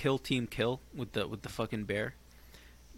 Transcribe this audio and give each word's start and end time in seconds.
Kill 0.00 0.18
Team 0.18 0.46
Kill 0.46 0.80
with 0.96 1.12
the 1.12 1.28
with 1.28 1.42
the 1.42 1.50
fucking 1.50 1.84
bear. 1.84 2.14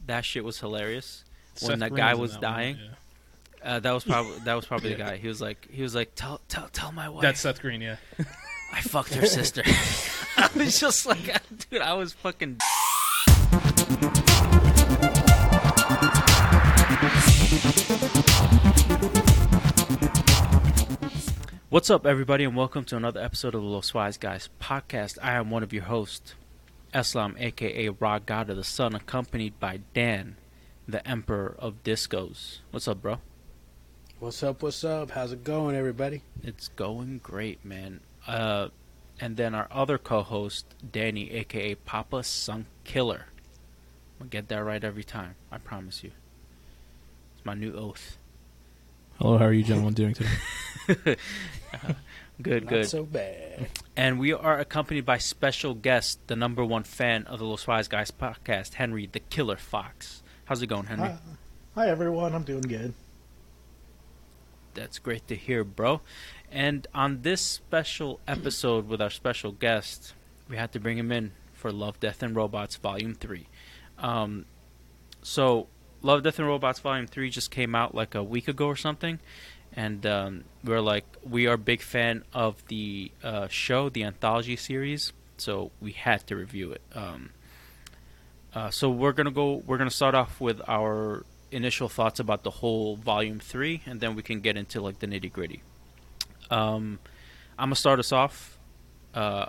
That 0.07 0.25
shit 0.25 0.45
was 0.45 0.61
hilarious. 0.61 1.25
Seth 1.57 1.69
when 1.69 1.81
that 1.81 1.91
Green 1.91 1.97
guy 2.05 2.15
was 2.15 2.35
that 2.35 2.43
one, 2.43 2.53
dying. 2.53 2.77
yeah. 2.81 3.75
Uh, 3.75 3.81
that 3.81 3.91
was 3.91 4.05
probably 4.05 4.39
that 4.45 4.55
was 4.55 4.67
probably 4.67 4.91
the 4.91 4.99
guy. 5.07 5.17
He 5.17 5.27
was 5.27 5.41
like 5.41 5.67
he 5.69 5.83
was 5.83 5.97
like 5.97 6.13
tell 6.15 6.41
tell 6.47 6.69
tell 6.69 6.93
my 6.93 7.09
wife 7.09 7.23
That's 7.23 7.41
Seth 7.41 7.61
Green, 7.61 7.81
yeah. 7.81 7.97
I 8.73 8.83
fucked 8.83 9.15
her 9.15 9.27
sister. 9.27 9.65
I 10.37 10.49
was 10.55 10.79
just 10.79 11.05
like 11.05 11.25
dude, 11.71 11.83
I 11.83 11.95
was 11.95 12.13
fucking 12.13 12.59
What's 21.71 21.89
up, 21.89 22.05
everybody, 22.07 22.45
and 22.45 22.55
welcome 22.55 22.85
to 22.85 22.97
another 22.97 23.21
episode 23.23 23.55
of 23.55 23.63
the 23.63 23.67
Los 23.67 23.95
Wise 23.95 24.19
Guys 24.19 24.51
podcast. 24.61 25.17
I 25.23 25.33
am 25.33 25.51
one 25.51 25.63
of 25.63 25.73
your 25.73 25.85
hosts, 25.85 26.35
Eslam, 26.93 27.41
aka 27.41 27.89
Ra 27.89 28.19
God 28.19 28.51
of 28.51 28.57
the 28.57 28.65
Sun, 28.65 28.95
accompanied 28.95 29.59
by 29.59 29.81
Dan, 29.95 30.37
the 30.87 31.07
Emperor 31.09 31.57
of 31.59 31.83
Discos. 31.83 32.59
What's 32.71 32.87
up, 32.87 33.01
bro? 33.01 33.19
What's 34.19 34.43
up? 34.43 34.63
What's 34.63 34.85
up? 34.85 35.13
How's 35.13 35.33
it 35.33 35.43
going, 35.43 35.75
everybody? 35.75 36.23
It's 36.43 36.69
going 36.69 37.21
great, 37.23 37.65
man. 37.65 38.01
Uh, 38.27 38.69
and 39.19 39.37
then 39.37 39.55
our 39.55 39.69
other 39.71 39.97
co-host, 39.99 40.67
Danny, 40.93 41.31
aka 41.33 41.75
Papa 41.77 42.23
Sun 42.23 42.67
Killer. 42.85 43.27
I'll 44.21 44.27
get 44.27 44.49
that 44.49 44.63
right 44.63 44.85
every 44.85 45.05
time. 45.05 45.37
I 45.51 45.59
promise 45.59 46.05
you. 46.05 46.13
It's 47.37 47.47
my 47.47 47.55
new 47.55 47.73
oath. 47.73 48.19
Hello, 49.19 49.39
how 49.39 49.47
are 49.47 49.53
you 49.53 49.65
gentlemen 49.65 49.95
doing 49.95 50.15
today? 50.15 51.17
Good, 52.43 52.65
Not 52.65 52.71
good. 52.71 52.89
so 52.89 53.05
bad. 53.05 53.69
And 53.97 54.19
we 54.19 54.33
are 54.33 54.59
accompanied 54.59 55.05
by 55.05 55.19
special 55.19 55.75
guest, 55.75 56.19
the 56.27 56.37
number 56.37 56.65
one 56.65 56.83
fan 56.83 57.25
of 57.27 57.39
the 57.39 57.45
Los 57.45 57.67
Wise 57.67 57.89
Guys 57.89 58.11
podcast, 58.11 58.75
Henry 58.75 59.09
the 59.11 59.21
Killer 59.21 59.57
Fox. 59.57 60.23
How's 60.47 60.63
it 60.63 60.67
going, 60.67 60.87
Henry? 60.87 61.09
Hi, 61.09 61.19
hi 61.75 61.89
everyone, 61.89 62.35
I'm 62.35 62.43
doing 62.43 62.63
good. 62.63 62.95
That's 64.75 64.99
great 64.99 65.29
to 65.29 65.37
hear, 65.37 65.65
bro. 65.65 66.01
And 66.51 66.87
on 66.95 67.23
this 67.23 67.41
special 67.41 68.21
episode 68.27 68.89
with 68.89 69.01
our 69.01 69.11
special 69.11 69.53
guest, 69.53 70.15
we 70.49 70.57
had 70.57 70.73
to 70.73 70.81
bring 70.81 70.99
him 70.99 71.13
in 71.13 71.33
for 71.53 71.71
Love, 71.71 72.01
Death, 72.01 72.23
and 72.23 72.35
Robots 72.35 72.77
Volume 72.77 73.15
3. 73.15 73.47
Um, 73.99 74.47
so, 75.23 75.69
Love, 76.03 76.23
Death, 76.23 76.39
and 76.39 76.49
Robots 76.49 76.81
Volume 76.81 77.07
3 77.07 77.31
just 77.31 77.51
came 77.51 77.75
out 77.75 77.95
like 77.95 78.15
a 78.15 78.23
week 78.23 78.49
ago 78.49 78.67
or 78.67 78.77
something. 78.77 79.21
And 79.75 80.05
um, 80.05 80.45
we're 80.63 80.81
like, 80.81 81.05
we 81.29 81.47
are 81.47 81.57
big 81.57 81.81
fan 81.81 82.25
of 82.33 82.67
the 82.69 83.11
uh, 83.23 83.49
show, 83.49 83.89
the 83.89 84.05
anthology 84.05 84.57
series. 84.57 85.13
So, 85.39 85.71
we 85.81 85.93
had 85.93 86.27
to 86.27 86.37
review 86.37 86.73
it. 86.73 86.83
Um, 86.95 87.31
uh, 88.55 88.71
so, 88.71 88.91
we're 88.91 89.13
to 89.27 89.31
go, 89.31 89.63
we're 89.67 89.79
to 89.79 89.97
start 89.97 90.15
off 90.15 90.41
with 90.41 90.61
our 90.69 91.25
initial 91.53 91.89
thoughts 91.89 92.19
about 92.19 92.43
the 92.43 92.51
whole 92.51 92.97
volume 92.97 93.39
three, 93.39 93.83
and 93.87 94.01
then 94.01 94.15
we 94.17 94.23
can 94.23 94.41
get 94.41 94.57
into 94.57 94.81
like 94.81 94.99
the 94.99 95.07
nitty 95.07 95.33
gritty. 95.33 95.63
Um, 96.51 96.99
I'm 97.59 97.67
gonna 97.67 97.77
start 97.77 97.99
us 97.99 98.13
off. 98.13 98.59
Uh, 99.15 99.47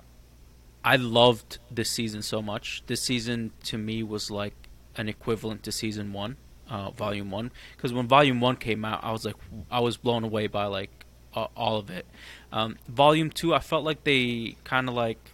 I 0.83 0.97
loved 0.97 1.59
this 1.71 1.89
season 1.89 2.21
so 2.21 2.41
much. 2.41 2.83
This 2.87 3.01
season 3.01 3.51
to 3.65 3.77
me 3.77 4.03
was 4.03 4.29
like 4.29 4.53
an 4.95 5.07
equivalent 5.07 5.63
to 5.63 5.71
season 5.71 6.13
one, 6.13 6.37
uh, 6.69 6.91
volume 6.91 7.31
one. 7.31 7.51
Because 7.75 7.93
when 7.93 8.07
volume 8.07 8.41
one 8.41 8.55
came 8.55 8.85
out, 8.85 9.03
I 9.03 9.11
was 9.11 9.25
like, 9.25 9.35
I 9.69 9.79
was 9.79 9.97
blown 9.97 10.23
away 10.23 10.47
by 10.47 10.65
like 10.65 11.05
uh, 11.35 11.47
all 11.55 11.77
of 11.77 11.89
it. 11.89 12.05
Um, 12.51 12.77
volume 12.87 13.29
two, 13.29 13.53
I 13.53 13.59
felt 13.59 13.83
like 13.83 14.03
they 14.03 14.57
kind 14.63 14.87
of 14.89 14.95
like 14.95 15.31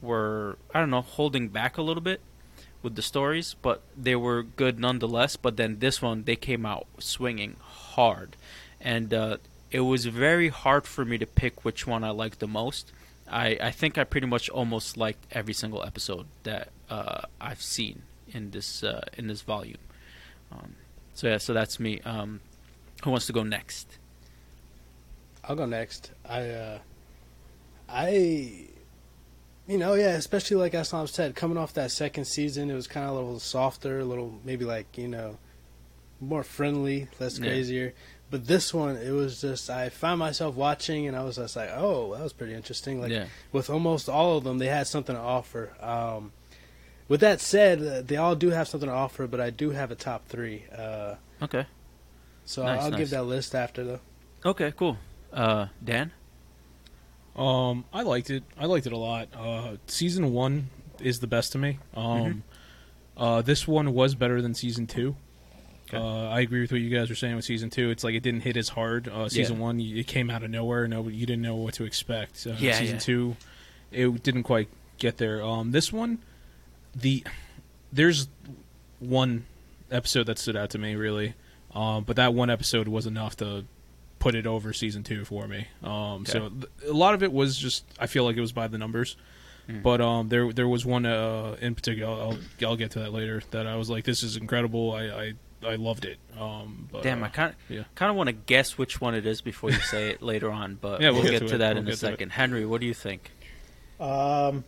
were 0.00 0.58
I 0.74 0.80
don't 0.80 0.90
know 0.90 1.02
holding 1.02 1.48
back 1.48 1.76
a 1.76 1.82
little 1.82 2.02
bit 2.02 2.20
with 2.82 2.94
the 2.94 3.02
stories, 3.02 3.54
but 3.60 3.82
they 3.96 4.16
were 4.16 4.42
good 4.42 4.78
nonetheless. 4.78 5.36
But 5.36 5.56
then 5.56 5.78
this 5.78 6.00
one, 6.00 6.24
they 6.24 6.36
came 6.36 6.64
out 6.64 6.86
swinging 6.98 7.56
hard, 7.60 8.36
and 8.80 9.12
uh, 9.12 9.36
it 9.70 9.80
was 9.80 10.06
very 10.06 10.48
hard 10.48 10.86
for 10.86 11.04
me 11.04 11.18
to 11.18 11.26
pick 11.26 11.64
which 11.64 11.86
one 11.86 12.04
I 12.04 12.10
liked 12.10 12.40
the 12.40 12.48
most. 12.48 12.92
I, 13.30 13.58
I 13.60 13.70
think 13.70 13.96
I 13.96 14.04
pretty 14.04 14.26
much 14.26 14.48
almost 14.50 14.96
liked 14.96 15.24
every 15.30 15.54
single 15.54 15.84
episode 15.84 16.26
that 16.42 16.70
uh, 16.88 17.22
I've 17.40 17.62
seen 17.62 18.02
in 18.28 18.50
this 18.50 18.82
uh, 18.82 19.04
in 19.16 19.28
this 19.28 19.42
volume. 19.42 19.78
Um, 20.52 20.74
so 21.14 21.28
yeah, 21.28 21.38
so 21.38 21.52
that's 21.52 21.78
me. 21.80 22.00
Um, 22.00 22.40
who 23.04 23.10
wants 23.10 23.26
to 23.26 23.32
go 23.32 23.42
next? 23.42 23.98
I'll 25.44 25.56
go 25.56 25.66
next. 25.66 26.10
I, 26.28 26.48
uh, 26.50 26.78
I, 27.88 28.10
you 29.66 29.78
know, 29.78 29.94
yeah, 29.94 30.10
especially 30.14 30.56
like 30.58 30.72
Aslam 30.72 31.08
said, 31.08 31.34
coming 31.34 31.56
off 31.58 31.74
that 31.74 31.90
second 31.90 32.26
season, 32.26 32.70
it 32.70 32.74
was 32.74 32.86
kind 32.86 33.06
of 33.06 33.12
a 33.12 33.14
little 33.18 33.40
softer, 33.40 34.00
a 34.00 34.04
little 34.04 34.38
maybe 34.44 34.64
like 34.64 34.96
you 34.98 35.08
know, 35.08 35.38
more 36.20 36.42
friendly, 36.42 37.08
less 37.18 37.38
Yeah. 37.38 37.46
crazier. 37.46 37.94
But 38.30 38.46
this 38.46 38.72
one, 38.72 38.96
it 38.96 39.10
was 39.10 39.40
just 39.40 39.68
I 39.70 39.88
found 39.88 40.20
myself 40.20 40.54
watching, 40.54 41.08
and 41.08 41.16
I 41.16 41.24
was 41.24 41.34
just 41.36 41.56
like, 41.56 41.70
oh, 41.74 42.14
that 42.14 42.22
was 42.22 42.32
pretty 42.32 42.54
interesting. 42.54 43.00
Like 43.00 43.10
yeah, 43.10 43.26
with 43.50 43.68
almost 43.70 44.08
all 44.08 44.36
of 44.38 44.44
them, 44.44 44.58
they 44.58 44.68
had 44.68 44.86
something 44.86 45.16
to 45.16 45.20
offer. 45.20 45.72
Um, 45.80 46.30
with 47.10 47.20
that 47.20 47.42
said, 47.42 47.82
uh, 47.82 48.00
they 48.00 48.16
all 48.16 48.34
do 48.34 48.48
have 48.50 48.68
something 48.68 48.88
to 48.88 48.94
offer, 48.94 49.26
but 49.26 49.38
I 49.40 49.50
do 49.50 49.70
have 49.70 49.90
a 49.90 49.94
top 49.94 50.26
three. 50.28 50.64
Uh, 50.74 51.16
okay, 51.42 51.66
so 52.46 52.62
Nice, 52.62 52.80
I'll 52.82 52.90
nice. 52.92 52.98
give 52.98 53.10
that 53.10 53.24
list 53.24 53.54
after 53.54 53.84
though. 53.84 54.00
okay, 54.46 54.72
cool. 54.74 54.96
Uh, 55.32 55.66
Dan, 55.84 56.12
Um, 57.36 57.84
I 57.92 58.02
liked 58.02 58.30
it. 58.30 58.42
I 58.58 58.66
liked 58.66 58.86
it 58.86 58.92
a 58.92 58.96
lot. 58.96 59.28
Uh, 59.34 59.76
season 59.86 60.32
one 60.32 60.68
is 61.00 61.20
the 61.20 61.26
best 61.26 61.52
to 61.52 61.58
me. 61.58 61.78
Um, 61.94 62.42
uh, 63.16 63.42
this 63.42 63.66
one 63.68 63.92
was 63.94 64.14
better 64.14 64.42
than 64.42 64.54
season 64.54 64.86
two. 64.86 65.14
Okay. 65.88 65.96
Uh, 65.96 66.28
I 66.28 66.40
agree 66.40 66.60
with 66.60 66.72
what 66.72 66.80
you 66.80 66.90
guys 66.90 67.08
were 67.08 67.14
saying 67.16 67.36
with 67.36 67.44
season 67.44 67.70
two. 67.70 67.90
It's 67.90 68.04
like 68.04 68.14
it 68.14 68.22
didn't 68.22 68.40
hit 68.42 68.56
as 68.56 68.68
hard. 68.70 69.08
Uh, 69.08 69.28
season 69.28 69.56
Yeah. 69.56 69.62
one, 69.62 69.80
it 69.80 70.06
came 70.06 70.30
out 70.30 70.42
of 70.42 70.50
nowhere. 70.50 70.86
No, 70.88 71.08
you 71.08 71.26
didn't 71.26 71.42
know 71.42 71.56
what 71.56 71.74
to 71.74 71.84
expect. 71.84 72.36
So 72.36 72.50
Yeah, 72.58 72.78
season 72.78 72.96
yeah. 72.96 73.00
two, 73.00 73.36
it 73.90 74.22
didn't 74.22 74.42
quite 74.44 74.68
get 74.98 75.16
there. 75.18 75.42
Um, 75.42 75.70
this 75.72 75.92
one, 75.92 76.18
the 76.94 77.24
there's 77.92 78.28
one 78.98 79.44
episode 79.90 80.24
that 80.26 80.38
stood 80.38 80.56
out 80.56 80.70
to 80.70 80.78
me 80.78 80.94
really, 80.94 81.34
um, 81.74 82.04
but 82.04 82.16
that 82.16 82.34
one 82.34 82.50
episode 82.50 82.88
was 82.88 83.06
enough 83.06 83.36
to 83.38 83.64
put 84.18 84.34
it 84.34 84.46
over 84.46 84.72
season 84.72 85.02
two 85.02 85.24
for 85.24 85.48
me. 85.48 85.66
Um, 85.82 86.26
So 86.26 86.48
th- 86.50 86.64
a 86.88 86.92
lot 86.92 87.14
of 87.14 87.22
it 87.22 87.32
was 87.32 87.56
just 87.56 87.84
I 87.98 88.06
feel 88.06 88.24
like 88.24 88.36
it 88.36 88.40
was 88.40 88.52
by 88.52 88.68
the 88.68 88.78
numbers, 88.78 89.16
Mhm. 89.68 89.82
but 89.82 90.00
um, 90.00 90.28
there 90.28 90.52
there 90.52 90.68
was 90.68 90.84
one 90.84 91.06
uh, 91.06 91.56
in 91.60 91.74
particular. 91.74 92.12
I'll 92.12 92.38
I'll 92.64 92.76
get 92.76 92.90
to 92.92 93.00
that 93.00 93.12
later. 93.12 93.42
That 93.50 93.66
I 93.66 93.76
was 93.76 93.88
like, 93.90 94.04
this 94.04 94.22
is 94.22 94.36
incredible. 94.36 94.92
I 94.92 95.04
I, 95.06 95.32
I 95.72 95.74
loved 95.76 96.04
it. 96.04 96.18
Um, 96.38 96.88
but, 96.92 97.02
Damn, 97.02 97.22
uh, 97.22 97.26
I 97.26 97.28
kind 97.30 97.50
of 97.54 97.56
yeah. 97.76 97.84
kind 97.94 98.10
of 98.10 98.16
want 98.16 98.28
to 98.28 98.32
guess 98.32 98.76
which 98.78 99.00
one 99.00 99.14
it 99.14 99.26
is 99.26 99.40
before 99.40 99.70
you 99.70 99.80
say 99.80 100.10
it 100.10 100.22
later 100.32 100.50
on, 100.50 100.76
but 100.80 101.00
Yeah, 101.00 101.10
we'll, 101.10 101.22
we'll 101.22 101.30
get, 101.32 101.40
get 101.40 101.46
to, 101.46 101.48
to 101.52 101.58
that 101.58 101.74
We'll 101.74 101.82
in 101.82 101.88
a 101.88 101.90
get 101.90 101.98
to 101.98 102.06
it. 102.06 102.10
second. 102.10 102.30
Henry, 102.32 102.64
what 102.66 102.80
do 102.80 102.86
you 102.86 102.94
think? 102.94 103.30
Um, 103.98 104.64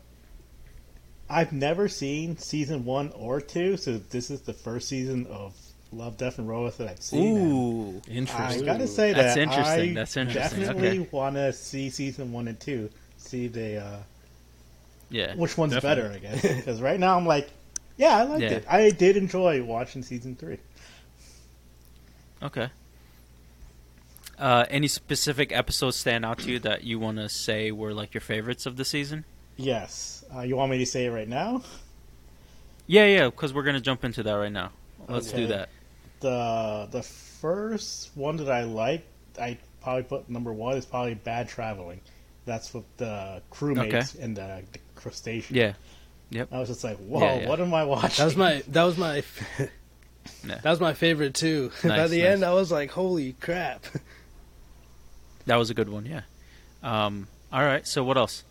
I've 1.31 1.53
never 1.53 1.89
seen 1.89 2.37
season 2.37 2.85
one 2.85 3.11
or 3.15 3.41
two, 3.41 3.77
so 3.77 3.99
this 3.99 4.31
is 4.31 4.43
the 4.43 4.53
first 4.53 4.89
season 4.89 5.27
of 5.27 5.55
Love, 5.93 6.17
Death, 6.17 6.39
and 6.39 6.49
Robots 6.49 6.77
that 6.79 6.89
I've 6.89 7.03
seen. 7.03 7.37
and 7.37 7.53
Ooh, 7.53 8.03
I 8.07 8.11
interesting. 8.13 8.65
gotta 8.65 8.87
say 8.87 9.13
That's 9.13 9.35
that 9.35 9.41
interesting, 9.43 9.91
I 9.91 9.95
that's 9.95 10.17
interesting, 10.17 10.61
Definitely 10.61 10.99
okay. 11.01 11.09
want 11.11 11.37
to 11.37 11.53
see 11.53 11.91
season 11.91 12.33
one 12.33 12.49
and 12.49 12.59
two. 12.61 12.91
See 13.19 13.49
the 13.49 13.77
uh, 13.85 13.97
yeah, 15.11 15.35
which 15.35 15.57
one's 15.57 15.75
Definitely. 15.75 16.19
better, 16.21 16.29
I 16.33 16.37
guess. 16.41 16.57
Because 16.57 16.81
right 16.83 16.99
now 16.99 17.17
I'm 17.17 17.27
like, 17.27 17.49
yeah, 17.97 18.17
I 18.17 18.23
liked 18.25 18.43
Yeah. 18.43 18.51
it. 18.53 18.65
I 18.69 18.91
did 18.91 19.17
enjoy 19.17 19.63
watching 19.63 20.03
season 20.03 20.35
three. 20.37 20.59
okay. 22.43 22.69
Uh, 24.39 24.65
any 24.71 24.89
specific 24.89 25.53
episodes 25.53 25.97
stand 25.97 26.25
out 26.25 26.39
to 26.39 26.51
you 26.51 26.59
that 26.59 26.83
you 26.83 26.99
want 26.99 27.17
to 27.19 27.29
say 27.29 27.71
were 27.71 27.95
like 27.95 28.13
your 28.13 28.21
favorites 28.23 28.67
of 28.67 28.77
the 28.77 28.85
season? 28.85 29.25
Yes. 29.57 30.25
Uh, 30.35 30.41
you 30.41 30.57
want 30.57 30.71
me 30.71 30.79
to 30.79 30.87
say 30.87 31.07
it 31.07 31.11
right 31.11 31.29
now? 31.29 31.63
Yeah, 32.87 33.07
yeah, 33.07 33.27
because 33.27 33.53
we're 33.55 33.63
gonna 33.63 33.81
jump 33.81 34.05
into 34.05 34.23
that 34.23 34.33
right 34.35 34.53
now. 34.53 34.71
Let's 35.09 35.33
do 35.33 35.47
that. 35.49 35.69
The 36.21 36.89
the 36.91 37.03
first 37.03 38.11
one 38.15 38.37
that 38.39 38.51
I 38.51 38.65
liked, 38.65 39.07
I 39.41 39.59
probably 39.83 40.05
put 40.05 40.29
number 40.29 40.53
one 40.53 40.77
is 40.77 40.85
probably 40.87 41.15
Bad 41.15 41.49
Traveling. 41.49 42.01
That's 42.45 42.75
with 42.75 42.85
the 42.97 43.41
crewmates 43.53 44.19
and 44.21 44.37
the, 44.37 44.63
the 44.73 44.79
crustacean. 44.97 45.55
Yeah, 45.57 45.75
Yep. 46.31 46.49
I 46.53 46.59
was 46.59 46.69
just 46.69 46.83
like, 46.83 46.97
whoa, 46.99 47.21
Yeah, 47.21 47.41
yeah. 47.41 47.49
what 47.49 47.61
am 47.61 47.73
I 47.75 47.85
watching? 47.85 48.17
That 48.17 48.25
was 48.25 48.37
my 48.37 48.63
that 48.69 48.83
was 48.85 48.97
my 48.99 49.23
Yeah. 50.45 50.59
that 50.63 50.65
was 50.71 50.81
my 50.81 50.93
favorite 50.95 51.35
too. 51.35 51.71
By 51.83 52.07
the 52.09 52.19
nice. 52.19 52.27
end, 52.27 52.45
I 52.45 52.53
was 52.53 52.71
like, 52.73 52.91
"Holy 52.93 53.35
crap!" 53.35 53.85
that 55.47 55.57
was 55.57 55.71
a 55.71 55.75
good 55.75 55.89
one. 55.89 56.07
Yeah. 56.07 56.23
Um. 56.83 57.29
All 57.53 57.63
right. 57.65 57.87
So 57.87 58.03
what 58.05 58.17
else? 58.17 58.45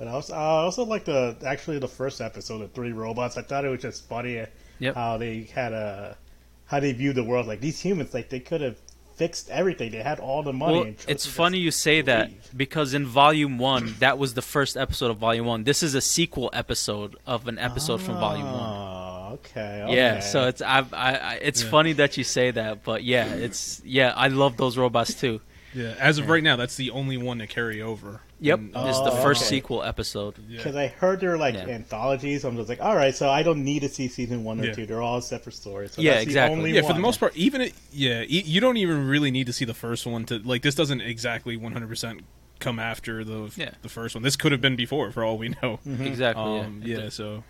But 0.00 0.08
I 0.08 0.12
also, 0.12 0.32
I 0.32 0.38
also 0.62 0.86
like 0.86 1.04
the 1.04 1.36
actually 1.44 1.78
the 1.78 1.86
first 1.86 2.22
episode 2.22 2.62
of 2.62 2.72
Three 2.72 2.92
Robots. 2.92 3.36
I 3.36 3.42
thought 3.42 3.66
it 3.66 3.68
was 3.68 3.82
just 3.82 4.08
funny 4.08 4.46
Yep. 4.78 4.94
how 4.94 5.18
they 5.18 5.42
had 5.54 5.74
a 5.74 6.16
how 6.64 6.80
they 6.80 6.92
viewed 6.92 7.16
the 7.16 7.22
world. 7.22 7.46
Like 7.46 7.60
these 7.60 7.78
humans, 7.78 8.14
like 8.14 8.30
they 8.30 8.40
could 8.40 8.62
have 8.62 8.78
fixed 9.16 9.50
everything. 9.50 9.90
They 9.90 10.02
had 10.02 10.18
all 10.18 10.42
the 10.42 10.54
money. 10.54 10.80
Well, 10.80 10.94
it's 11.06 11.26
funny 11.26 11.58
you 11.58 11.70
say 11.70 12.00
that 12.00 12.30
because 12.56 12.94
in 12.94 13.04
Volume 13.04 13.58
One, 13.58 13.94
that 13.98 14.16
was 14.16 14.32
the 14.32 14.40
first 14.40 14.74
episode 14.78 15.10
of 15.10 15.18
Volume 15.18 15.44
One. 15.44 15.64
This 15.64 15.82
is 15.82 15.94
a 15.94 16.00
sequel 16.00 16.48
episode 16.54 17.16
of 17.26 17.46
an 17.46 17.58
episode 17.58 18.00
from 18.00 18.14
Volume 18.14 18.46
One. 18.50 18.54
Oh, 18.62 19.30
okay. 19.34 19.84
Yeah, 19.90 20.20
so 20.20 20.48
it's 20.48 20.62
I, 20.62 20.78
I, 20.94 21.12
I 21.14 21.34
it's 21.42 21.62
Yeah. 21.62 21.68
funny 21.68 21.92
that 21.92 22.16
you 22.16 22.24
say 22.24 22.52
that, 22.52 22.84
but 22.84 23.04
yeah, 23.04 23.26
it's 23.34 23.82
yeah, 23.84 24.14
I 24.16 24.28
love 24.28 24.56
those 24.56 24.78
robots 24.78 25.12
too. 25.12 25.42
Yeah, 25.74 25.94
as 26.00 26.18
of 26.18 26.28
right 26.28 26.42
now, 26.42 26.56
that's 26.56 26.76
the 26.76 26.90
only 26.90 27.16
one 27.16 27.38
to 27.38 27.46
carry 27.46 27.80
over. 27.80 28.20
Yep, 28.40 28.58
And- 28.58 28.68
it's 28.88 28.98
the 29.00 29.12
Oh, 29.12 29.22
first 29.22 29.42
okay. 29.42 29.48
sequel 29.56 29.82
episode. 29.84 30.34
yeah. 30.48 30.56
Because 30.56 30.74
I 30.74 30.88
heard 30.88 31.20
they're 31.20 31.36
like 31.38 31.54
Yeah. 31.54 31.68
anthologies. 31.68 32.44
I'm 32.44 32.56
just 32.56 32.68
like, 32.68 32.80
all 32.80 32.96
right, 32.96 33.14
so 33.14 33.28
I 33.28 33.42
don't 33.42 33.62
need 33.64 33.80
to 33.80 33.88
see 33.88 34.08
season 34.08 34.42
one 34.44 34.60
or 34.60 34.64
Yeah. 34.66 34.72
two. 34.72 34.86
They're 34.86 35.02
all 35.02 35.20
separate 35.20 35.54
stories. 35.54 35.92
So 35.92 36.02
Yeah, 36.02 36.12
that's 36.14 36.24
the 36.24 36.30
exactly. 36.30 36.56
only 36.58 36.72
yeah, 36.72 36.80
for 36.80 36.88
the 36.88 36.92
one. 36.94 37.02
most 37.02 37.20
part, 37.20 37.36
even 37.36 37.60
it, 37.60 37.74
yeah, 37.92 38.22
e- 38.22 38.42
you 38.44 38.60
don't 38.60 38.78
even 38.78 39.06
really 39.06 39.30
need 39.30 39.46
to 39.46 39.52
see 39.52 39.64
the 39.64 39.74
first 39.74 40.06
one 40.06 40.24
to 40.24 40.38
like. 40.40 40.62
This 40.62 40.74
doesn't 40.74 41.02
exactly 41.02 41.56
100 41.56 41.88
percent 41.88 42.22
come 42.58 42.78
after 42.78 43.22
the 43.24 43.52
Yeah. 43.56 43.70
the 43.82 43.88
first 43.88 44.14
one. 44.14 44.22
This 44.24 44.36
could 44.36 44.52
have 44.52 44.60
been 44.60 44.76
before, 44.76 45.12
for 45.12 45.22
all 45.22 45.38
we 45.38 45.50
know. 45.62 45.78
Exactly. 46.00 46.42
Um, 46.60 46.82
yeah. 46.84 46.98
yeah, 46.98 47.08
so, 47.10 47.44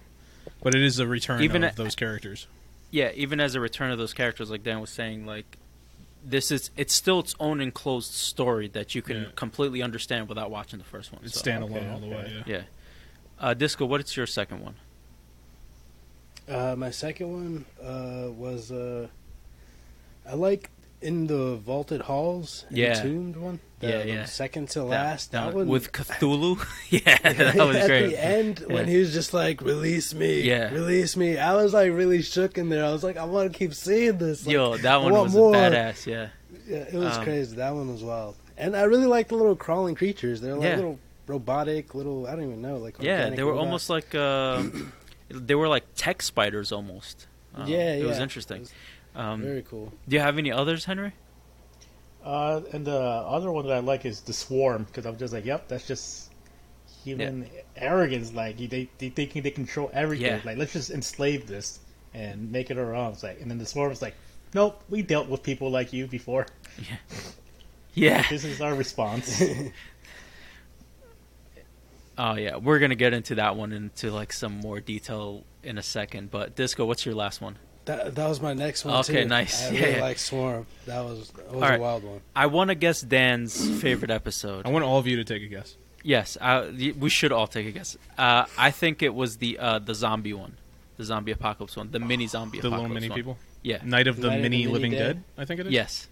but 0.63 0.75
it 0.75 0.83
is 0.83 0.99
a 0.99 1.07
return 1.07 1.43
Even 1.43 1.65
of 1.65 1.73
a- 1.73 1.77
those 1.77 1.95
characters. 1.95 2.47
yeah, 2.91 3.11
even 3.15 3.41
as 3.41 3.55
a 3.55 3.61
return 3.61 3.91
of 3.93 3.99
those 3.99 4.13
characters, 4.13 4.51
like 4.51 4.63
Dan 4.63 4.81
was 4.81 4.91
saying, 4.91 5.25
like 5.25 5.57
this 6.25 6.51
is 6.51 6.71
it's 6.77 6.95
still 6.95 7.21
its 7.21 7.35
own 7.41 7.61
enclosed 7.61 8.13
story 8.13 8.69
that 8.69 8.95
you 8.95 9.03
can 9.03 9.17
Yeah. 9.23 9.29
completely 9.37 9.83
understand 9.83 10.29
without 10.29 10.51
watching 10.51 10.79
the 10.79 10.85
first 10.85 11.13
one. 11.13 11.23
It's 11.25 11.41
so. 11.41 11.51
standalone 11.51 11.77
okay, 11.77 11.89
all 11.89 11.99
the 11.99 12.07
okay. 12.07 12.17
way. 12.17 12.43
Yeah. 12.47 12.57
Yeah. 12.57 12.63
Uh, 13.39 13.55
Disco, 13.55 13.87
what 13.87 14.01
is 14.03 14.17
your 14.17 14.27
second 14.27 14.61
one? 14.61 14.75
Uh, 16.49 16.75
my 16.77 16.91
second 16.91 17.33
one 17.33 17.65
uh, 17.83 18.31
was 18.33 18.71
uh, 18.73 19.07
I 20.29 20.35
like 20.35 20.71
in 21.03 21.27
the 21.27 21.57
vaulted 21.57 22.03
halls, 22.03 22.65
Yeah. 22.71 22.97
entombed 22.97 23.37
one. 23.37 23.61
The, 23.81 23.89
Yeah, 23.89 24.03
the 24.03 24.09
yeah. 24.09 24.25
second 24.27 24.69
to 24.71 24.85
last. 24.85 25.33
That, 25.33 25.47
that- 25.47 25.55
one 25.55 25.67
with 25.69 25.93
Cthulhu. 25.93 26.63
yeah, 26.91 27.17
that 27.33 27.57
was 27.67 27.77
At 27.77 27.87
great. 27.87 28.05
At 28.05 28.11
the 28.11 28.25
end, 28.25 28.59
when 28.67 28.87
Yeah. 28.87 28.93
he 28.93 28.99
was 28.99 29.13
just 29.15 29.33
like, 29.33 29.63
"Release 29.63 30.13
me, 30.13 30.43
Yeah. 30.43 30.71
release 30.71 31.17
me," 31.17 31.39
I 31.39 31.55
was 31.55 31.73
like 31.73 31.91
really 31.93 32.21
shook 32.21 32.59
in 32.59 32.69
there. 32.69 32.85
I 32.85 32.93
was 32.93 33.03
like, 33.03 33.17
"I 33.17 33.25
want 33.25 33.51
to 33.53 33.59
keep 33.59 33.73
seeing 33.73 34.19
this." 34.19 34.45
Like, 34.47 34.53
Yo, 34.53 34.77
that 34.77 35.01
one 35.03 35.13
was 35.15 35.33
more. 35.35 35.55
badass. 35.55 36.05
Yeah. 36.07 36.29
Yeah, 36.69 36.79
it 36.79 36.95
was 36.95 37.17
Um, 37.17 37.25
crazy. 37.25 37.57
That 37.57 37.75
one 37.75 37.91
was 37.91 38.03
wild, 38.05 38.37
and 38.59 38.77
I 38.77 38.83
really 38.83 39.07
like 39.07 39.29
the 39.29 39.37
little 39.37 39.57
crawling 39.57 39.95
creatures. 39.95 40.41
They're 40.43 40.55
like 40.55 40.65
Yeah. 40.65 40.77
little 40.77 40.99
robotic, 41.27 41.95
little 41.95 42.27
I 42.27 42.33
don't 42.33 42.45
even 42.45 42.61
know, 42.61 42.77
like 42.77 42.97
Yeah, 43.01 43.31
they 43.31 43.43
were 43.43 43.53
robots. 43.53 43.65
almost 43.65 43.91
like 43.91 44.15
uh, 44.15 44.63
they 45.31 45.55
were 45.55 45.69
like 45.69 45.85
tech 45.97 46.21
spiders 46.23 46.71
almost. 46.73 47.27
Um, 47.55 47.67
yeah, 47.67 47.95
it 47.95 48.05
was 48.05 48.19
interesting. 48.19 48.59
It 48.59 48.61
was 48.61 48.73
Um, 49.15 49.43
very 49.43 49.63
cool. 49.63 49.93
do 50.09 50.17
you 50.17 50.21
have 50.21 50.39
any 50.39 50.53
others, 50.53 50.85
Henry? 50.85 51.13
Uh, 52.25 52.61
and 52.73 52.87
the 52.87 52.99
other 52.99 53.51
one 53.51 53.67
that 53.67 53.73
I 53.75 53.79
like 53.81 54.05
is 54.05 54.21
the 54.21 54.33
Swarm 54.33 54.85
because 54.85 55.07
I'm 55.07 55.17
just 55.17 55.33
like, 55.33 55.45
yep, 55.45 55.69
that's 55.69 55.87
just 55.87 56.31
human 57.03 57.49
arrogance. 57.77 58.33
Like 58.33 58.57
they 58.59 58.89
they 58.99 59.09
thinking 59.09 59.43
they 59.43 59.51
control 59.51 59.91
everything. 59.93 60.27
Yeah. 60.27 60.41
Like 60.45 60.59
let's 60.59 60.73
just 60.75 60.91
enslave 60.91 61.47
this 61.47 61.81
and 62.15 62.51
make 62.53 62.71
it 62.71 62.79
our 62.79 62.95
own. 62.95 63.13
It's 63.13 63.23
like, 63.23 63.41
and 63.41 63.51
then 63.51 63.59
the 63.59 63.67
Swarm 63.67 63.91
is 63.91 64.03
like, 64.03 64.15
nope, 64.55 64.83
we 64.91 65.03
dealt 65.03 65.29
with 65.29 65.43
people 65.43 65.71
like 65.71 65.93
you 65.93 66.07
before. 66.07 66.47
Yeah. 67.93 68.25
This 68.31 68.45
is 68.45 68.61
our 68.61 68.73
response. 68.75 69.43
Oh 72.19 72.35
yeah, 72.35 72.57
we're 72.57 72.79
gonna 72.79 72.95
get 72.95 73.15
into 73.15 73.37
that 73.37 73.57
one 73.57 73.73
into 73.73 74.11
like 74.11 74.33
some 74.33 74.59
more 74.59 74.79
detail 74.81 75.45
in 75.63 75.79
a 75.79 75.83
second. 75.83 76.31
But 76.31 76.55
Disco, 76.55 76.85
what's 76.85 77.07
your 77.07 77.15
last 77.15 77.41
one? 77.41 77.57
That 77.87 78.15
that 78.15 78.29
was 78.29 78.41
my 78.41 78.53
next 78.53 78.85
one. 78.85 78.95
Okay, 79.01 79.23
too. 79.23 79.29
nice. 79.29 79.67
I 79.69 79.71
Yeah, 79.73 79.81
really 79.81 79.93
yeah. 79.97 80.01
like 80.03 80.19
Swarm. 80.19 80.67
That 80.87 81.01
was 81.05 81.31
that 81.31 81.47
was 81.47 81.55
All 81.55 81.61
right. 81.61 81.79
a 81.79 81.83
wild 81.83 82.05
one. 82.05 82.21
I 82.37 82.47
want 82.47 82.69
to 82.69 82.75
guess 82.75 83.01
Dan's 83.01 83.81
favorite 83.81 84.11
episode. 84.11 84.67
I 84.67 84.71
want 84.71 84.85
all 84.85 84.99
of 84.99 85.07
you 85.07 85.17
to 85.17 85.25
take 85.25 85.43
a 85.43 85.47
guess. 85.47 85.77
Yes, 86.03 86.39
I, 86.41 86.61
y- 86.61 86.95
we 86.99 87.11
should 87.11 87.31
all 87.33 87.47
take 87.47 87.67
a 87.67 87.71
guess. 87.73 87.97
Uh, 88.17 88.45
I 88.57 88.71
think 88.71 89.03
it 89.03 89.15
was 89.15 89.37
the 89.39 89.59
uh, 89.59 89.79
the 89.81 89.95
zombie 89.95 90.33
one, 90.33 90.57
the 90.99 91.05
zombie 91.05 91.33
apocalypse 91.33 91.77
one, 91.77 91.91
the 91.91 91.99
mini 92.01 92.27
zombie 92.27 92.61
The 92.61 92.69
apocalypse 92.69 92.83
little 92.89 92.95
mini 92.95 93.09
one. 93.11 93.17
people. 93.19 93.39
Yeah. 93.63 93.79
Night 93.85 94.07
of 94.07 94.17
the 94.21 94.29
Night 94.29 94.37
of 94.37 94.43
the 94.43 94.49
Mini 94.49 94.59
Mini 94.65 94.73
Living 94.73 94.91
Dead? 94.93 94.99
Dead. 95.17 95.23
I 95.37 95.45
think 95.45 95.61
it 95.61 95.67
is. 95.67 95.73
Yes. 95.73 96.09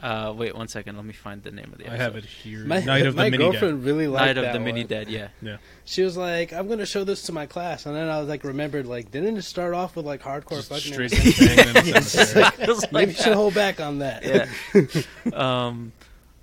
Uh, 0.00 0.32
wait 0.36 0.54
one 0.54 0.68
second. 0.68 0.94
Let 0.96 1.04
me 1.04 1.12
find 1.12 1.42
the 1.42 1.50
name 1.50 1.70
of 1.72 1.78
the 1.78 1.90
I 1.92 1.96
have 1.96 2.14
it 2.14 2.24
here. 2.24 2.64
My, 2.64 2.78
Night 2.80 3.04
of 3.04 3.14
the 3.16 3.22
my 3.22 3.30
Mini 3.30 3.42
girlfriend 3.42 3.84
really 3.84 4.06
liked 4.06 4.26
Night 4.26 4.38
of 4.38 4.44
that 4.44 4.52
the 4.52 4.60
Mini 4.60 4.82
one. 4.82 4.86
Dead. 4.88 5.08
Yeah. 5.10 5.28
Dead. 5.42 5.58
She 5.84 6.02
was 6.02 6.16
like, 6.16 6.52
"I'm 6.52 6.68
gonna 6.68 6.86
show 6.86 7.02
this 7.02 7.22
to 7.22 7.32
my 7.32 7.46
class," 7.46 7.84
and 7.84 7.96
then 7.96 8.08
I 8.08 8.20
was 8.20 8.28
like, 8.28 8.44
remembered 8.44 8.86
like, 8.86 9.10
didn't 9.10 9.36
it 9.36 9.42
start 9.42 9.74
off 9.74 9.96
with 9.96 10.06
like 10.06 10.22
hardcore 10.22 10.50
Just 10.56 10.68
fucking? 10.68 10.92
straight 10.92 11.12
and 11.12 11.22
to 11.34 11.50
everything? 11.50 11.64
the 11.64 11.72
thing, 11.72 11.84
then 11.92 11.96
it's 11.96 12.12
cemetery. 12.12 12.62
It 12.62 12.68
was 12.68 12.82
like 12.82 12.92
Maybe 12.92 13.10
you 13.12 13.16
should 13.18 13.34
hold 13.34 13.54
back 13.54 13.80
on 13.80 13.98
that. 13.98 14.24
yeah. 14.24 15.32
um, 15.66 15.92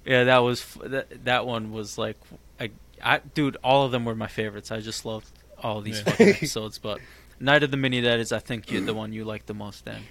yeah, 0.06 0.25
that 0.25 0.40
was 0.40 0.62
f- 0.62 0.78
that. 0.92 1.25
That 1.25 1.46
one 1.46 1.72
was 1.72 1.98
like, 1.98 2.18
I, 2.60 2.72
I, 3.01 3.19
dude, 3.34 3.56
all 3.63 3.86
of 3.86 3.92
them 3.92 4.04
were 4.06 4.16
my 4.16 4.28
favorites. 4.28 4.69
I 4.72 4.81
just 4.81 5.06
loved 5.06 5.30
all 5.63 5.80
these 5.81 6.00
Yeah. 6.00 6.04
fucking 6.12 6.30
episodes. 6.36 6.78
But 6.78 7.00
Night 7.40 7.63
of 7.63 7.72
the 7.72 7.78
Mini 7.78 8.01
Dead 8.01 8.19
is, 8.19 8.31
I 8.31 8.40
think, 8.40 8.69
you, 8.72 8.81
the 8.81 8.94
one 8.94 9.13
you 9.13 9.24
like 9.24 9.46
the 9.46 9.54
most. 9.54 9.86
Then. 9.86 10.01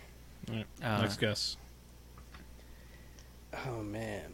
Alright, 0.49 0.67
Uh, 0.83 1.03
Next 1.03 1.19
guess. 1.21 1.57
Oh 3.69 3.83
man. 3.83 4.33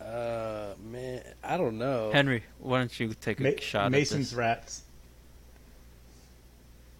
Uh 0.00 0.74
man, 0.84 1.22
I 1.42 1.56
don't 1.56 1.78
know. 1.78 2.10
Henry, 2.12 2.42
why 2.58 2.78
don't 2.78 3.00
you 3.00 3.14
take 3.14 3.40
a 3.40 3.42
Ma- 3.42 3.50
shot 3.58 3.90
Mason's 3.90 4.12
at 4.12 4.30
this? 4.30 4.34
rats. 4.34 4.82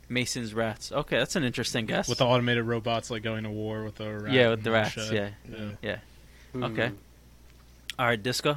Mason's 0.08 0.54
rats. 0.54 0.92
Okay, 0.92 1.18
that's 1.18 1.36
an 1.36 1.44
interesting 1.44 1.86
guess. 1.86 2.08
With 2.08 2.18
the 2.18 2.26
automated 2.26 2.64
robots 2.64 3.10
like 3.10 3.22
going 3.22 3.44
to 3.44 3.50
war 3.50 3.84
with 3.84 3.96
the 3.96 4.10
rat 4.10 4.32
yeah, 4.32 4.50
with 4.50 4.62
the 4.62 4.70
rats. 4.70 4.96
Yeah, 5.10 5.30
Yeah. 5.50 5.68
yeah. 5.82 5.96
Hmm. 6.52 6.64
Okay. 6.64 6.90
All 7.98 8.06
right, 8.06 8.22
Disco. 8.22 8.56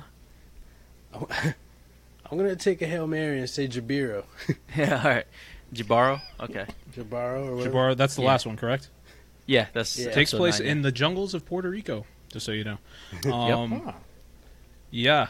I'm 1.14 2.38
gonna 2.38 2.56
take 2.56 2.82
a 2.82 2.86
hail 2.88 3.08
mary 3.08 3.40
and 3.40 3.50
say 3.50 3.68
Jabiro, 3.68 4.26
Yeah. 4.78 4.98
All 5.04 5.10
right. 5.10 5.26
Jabaro. 5.74 6.22
Okay. 6.40 6.66
Jabaro 6.96 7.48
or 7.48 7.56
whatever. 7.56 7.74
Jabbar, 7.76 7.98
that's 7.98 8.16
the 8.16 8.22
Yeah. 8.22 8.28
last 8.30 8.46
one, 8.46 8.56
correct? 8.56 8.90
Yeah, 9.48 9.68
that's 9.74 9.98
Yeah. 9.98 10.12
Takes 10.12 10.32
place 10.34 10.60
nine, 10.60 10.68
in 10.70 10.78
yeah. 10.78 10.84
the 10.84 10.92
jungles 10.92 11.34
of 11.34 11.46
Puerto 11.46 11.70
Rico, 11.70 12.06
just 12.32 12.46
so 12.46 12.52
you 12.52 12.64
know. 12.64 12.78
Um, 13.34 13.82
Huh. 13.86 13.92
Yeah. 14.92 15.28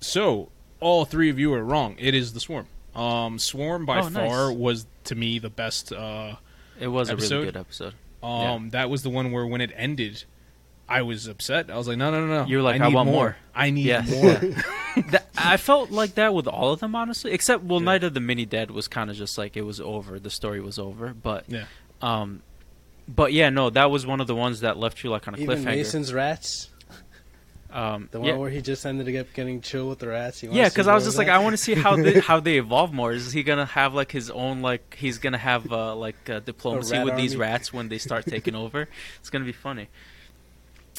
So 0.00 0.50
all 0.80 1.04
three 1.04 1.30
of 1.30 1.38
you 1.38 1.52
are 1.54 1.62
wrong. 1.64 1.96
It 1.98 2.14
is 2.14 2.32
the 2.32 2.40
Swarm. 2.40 2.66
Um, 2.94 3.38
Swarm 3.38 3.86
by 3.86 4.00
Oh, 4.00 4.08
nice. 4.08 4.28
far 4.28 4.52
was 4.52 4.86
to 5.04 5.14
me 5.14 5.38
the 5.38 5.50
best. 5.50 5.92
Uh, 5.92 6.36
It 6.80 6.88
was 6.88 7.10
a 7.10 7.16
really 7.16 7.44
good 7.46 7.56
episode. 7.56 7.94
um, 8.22 8.70
that 8.70 8.90
was 8.90 9.02
the 9.02 9.10
one 9.10 9.30
where 9.32 9.46
when 9.46 9.60
it 9.60 9.70
ended, 9.76 10.24
I 10.88 11.02
was 11.02 11.26
upset. 11.26 11.70
I 11.70 11.76
was 11.76 11.86
like, 11.86 11.98
no, 11.98 12.10
no, 12.10 12.26
no, 12.26 12.42
no. 12.42 12.46
You 12.48 12.56
were 12.58 12.62
like, 12.62 12.80
I 12.80 12.88
need 12.88 12.94
want 12.94 13.06
more. 13.10 13.14
more. 13.14 13.36
I 13.54 13.70
need 13.70 13.84
Yes. 13.86 14.10
more. 14.10 14.54
That- 15.10 15.28
I 15.36 15.56
felt 15.58 15.90
like 15.92 16.14
that 16.16 16.34
with 16.34 16.48
all 16.48 16.72
of 16.72 16.80
them, 16.80 16.94
honestly. 16.96 17.30
Except, 17.32 17.62
well, 17.62 17.78
Yeah. 17.78 17.84
Night 17.84 18.04
of 18.04 18.14
the 18.14 18.20
Mini 18.20 18.44
Dead 18.46 18.70
was 18.72 18.88
kind 18.88 19.10
of 19.10 19.16
just 19.16 19.38
like 19.38 19.56
it 19.56 19.62
was 19.62 19.80
over. 19.80 20.18
The 20.18 20.30
story 20.30 20.60
was 20.60 20.78
over. 20.78 21.14
But, 21.14 21.44
yeah. 21.46 21.66
um, 22.02 22.42
but 23.08 23.32
yeah, 23.32 23.48
no, 23.50 23.70
that 23.70 23.90
was 23.90 24.06
one 24.06 24.20
of 24.20 24.26
the 24.26 24.34
ones 24.34 24.60
that 24.60 24.76
left 24.76 25.02
you 25.02 25.10
like 25.10 25.26
on 25.26 25.34
a 25.34 25.38
Even 25.38 25.58
cliffhanger. 25.58 25.64
Mason's 25.64 26.12
rats, 26.12 26.68
um, 27.70 28.08
the 28.10 28.18
one 28.20 28.28
yeah, 28.28 28.36
where 28.36 28.48
he 28.50 28.62
just 28.62 28.86
ended 28.86 29.14
up 29.16 29.26
getting 29.34 29.60
chill 29.60 29.88
with 29.88 29.98
the 29.98 30.08
rats. 30.08 30.42
You 30.42 30.48
wanna 30.50 30.62
yeah, 30.62 30.68
because 30.68 30.86
I 30.86 30.94
was 30.94 31.04
just 31.04 31.16
of 31.16 31.18
like. 31.18 31.28
I 31.28 31.38
want 31.38 31.52
to 31.54 31.58
see 31.58 31.74
how 31.74 31.96
they 31.96 32.20
how 32.30 32.40
they 32.40 32.56
evolve 32.58 32.92
more. 32.92 33.12
Is 33.12 33.30
he 33.32 33.42
gonna 33.42 33.66
have 33.66 33.92
like 33.94 34.10
his 34.12 34.30
own 34.30 34.62
like 34.62 34.96
he's 34.98 35.18
gonna 35.18 35.36
have 35.38 35.70
uh, 35.72 35.94
like 35.94 36.30
uh, 36.30 36.40
diplomacy 36.40 36.96
rat 36.96 37.04
with 37.04 37.16
these 37.16 37.36
rats 37.36 37.72
when 37.72 37.88
they 37.88 37.98
start 37.98 38.24
taking 38.26 38.54
over? 38.64 38.88
It's 39.20 39.30
gonna 39.30 39.44
be 39.44 39.52
funny. 39.52 39.88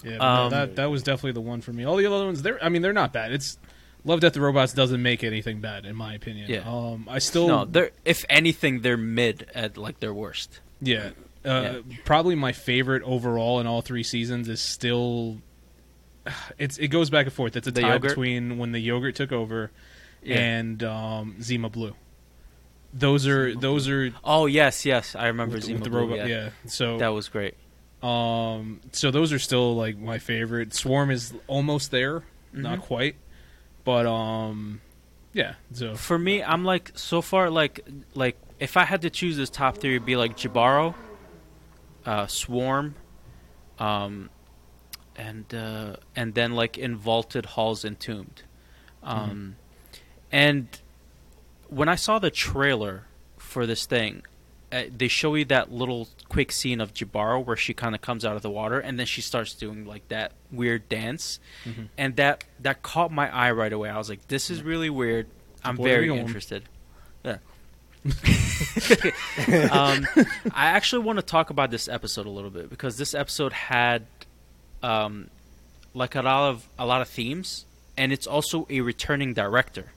Yeah, 0.03 0.17
but 0.19 0.25
no, 0.35 0.43
Um, 0.45 0.49
that 0.51 0.75
that 0.77 0.85
was 0.91 1.03
definitely 1.03 1.33
the 1.33 1.41
one 1.41 1.61
for 1.61 1.73
me. 1.73 1.85
All 1.85 1.95
the 1.97 2.05
other 2.05 2.25
ones, 2.25 2.41
they're 2.43 2.63
I 2.63 2.69
mean, 2.69 2.81
they're 2.81 2.93
not 2.93 3.13
bad. 3.13 3.31
It's 3.33 3.57
Love 4.05 4.19
Death 4.21 4.33
the 4.33 4.41
Robots 4.41 4.73
doesn't 4.73 5.01
make 5.01 5.23
anything 5.23 5.59
bad 5.61 5.85
in 5.85 5.95
my 5.95 6.13
opinion. 6.13 6.49
Yeah. 6.49 6.59
Um, 6.65 7.07
I 7.09 7.19
still 7.19 7.47
No, 7.47 7.65
they're 7.65 7.91
if 8.05 8.23
anything, 8.29 8.81
they're 8.81 8.95
mid 8.95 9.47
at 9.55 9.75
like 9.77 9.99
their 9.99 10.13
worst. 10.13 10.59
yeah. 10.81 11.09
Uh, 11.45 11.79
Yeah. 11.87 11.97
Probably 12.05 12.35
my 12.35 12.51
favorite 12.51 13.03
overall 13.03 13.59
in 13.59 13.67
all 13.67 13.81
three 13.81 14.03
seasons 14.03 14.47
is 14.49 14.61
still. 14.61 15.37
It's 16.57 16.77
it 16.77 16.89
goes 16.89 17.09
back 17.09 17.25
and 17.25 17.33
forth. 17.33 17.55
It's 17.55 17.67
a 17.67 17.71
The 17.71 17.81
tie 17.81 17.93
yogurt? 17.93 18.09
between 18.11 18.57
when 18.57 18.71
the 18.71 18.79
yogurt 18.79 19.15
took 19.15 19.31
over 19.31 19.71
Yeah. 20.21 20.37
and 20.39 20.83
um, 20.83 21.41
Zima 21.41 21.69
Blue. 21.69 21.95
Those 22.93 23.27
are 23.27 23.55
those 23.55 23.87
are 23.87 24.11
Oh 24.23 24.45
yes, 24.47 24.85
yes, 24.85 25.15
I 25.15 25.27
remember 25.27 25.55
with, 25.55 25.61
the- 25.63 25.67
Zima 25.67 25.77
with 25.79 25.83
the 25.85 25.89
Blue, 25.91 25.99
robot. 25.99 26.17
yeah. 26.17 26.25
Yeah. 26.27 26.49
So 26.67 26.97
that 26.97 27.09
was 27.09 27.29
great. 27.29 27.55
Um, 28.03 28.79
so 28.91 29.11
those 29.11 29.31
are 29.33 29.39
still 29.39 29.75
like 29.75 29.97
my 29.97 30.19
favorite. 30.19 30.73
Swarm 30.73 31.11
is 31.11 31.33
almost 31.47 31.91
there, 31.91 32.23
not 32.53 32.79
Mhm. 32.79 32.83
quite, 32.83 33.15
but 33.83 34.05
um, 34.05 34.81
yeah. 35.33 35.55
So 35.73 35.95
For 35.95 36.17
me, 36.17 36.41
I'm 36.43 36.63
like 36.65 36.91
so 36.95 37.21
far 37.21 37.49
like 37.49 37.85
like 38.15 38.37
if 38.59 38.75
I 38.77 38.85
had 38.85 39.01
to 39.03 39.09
choose 39.09 39.37
this 39.37 39.49
top 39.49 39.77
three, 39.77 39.91
it'd 39.95 40.05
be 40.05 40.15
like 40.15 40.35
Jibaro, 40.37 40.95
uh, 42.05 42.27
Swarm, 42.27 42.95
um, 43.77 44.29
and 45.15 45.53
uh, 45.53 45.95
and 46.15 46.33
then 46.33 46.53
like 46.53 46.77
in 46.77 46.95
vaulted 46.95 47.45
halls 47.47 47.83
entombed, 47.85 48.43
um, 49.03 49.55
and 50.31 50.67
when 51.67 51.87
I 51.89 51.95
saw 51.95 52.19
the 52.19 52.31
trailer 52.31 53.05
for 53.37 53.65
this 53.65 53.85
thing, 53.85 54.23
uh, 54.71 54.83
they 54.95 55.07
show 55.07 55.35
you 55.35 55.45
that 55.45 55.71
little 55.71 56.07
quick 56.29 56.51
scene 56.51 56.81
of 56.81 56.93
Jibaro 56.93 57.43
where 57.45 57.55
she 57.57 57.73
kind 57.73 57.93
of 57.95 58.01
comes 58.01 58.23
out 58.25 58.35
of 58.35 58.41
the 58.41 58.49
water 58.49 58.79
and 58.79 58.97
then 58.99 59.05
she 59.05 59.21
starts 59.21 59.53
doing 59.53 59.85
like 59.85 60.07
that 60.09 60.31
weird 60.51 60.87
dance, 60.89 61.39
Mm-hmm. 61.65 61.83
and 61.97 62.15
that 62.15 62.43
that 62.59 62.81
caught 62.81 63.11
my 63.11 63.33
eye 63.33 63.51
right 63.51 63.73
away. 63.73 63.89
I 63.89 63.97
was 63.97 64.09
like, 64.09 64.27
"This 64.27 64.49
is 64.49 64.61
really 64.63 64.89
weird. 64.89 65.27
I'm 65.63 65.75
Puerto 65.75 65.89
very 65.93 66.09
Rican 66.09 66.25
interested." 66.25 66.63
Yeah. 67.23 67.37
um, 69.71 70.07
I 70.53 70.67
actually 70.67 71.03
want 71.03 71.19
to 71.19 71.25
talk 71.25 71.49
about 71.49 71.69
this 71.69 71.87
episode 71.87 72.25
a 72.25 72.29
little 72.29 72.49
bit 72.49 72.69
because 72.69 72.97
this 72.97 73.13
episode 73.13 73.51
had, 73.51 74.05
um, 74.81 75.29
like 75.93 76.15
a 76.15 76.21
lot 76.21 76.49
of 76.49 76.67
a 76.77 76.85
lot 76.85 77.01
of 77.01 77.09
themes, 77.09 77.65
and 77.97 78.13
it's 78.13 78.25
also 78.25 78.65
a 78.69 78.81
returning 78.81 79.33
director, 79.33 79.91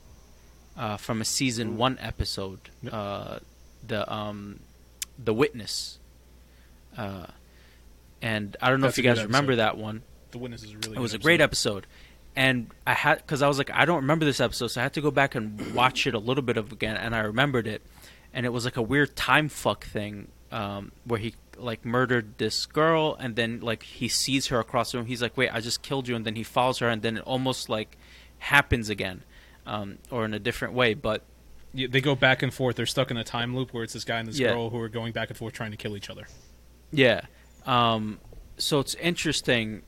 uh, 0.77 0.97
from 0.97 1.21
a 1.21 1.25
season 1.25 1.77
one 1.77 1.97
episode, 2.01 2.59
uh, 2.91 3.39
the 3.85 4.11
um, 4.11 4.59
the 5.17 5.33
witness, 5.33 5.99
uh, 6.97 7.27
and 8.21 8.57
I 8.61 8.69
don't 8.69 8.81
know 8.81 8.87
That's 8.87 8.97
if 8.97 9.03
you 9.03 9.09
guys 9.09 9.23
remember 9.23 9.55
that 9.57 9.77
one. 9.77 10.01
The 10.31 10.39
witness 10.39 10.63
is 10.63 10.75
really. 10.75 10.97
It 10.97 10.99
was 10.99 11.13
a 11.13 11.19
great 11.19 11.41
episode, 11.41 11.85
and 12.35 12.69
I 12.85 12.93
had 12.93 13.17
because 13.19 13.41
I 13.41 13.47
was 13.47 13.57
like, 13.57 13.71
I 13.71 13.85
don't 13.85 14.01
remember 14.01 14.25
this 14.25 14.39
episode, 14.39 14.67
so 14.67 14.81
I 14.81 14.83
had 14.83 14.93
to 14.93 15.01
go 15.01 15.11
back 15.11 15.35
and 15.35 15.73
watch 15.73 16.07
it 16.07 16.13
a 16.13 16.19
little 16.19 16.43
bit 16.43 16.57
of 16.57 16.71
again, 16.71 16.97
and 16.97 17.15
I 17.15 17.19
remembered 17.19 17.67
it, 17.67 17.81
and 18.33 18.45
it 18.45 18.49
was 18.49 18.65
like 18.65 18.77
a 18.77 18.81
weird 18.81 19.15
time 19.15 19.49
fuck 19.49 19.85
thing 19.85 20.27
um, 20.51 20.91
where 21.05 21.19
he 21.19 21.35
like 21.57 21.85
murdered 21.85 22.37
this 22.37 22.65
girl, 22.65 23.15
and 23.19 23.35
then 23.35 23.59
like 23.59 23.83
he 23.83 24.07
sees 24.07 24.47
her 24.47 24.59
across 24.59 24.91
the 24.91 24.97
room. 24.97 25.07
He's 25.07 25.21
like, 25.21 25.37
wait, 25.37 25.49
I 25.53 25.59
just 25.59 25.81
killed 25.81 26.07
you, 26.07 26.15
and 26.15 26.25
then 26.25 26.35
he 26.35 26.43
follows 26.43 26.79
her, 26.79 26.89
and 26.89 27.01
then 27.01 27.17
it 27.17 27.23
almost 27.25 27.69
like 27.69 27.97
happens 28.39 28.89
again, 28.89 29.23
um, 29.65 29.99
or 30.11 30.25
in 30.25 30.33
a 30.33 30.39
different 30.39 30.73
way, 30.73 30.93
but. 30.93 31.23
Yeah, 31.75 31.87
they 31.89 32.01
go 32.01 32.13
back 32.13 32.43
and 32.43 32.53
forth. 32.53 32.75
They're 32.75 32.85
stuck 32.85 33.09
in 33.09 33.17
a 33.17 33.23
time 33.23 33.55
loop 33.55 33.73
where 33.73 33.83
it's 33.83 33.93
this 33.93 34.03
guy 34.03 34.19
and 34.19 34.27
this 34.27 34.37
Yeah. 34.37 34.49
girl 34.53 34.69
who 34.69 34.77
are 34.79 34.89
going 34.89 35.11
back 35.11 35.29
and 35.29 35.37
forth 35.37 35.53
trying 35.53 35.71
to 35.71 35.77
kill 35.77 35.97
each 35.97 36.07
other. 36.07 36.27
Yeah. 36.91 37.21
Um, 37.65 38.19
so 38.57 38.79
it's 38.79 38.93
interesting, 38.95 39.81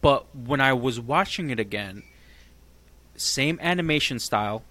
but 0.00 0.32
when 0.36 0.60
I 0.60 0.72
was 0.74 1.00
watching 1.00 1.50
it 1.50 1.58
again, 1.58 2.04
same 3.16 3.58
animation 3.60 4.20
style, 4.20 4.62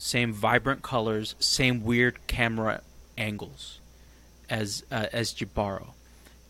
same 0.00 0.32
vibrant 0.32 0.80
colors, 0.80 1.34
same 1.38 1.84
weird 1.84 2.26
camera 2.26 2.80
angles 3.18 3.80
as 4.48 4.82
uh, 4.90 5.06
as 5.12 5.34
Jibaro, 5.34 5.88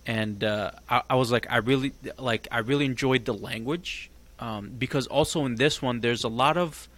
and 0.07 0.45
uh, 0.45 0.71
I, 0.88 1.02
I 1.11 1.14
was 1.16 1.33
like, 1.33 1.49
I 1.50 1.57
really 1.57 1.92
like, 2.16 2.47
I 2.52 2.59
really 2.59 2.85
enjoyed 2.85 3.25
the 3.25 3.35
language 3.35 4.09
um, 4.38 4.71
because 4.78 5.09
also 5.09 5.45
in 5.47 5.57
this 5.57 5.83
one, 5.83 5.99
there's 5.99 6.23
a 6.23 6.28
lot 6.28 6.57
of 6.57 6.88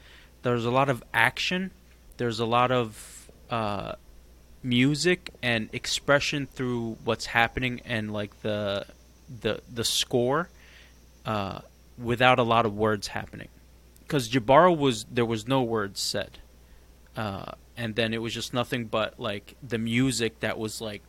there's 0.43 0.67
a 0.67 0.71
lot 0.71 0.91
of 0.91 1.03
action, 1.15 1.71
there's 2.19 2.39
a 2.39 2.47
lot 2.47 2.71
of 2.71 3.31
uh, 3.49 3.95
music 4.63 5.31
and 5.43 5.71
expression 5.73 6.47
through 6.47 6.99
what's 7.03 7.25
happening 7.25 7.81
and 7.87 8.13
like 8.13 8.43
the 8.43 8.85
the 9.41 9.63
the 9.73 9.85
score 9.85 10.51
uh, 11.25 11.61
without 11.97 12.39
a 12.39 12.43
lot 12.43 12.67
of 12.67 12.77
words 12.77 13.09
happening. 13.09 13.49
Because 14.01 14.29
Jibaro 14.29 14.77
was 14.77 15.07
there 15.11 15.25
was 15.25 15.49
no 15.49 15.63
words 15.63 15.99
said 15.99 16.41
uh, 17.17 17.53
and 17.77 17.95
then 17.95 18.13
it 18.15 18.23
was 18.23 18.33
just 18.35 18.53
nothing 18.55 18.87
but 18.87 19.19
like 19.19 19.55
the 19.63 19.79
music 19.79 20.41
that 20.41 20.59
was 20.59 20.81
like 20.81 21.03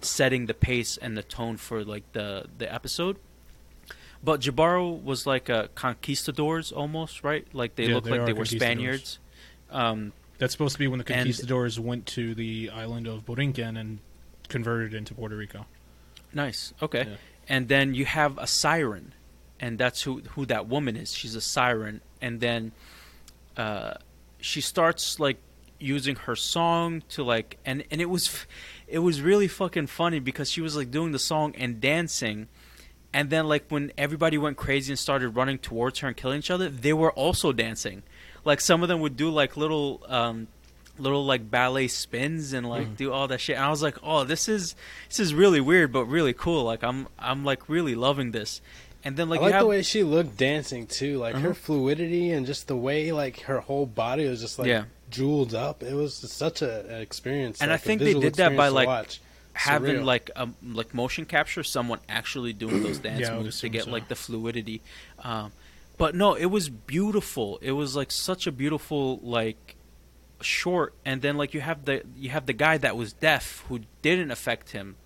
setting 0.00 0.46
the 0.46 0.54
pace 0.54 0.96
and 0.96 1.16
the 1.16 1.22
tone 1.22 1.56
for 1.56 1.84
like 1.84 2.10
the 2.12 2.46
the 2.58 2.72
episode 2.72 3.16
but 4.22 4.40
Jibaro 4.40 5.02
was 5.02 5.26
like 5.26 5.48
a 5.48 5.68
conquistadors 5.74 6.72
almost 6.72 7.24
right 7.24 7.46
like 7.52 7.74
they 7.76 7.84
Yeah, 7.86 7.94
looked 7.94 8.06
they 8.06 8.18
like 8.18 8.26
they 8.26 8.32
were. 8.32 8.44
Spaniards 8.44 9.18
um, 9.70 10.12
That's 10.38 10.52
supposed 10.52 10.72
to 10.74 10.78
be 10.78 10.88
when 10.88 10.98
the 10.98 11.04
And- 11.12 11.20
conquistadors 11.26 11.78
went 11.78 12.06
to 12.06 12.34
the 12.34 12.70
island 12.70 13.06
of 13.06 13.24
Borinquen 13.24 13.78
and 13.78 13.98
converted 14.48 14.94
into 14.94 15.14
Puerto 15.14 15.36
Rico. 15.36 15.66
Nice. 16.34 16.74
Okay. 16.82 17.06
Yeah. 17.08 17.16
And 17.48 17.68
then 17.68 17.94
you 17.94 18.04
have 18.04 18.36
a 18.38 18.46
siren, 18.46 19.14
and 19.60 19.78
that's 19.78 20.02
who 20.02 20.20
who 20.34 20.46
that 20.46 20.66
woman 20.68 20.96
is. 20.96 21.12
She's 21.12 21.34
a 21.34 21.40
siren, 21.40 22.00
and 22.20 22.40
then 22.40 22.72
uh, 23.56 23.94
she 24.40 24.60
starts 24.60 25.20
like 25.20 25.38
using 25.78 26.16
her 26.16 26.36
song 26.36 27.02
to 27.10 27.22
like, 27.22 27.58
and 27.64 27.84
and 27.90 28.00
it 28.00 28.08
was 28.10 28.46
it 28.88 29.00
was 29.00 29.20
really 29.20 29.48
fucking 29.48 29.86
funny 29.86 30.20
because 30.20 30.50
she 30.50 30.60
was 30.60 30.76
like 30.76 30.90
doing 30.90 31.12
the 31.12 31.18
song 31.18 31.54
and 31.56 31.80
dancing. 31.80 32.48
And 33.12 33.28
then, 33.28 33.48
like 33.48 33.64
when 33.68 33.90
everybody 33.98 34.38
went 34.38 34.56
crazy 34.56 34.92
and 34.92 34.98
started 34.98 35.30
running 35.30 35.58
towards 35.58 35.98
her 35.98 36.08
and 36.08 36.16
killing 36.16 36.38
each 36.38 36.50
other, 36.50 36.68
they 36.68 36.92
were 36.92 37.10
also 37.10 37.52
dancing. 37.52 38.04
Like 38.44 38.60
some 38.60 38.82
of 38.82 38.88
them 38.88 39.00
would 39.00 39.16
do 39.16 39.30
like 39.30 39.56
little 39.56 40.04
um, 40.08 40.46
little 41.00 41.24
like 41.24 41.50
ballet 41.50 41.88
spins 41.88 42.52
and 42.52 42.68
like 42.68 42.96
do 42.96 43.12
all 43.12 43.26
that 43.28 43.40
shit. 43.40 43.56
And 43.56 43.64
I 43.64 43.70
was 43.70 43.82
like, 43.82 43.96
"Oh, 44.02 44.24
this 44.24 44.48
is 44.48 44.74
this 45.08 45.18
is 45.18 45.34
really 45.34 45.60
weird, 45.60 45.92
but 45.92 46.04
really 46.04 46.32
cool." 46.32 46.64
Like 46.64 46.84
I'm 46.84 47.08
I'm 47.18 47.44
like 47.44 47.68
really 47.68 47.94
loving 47.94 48.30
this. 48.30 48.60
And 49.04 49.16
then 49.16 49.28
like 49.30 49.40
I 49.40 49.44
like 49.44 49.52
have 49.54 49.62
the 49.62 49.66
way 49.66 49.82
she 49.82 50.02
looked 50.02 50.36
dancing 50.36 50.86
too, 50.86 51.18
like 51.18 51.34
Uh-huh. 51.34 51.48
her 51.48 51.54
fluidity 51.54 52.30
and 52.32 52.46
just 52.46 52.68
the 52.68 52.76
way 52.76 53.12
like 53.12 53.40
her 53.42 53.60
whole 53.60 53.86
body 53.86 54.26
was 54.28 54.40
just 54.40 54.58
like 54.58 54.68
Yeah. 54.68 54.84
jeweled 55.10 55.54
up. 55.54 55.82
It 55.82 55.94
was 55.94 56.14
such 56.14 56.60
a, 56.62 56.86
an 56.94 57.00
experience, 57.00 57.60
And 57.62 57.70
like, 57.70 57.80
I 57.80 57.82
think 57.82 58.00
they 58.02 58.12
did 58.14 58.34
that 58.34 58.56
by, 58.56 58.68
like, 58.68 58.86
watch. 58.86 59.20
having 59.54 59.96
Surreal. 59.96 60.04
like 60.04 60.30
um, 60.36 60.54
like 60.62 60.92
motion 60.94 61.24
capture, 61.24 61.62
someone 61.64 62.00
actually 62.08 62.52
doing 62.52 62.82
those 62.82 62.98
dance 63.08 63.20
Yeah, 63.20 63.38
moves 63.38 63.60
to 63.60 63.68
get 63.70 63.84
so. 63.84 63.90
like 63.90 64.08
the 64.08 64.14
fluidity. 64.16 64.82
Um, 65.24 65.52
but 65.96 66.14
no, 66.14 66.34
it 66.34 66.46
was 66.46 66.68
beautiful. 66.68 67.58
It 67.62 67.72
was 67.72 67.96
like 67.96 68.10
such 68.12 68.46
a 68.46 68.52
beautiful 68.52 69.18
like 69.22 69.76
short. 70.40 70.94
And 71.04 71.22
then 71.22 71.36
like 71.36 71.54
you 71.54 71.60
have 71.60 71.84
the 71.84 72.02
you 72.16 72.30
have 72.30 72.46
the 72.46 72.52
guy 72.52 72.78
that 72.78 72.96
was 72.96 73.12
deaf 73.14 73.64
who 73.68 73.80
didn't 74.02 74.30
affect 74.30 74.70
him. 74.70 74.96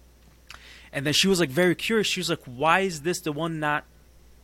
And 0.94 1.04
then 1.04 1.12
she 1.12 1.26
was 1.26 1.40
like 1.40 1.50
very 1.50 1.74
curious. 1.74 2.06
She 2.06 2.20
was 2.20 2.30
like, 2.30 2.44
"Why 2.44 2.80
is 2.80 3.02
this 3.02 3.20
the 3.20 3.32
one 3.32 3.58
not 3.58 3.84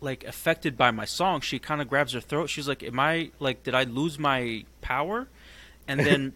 like 0.00 0.24
affected 0.24 0.76
by 0.76 0.90
my 0.90 1.04
song?" 1.04 1.40
She 1.40 1.60
kind 1.60 1.80
of 1.80 1.88
grabs 1.88 2.12
her 2.12 2.20
throat. 2.20 2.50
She's 2.50 2.66
like, 2.66 2.82
"Am 2.82 2.98
I 2.98 3.30
like 3.38 3.62
did 3.62 3.74
I 3.74 3.84
lose 3.84 4.18
my 4.18 4.64
power?" 4.80 5.28
And 5.86 6.00
then 6.08 6.32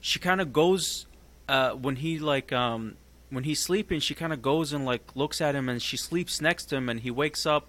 she 0.00 0.18
kind 0.18 0.40
of 0.40 0.52
goes 0.52 1.06
uh, 1.48 1.70
when 1.72 1.96
he 1.96 2.18
like 2.18 2.52
um, 2.52 2.96
when 3.30 3.44
he's 3.44 3.60
sleeping. 3.60 4.00
She 4.00 4.14
kind 4.14 4.32
of 4.32 4.42
goes 4.42 4.72
and 4.72 4.84
like 4.84 5.14
looks 5.14 5.40
at 5.40 5.54
him, 5.54 5.68
and 5.68 5.80
she 5.80 5.96
sleeps 5.96 6.40
next 6.40 6.64
to 6.66 6.76
him, 6.76 6.88
and 6.88 6.98
he 6.98 7.12
wakes 7.12 7.46
up, 7.46 7.68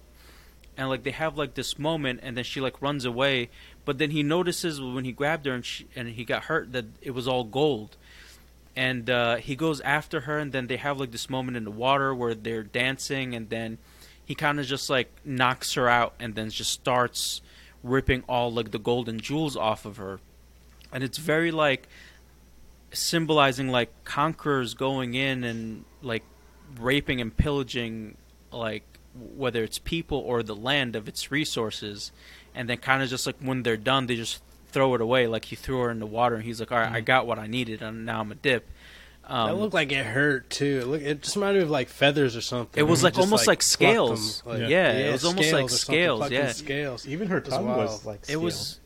and 0.76 0.88
like 0.88 1.04
they 1.04 1.12
have 1.12 1.38
like 1.38 1.54
this 1.54 1.78
moment, 1.78 2.20
and 2.24 2.36
then 2.36 2.42
she 2.42 2.60
like 2.60 2.82
runs 2.82 3.04
away. 3.04 3.50
But 3.84 3.98
then 3.98 4.10
he 4.10 4.24
notices 4.24 4.80
when 4.80 5.04
he 5.04 5.12
grabbed 5.12 5.46
her 5.46 5.52
and 5.52 5.64
she, 5.64 5.86
and 5.94 6.08
he 6.08 6.24
got 6.24 6.44
hurt 6.44 6.72
that 6.72 6.86
it 7.00 7.12
was 7.12 7.28
all 7.28 7.44
gold, 7.44 7.96
and 8.74 9.08
uh, 9.10 9.36
he 9.36 9.56
goes 9.56 9.80
after 9.82 10.20
her, 10.22 10.38
and 10.38 10.52
then 10.52 10.66
they 10.66 10.76
have 10.76 10.98
like 10.98 11.10
this 11.12 11.28
moment 11.28 11.56
in 11.56 11.64
the 11.64 11.70
water 11.70 12.14
where 12.14 12.34
they're 12.34 12.62
dancing, 12.62 13.34
and 13.34 13.50
then 13.50 13.78
he 14.24 14.34
kind 14.34 14.58
of 14.60 14.66
just 14.66 14.88
like 14.88 15.10
knocks 15.24 15.74
her 15.74 15.88
out, 15.88 16.14
and 16.18 16.34
then 16.34 16.50
just 16.50 16.70
starts 16.70 17.40
ripping 17.82 18.22
all 18.28 18.52
like 18.52 18.70
the 18.70 18.78
golden 18.78 19.20
jewels 19.20 19.56
off 19.56 19.84
of 19.84 19.96
her, 19.96 20.20
and 20.92 21.04
it's 21.04 21.18
very 21.18 21.50
like 21.50 21.88
symbolizing 22.92 23.68
like 23.68 23.90
conquerors 24.04 24.74
going 24.74 25.14
in 25.14 25.44
and 25.44 25.84
like 26.02 26.22
raping 26.78 27.20
and 27.20 27.36
pillaging 27.36 28.16
like 28.50 28.84
whether 29.14 29.62
it's 29.62 29.78
people 29.78 30.18
or 30.18 30.42
the 30.42 30.54
land 30.54 30.94
of 30.96 31.08
its 31.08 31.30
resources. 31.30 32.12
And 32.54 32.68
then 32.68 32.78
kind 32.78 33.02
of 33.02 33.08
just 33.08 33.26
like 33.26 33.36
when 33.40 33.62
they're 33.62 33.78
done 33.78 34.06
they 34.06 34.16
just 34.16 34.42
throw 34.72 34.94
it 34.94 35.00
away 35.00 35.26
like 35.26 35.44
he 35.44 35.54
threw 35.56 35.80
her 35.80 35.90
in 35.90 35.98
the 36.00 36.06
water 36.06 36.34
and 36.36 36.44
he's 36.44 36.58
like 36.60 36.72
all 36.72 36.78
right, 36.78 36.90
I 36.92 37.00
got 37.00 37.26
what 37.26 37.38
I 37.38 37.46
needed 37.46 37.82
and 37.82 38.04
now 38.06 38.20
I'm 38.20 38.32
a 38.32 38.34
dip 38.34 38.68
um, 39.24 39.48
that 39.48 39.54
looked 39.54 39.74
like 39.74 39.92
it 39.92 40.04
hurt 40.04 40.50
too. 40.50 40.80
It, 40.82 40.86
looked, 40.88 41.04
it 41.04 41.22
just 41.22 41.36
reminded 41.36 41.60
me 41.60 41.64
of 41.64 41.70
like 41.70 41.88
feathers 41.88 42.34
or 42.36 42.40
something. 42.40 42.80
It 42.80 42.84
was 42.88 43.04
like 43.04 43.16
almost 43.18 43.46
like 43.46 43.58
plucked 43.60 43.62
scales. 43.64 44.42
like- 44.44 44.68
Yeah, 44.68 44.90
it 44.92 45.12
was 45.12 45.24
almost 45.24 45.52
like 45.52 45.70
scales 45.70 45.72
or 45.72 45.76
something, 45.76 45.94
scales, 45.94 46.18
plucking 46.18 46.36
yeah. 46.38 46.52
scales. 46.52 47.06
Even 47.08 47.28
her 47.28 47.40
tongue 47.40 47.64
was, 47.66 47.88
wild. 47.90 48.04
like 48.04 48.20
it 48.22 48.24
steel. 48.26 48.40
was 48.40 48.80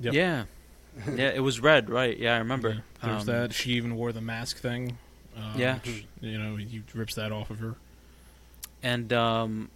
Yep. 0.00 0.14
yeah 0.14 0.44
yeah 1.14 1.28
it 1.30 1.40
was 1.40 1.60
red 1.60 1.88
right 1.88 2.18
yeah 2.18 2.34
I 2.34 2.38
remember 2.38 2.70
Yeah, 2.70 2.80
There's 3.02 3.20
Um, 3.20 3.26
that. 3.26 3.52
She 3.54 3.72
even 3.72 3.94
wore 3.96 4.12
the 4.12 4.20
mask 4.20 4.58
thing. 4.58 4.98
Uh, 5.36 5.54
Yeah. 5.56 5.76
which, 5.78 6.06
you 6.20 6.38
know, 6.38 6.56
he 6.56 6.82
rips 6.92 7.14
that 7.14 7.30
off 7.32 7.50
of 7.50 7.60
her. 7.60 7.76
and 8.82 9.12
um 9.12 9.70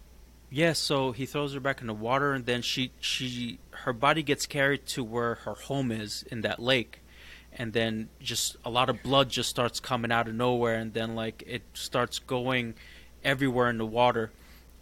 yeah 0.50 0.72
so 0.72 1.12
he 1.12 1.26
throws 1.26 1.54
her 1.54 1.60
back 1.60 1.80
in 1.80 1.86
the 1.86 1.94
water 1.94 2.32
and 2.32 2.44
then 2.46 2.60
she 2.62 2.90
she 3.00 3.58
her 3.84 3.92
body 3.92 4.22
gets 4.22 4.46
carried 4.46 4.86
to 4.86 5.04
where 5.04 5.36
her 5.36 5.54
home 5.54 5.92
is 5.92 6.24
in 6.30 6.40
that 6.42 6.60
lake 6.60 7.00
and 7.56 7.72
then 7.72 8.08
just 8.20 8.56
a 8.64 8.70
lot 8.70 8.90
of 8.90 9.02
blood 9.02 9.30
just 9.30 9.48
starts 9.48 9.80
coming 9.80 10.12
out 10.12 10.28
of 10.28 10.34
nowhere 10.34 10.74
and 10.74 10.92
then 10.92 11.14
like 11.14 11.42
it 11.46 11.62
starts 11.72 12.18
going 12.18 12.74
everywhere 13.24 13.70
in 13.70 13.78
the 13.78 13.86
water. 13.86 14.30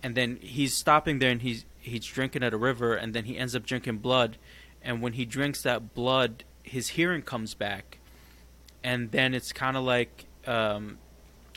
And 0.02 0.14
then 0.14 0.38
he's 0.42 0.74
stopping 0.74 1.20
there 1.20 1.30
and 1.30 1.40
he's 1.40 1.64
he's 1.78 2.04
drinking 2.04 2.42
at 2.42 2.52
a 2.52 2.56
river 2.56 2.94
and 2.94 3.14
then 3.14 3.24
he 3.24 3.38
ends 3.38 3.54
up 3.54 3.64
drinking 3.64 3.98
blood. 3.98 4.38
And 4.82 5.00
when 5.00 5.14
he 5.14 5.24
drinks 5.24 5.62
that 5.62 5.94
blood 5.94 6.44
his 6.64 6.88
hearing 6.88 7.22
comes 7.22 7.54
back. 7.54 7.98
And 8.82 9.12
then 9.12 9.34
it's 9.34 9.52
kind 9.52 9.76
of 9.76 9.84
like 9.84 10.26
um 10.46 10.98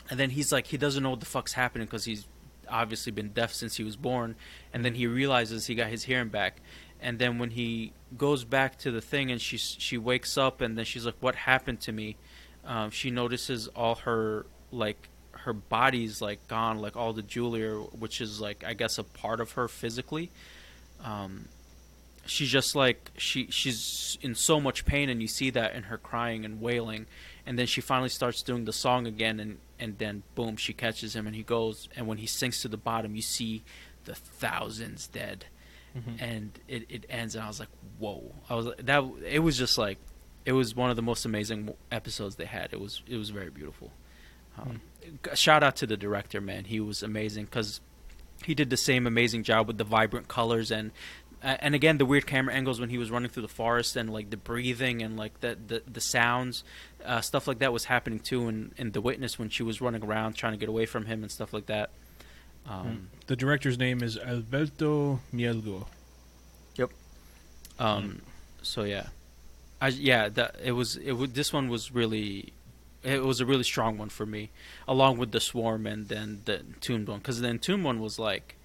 and 0.08 0.20
then 0.20 0.30
he's 0.30 0.52
like 0.52 0.68
he 0.68 0.76
doesn't 0.76 1.02
know 1.02 1.10
what 1.10 1.20
the 1.20 1.26
fuck's 1.26 1.54
happening 1.54 1.86
because 1.86 2.04
he's 2.04 2.28
obviously 2.70 3.10
been 3.10 3.30
deaf 3.30 3.52
since 3.52 3.76
he 3.76 3.82
was 3.82 3.96
born. 3.96 4.36
And 4.72 4.84
then 4.84 4.94
he 4.94 5.08
realizes 5.08 5.66
he 5.66 5.74
got 5.74 5.88
his 5.88 6.04
hearing 6.04 6.28
back 6.28 6.60
and 7.00 7.18
then 7.18 7.38
when 7.38 7.50
he 7.50 7.92
goes 8.16 8.44
back 8.44 8.78
to 8.78 8.90
the 8.90 9.00
thing 9.00 9.30
and 9.30 9.40
she 9.40 9.56
she 9.56 9.98
wakes 9.98 10.36
up 10.38 10.60
and 10.60 10.76
then 10.76 10.84
she's 10.84 11.06
like 11.06 11.16
what 11.20 11.34
happened 11.34 11.80
to 11.82 11.92
me? 11.92 12.16
Um, 12.64 12.90
she 12.90 13.10
notices 13.10 13.68
all 13.68 13.96
her 13.96 14.46
like 14.70 15.08
her 15.32 15.52
body's 15.52 16.20
like 16.20 16.46
gone 16.48 16.78
like 16.78 16.96
all 16.96 17.12
the 17.12 17.22
jewelry 17.22 17.70
which 17.70 18.20
is 18.20 18.40
like 18.40 18.64
i 18.66 18.74
guess 18.74 18.98
a 18.98 19.04
part 19.04 19.40
of 19.40 19.52
her 19.52 19.68
physically. 19.68 20.30
Um, 21.02 21.48
she's 22.26 22.50
just 22.50 22.74
like 22.74 23.10
she 23.16 23.46
she's 23.50 24.18
in 24.20 24.34
so 24.34 24.60
much 24.60 24.84
pain 24.84 25.08
and 25.08 25.22
you 25.22 25.28
see 25.28 25.50
that 25.50 25.74
in 25.74 25.84
her 25.84 25.98
crying 25.98 26.44
and 26.44 26.60
wailing. 26.60 27.06
And 27.46 27.58
then 27.58 27.66
she 27.66 27.80
finally 27.80 28.10
starts 28.10 28.42
doing 28.42 28.64
the 28.64 28.72
song 28.72 29.06
again 29.06 29.40
and 29.40 29.58
and 29.78 29.98
then 29.98 30.22
boom 30.34 30.56
she 30.56 30.72
catches 30.72 31.14
him 31.14 31.26
and 31.26 31.36
he 31.36 31.42
goes 31.42 31.88
and 31.96 32.06
when 32.06 32.18
he 32.18 32.26
sinks 32.26 32.62
to 32.62 32.68
the 32.68 32.76
bottom 32.76 33.14
you 33.14 33.22
see 33.22 33.62
the 34.04 34.14
thousands 34.14 35.06
dead 35.06 35.46
mm-hmm. 35.96 36.22
and 36.22 36.58
it, 36.68 36.84
it 36.88 37.06
ends 37.08 37.34
and 37.34 37.44
i 37.44 37.48
was 37.48 37.60
like 37.60 37.68
whoa. 37.98 38.32
I 38.48 38.54
was 38.54 38.68
that 38.78 39.04
it 39.26 39.40
was 39.40 39.58
just 39.58 39.78
like 39.78 39.98
it 40.44 40.52
was 40.52 40.74
one 40.74 40.90
of 40.90 40.96
the 40.96 41.02
most 41.02 41.24
amazing 41.24 41.74
episodes 41.92 42.36
they 42.36 42.46
had. 42.46 42.72
It 42.72 42.80
was 42.80 43.02
it 43.06 43.16
was 43.16 43.30
very 43.30 43.50
beautiful. 43.50 43.92
Um, 44.58 44.80
mm. 45.04 45.36
shout 45.36 45.62
out 45.62 45.76
to 45.76 45.86
the 45.86 45.96
director 45.96 46.40
man. 46.40 46.64
He 46.64 46.80
was 46.80 47.02
amazing 47.02 47.44
because 47.46 47.80
he 48.44 48.54
did 48.54 48.70
the 48.70 48.76
same 48.76 49.06
amazing 49.06 49.42
job 49.42 49.66
with 49.66 49.78
the 49.78 49.84
vibrant 49.84 50.28
colors 50.28 50.70
and 50.70 50.92
and 51.40 51.74
again 51.74 51.98
the 51.98 52.06
weird 52.06 52.26
camera 52.26 52.52
angles 52.52 52.80
when 52.80 52.90
he 52.90 52.98
was 52.98 53.10
running 53.12 53.30
through 53.30 53.42
the 53.42 53.48
forest 53.48 53.94
and 53.94 54.12
like 54.12 54.30
the 54.30 54.36
breathing 54.36 55.02
and 55.02 55.16
like 55.16 55.40
the 55.40 55.56
the, 55.66 55.82
the 55.86 56.00
sounds 56.00 56.64
uh, 57.04 57.20
stuff 57.20 57.46
like 57.46 57.60
that 57.60 57.72
was 57.72 57.84
happening 57.84 58.18
too 58.18 58.48
in, 58.48 58.72
in 58.76 58.90
the 58.90 59.00
witness 59.00 59.38
when 59.38 59.48
she 59.48 59.62
was 59.62 59.80
running 59.80 60.04
around 60.04 60.32
trying 60.32 60.52
to 60.52 60.58
get 60.58 60.68
away 60.68 60.84
from 60.84 61.06
him 61.06 61.22
and 61.22 61.30
stuff 61.30 61.52
like 61.52 61.66
that 61.66 61.90
um, 62.68 62.86
hmm. 62.86 62.96
the 63.26 63.36
director's 63.36 63.78
name 63.78 64.02
is 64.02 64.18
alberto 64.18 65.20
mielgo 65.32 65.86
yep 66.76 66.90
um, 67.78 68.04
mm. 68.04 68.20
so 68.62 68.82
yeah 68.84 69.06
I, 69.80 69.88
yeah 69.88 70.28
that 70.28 70.56
it 70.62 70.72
was 70.72 70.96
it 70.96 71.12
was 71.12 71.32
this 71.32 71.52
one 71.52 71.68
was 71.68 71.92
really 71.92 72.52
it 73.02 73.22
was 73.22 73.40
a 73.40 73.46
really 73.46 73.62
strong 73.62 73.96
one 73.96 74.08
for 74.08 74.26
me 74.26 74.50
along 74.86 75.18
with 75.18 75.32
the 75.32 75.40
swarm 75.40 75.86
and 75.86 76.08
then 76.08 76.42
the 76.44 76.60
entombed 76.60 77.08
one 77.08 77.18
because 77.18 77.40
the 77.40 77.48
entombed 77.48 77.84
one 77.84 78.00
was 78.00 78.18
like 78.18 78.56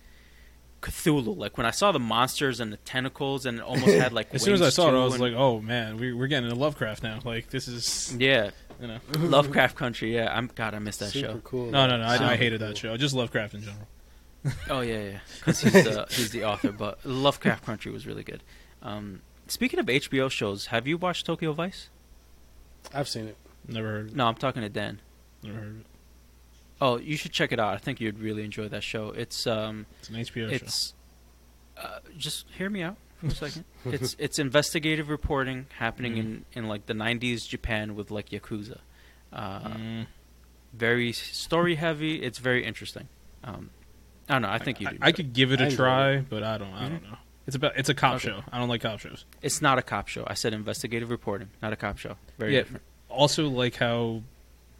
Cthulhu. 0.84 1.36
Like 1.36 1.58
when 1.58 1.66
I 1.66 1.72
saw 1.72 1.92
the 1.92 2.00
monsters 2.00 2.60
and 2.60 2.72
the 2.72 2.78
tentacles, 2.78 3.46
and 3.46 3.60
it 3.60 3.64
almost 3.64 3.96
had 3.96 4.14
like. 4.14 4.28
as 4.34 4.44
soon 4.44 4.54
as 4.54 4.62
I 4.62 4.70
saw 4.70 4.90
it, 4.90 5.02
I 5.02 5.04
was 5.04 5.20
like, 5.20 5.34
"Oh 5.34 5.62
man, 5.62 5.98
we, 5.98 6.12
are 6.12 6.28
getting 6.28 6.50
into 6.50 6.60
Lovecraft 6.60 7.02
now. 7.02 7.20
Like 7.26 7.50
this 7.50 7.68
is." 7.68 8.16
Yeah. 8.20 8.52
You 8.82 8.88
know, 8.88 9.00
Lovecraft 9.18 9.78
Country. 9.78 10.14
Yeah, 10.14 10.36
I'm 10.36 10.52
God. 10.54 10.74
I 10.74 10.80
missed 10.80 11.00
that 11.00 11.12
Super 11.12 11.34
show. 11.34 11.40
Cool. 11.44 11.72
No, 11.72 11.88
no, 11.88 11.98
no. 11.98 12.04
I, 12.04 12.32
I 12.32 12.36
hated 12.36 12.60
cool. 12.60 12.68
that 12.70 12.78
show. 12.78 12.98
Just 12.98 13.16
Lovecraft 13.16 13.54
in 13.54 13.62
general. 13.62 13.88
Oh 14.70 14.82
yeah, 14.82 15.02
yeah. 15.04 15.20
Because 15.40 15.62
he's 15.62 15.74
the 15.74 16.06
he's 16.10 16.32
the 16.32 16.46
author, 16.46 16.72
but 16.72 17.06
Lovecraft 17.06 17.66
Country 17.66 17.92
was 17.92 18.08
really 18.08 18.24
good. 18.24 18.44
Um, 18.82 19.22
speaking 19.48 19.80
of 19.80 19.86
HBO 19.88 20.30
shows, 20.30 20.68
have 20.68 20.88
you 20.88 20.98
watched 20.98 21.26
Tokyo 21.26 21.54
Vice? 21.54 21.90
I've 22.94 23.08
seen 23.08 23.28
it. 23.28 23.38
Never 23.68 23.88
heard. 23.88 24.08
It. 24.10 24.16
No, 24.16 24.28
I'm 24.28 24.36
talking 24.36 24.62
to 24.62 24.70
Dan. 24.70 25.00
Never 25.42 25.58
heard 25.58 25.80
it. 25.82 25.86
Oh, 26.82 26.98
you 26.98 27.16
should 27.16 27.32
check 27.32 27.52
it 27.52 27.60
out. 27.60 27.74
I 27.74 27.78
think 27.78 28.02
you'd 28.02 28.20
really 28.20 28.44
enjoy 28.44 28.68
that 28.70 28.84
show. 28.84 29.10
It's 29.10 29.48
um, 29.48 29.86
it's 30.00 30.10
an 30.10 30.16
HBO 30.16 30.52
it's, 30.52 30.88
show 30.88 30.94
uh, 31.78 32.00
just 32.18 32.46
hear 32.58 32.70
me 32.70 32.84
out 32.84 32.98
for 33.20 33.28
a 33.28 33.32
second. 33.32 33.66
it's 33.86 34.16
it's 34.20 34.40
investigative 34.40 35.10
reporting 35.10 35.68
happening 35.78 36.16
mm. 36.16 36.20
in, 36.20 36.46
in 36.54 36.68
like 36.68 36.86
the 36.86 36.94
'90s 36.94 37.48
Japan 37.48 37.96
with 37.96 38.12
like 38.12 38.30
yakuza. 38.30 38.80
Uh, 39.32 39.60
mm. 39.70 40.08
Very 40.74 41.12
story 41.12 41.76
heavy. 41.76 42.22
It's 42.22 42.40
very 42.40 42.66
interesting. 42.66 43.08
Um, 43.44 43.70
I 44.30 44.34
don't 44.34 44.42
know. 44.44 44.50
I 44.50 44.58
think 44.58 44.80
you. 44.82 44.88
I, 44.88 44.98
I, 45.08 45.12
could 45.12 45.34
give 45.34 45.52
it 45.52 45.60
a 45.60 45.70
try, 45.70 46.14
it. 46.14 46.30
but 46.30 46.44
I 46.44 46.58
don't. 46.58 46.74
I 46.74 46.84
don't 46.84 47.02
mm-hmm. 47.02 47.12
know. 47.12 47.18
It's 47.46 47.56
about. 47.56 47.78
It's 47.78 47.90
a 47.90 47.94
cop 47.94 48.16
okay. 48.16 48.30
show. 48.30 48.44
I 48.52 48.60
don't 48.60 48.70
like 48.70 48.82
cop 48.82 49.00
shows. 49.00 49.26
It's 49.42 49.62
not 49.62 49.78
a 49.78 49.82
cop 49.82 50.08
show. 50.08 50.24
I 50.26 50.34
said 50.34 50.54
investigative 50.54 51.10
reporting, 51.10 51.50
not 51.62 51.74
a 51.74 51.76
cop 51.76 51.98
show. 51.98 52.16
Very 52.38 52.54
yeah, 52.54 52.62
different. 52.62 52.84
Also, 53.10 53.50
like 53.50 53.76
how 53.76 54.22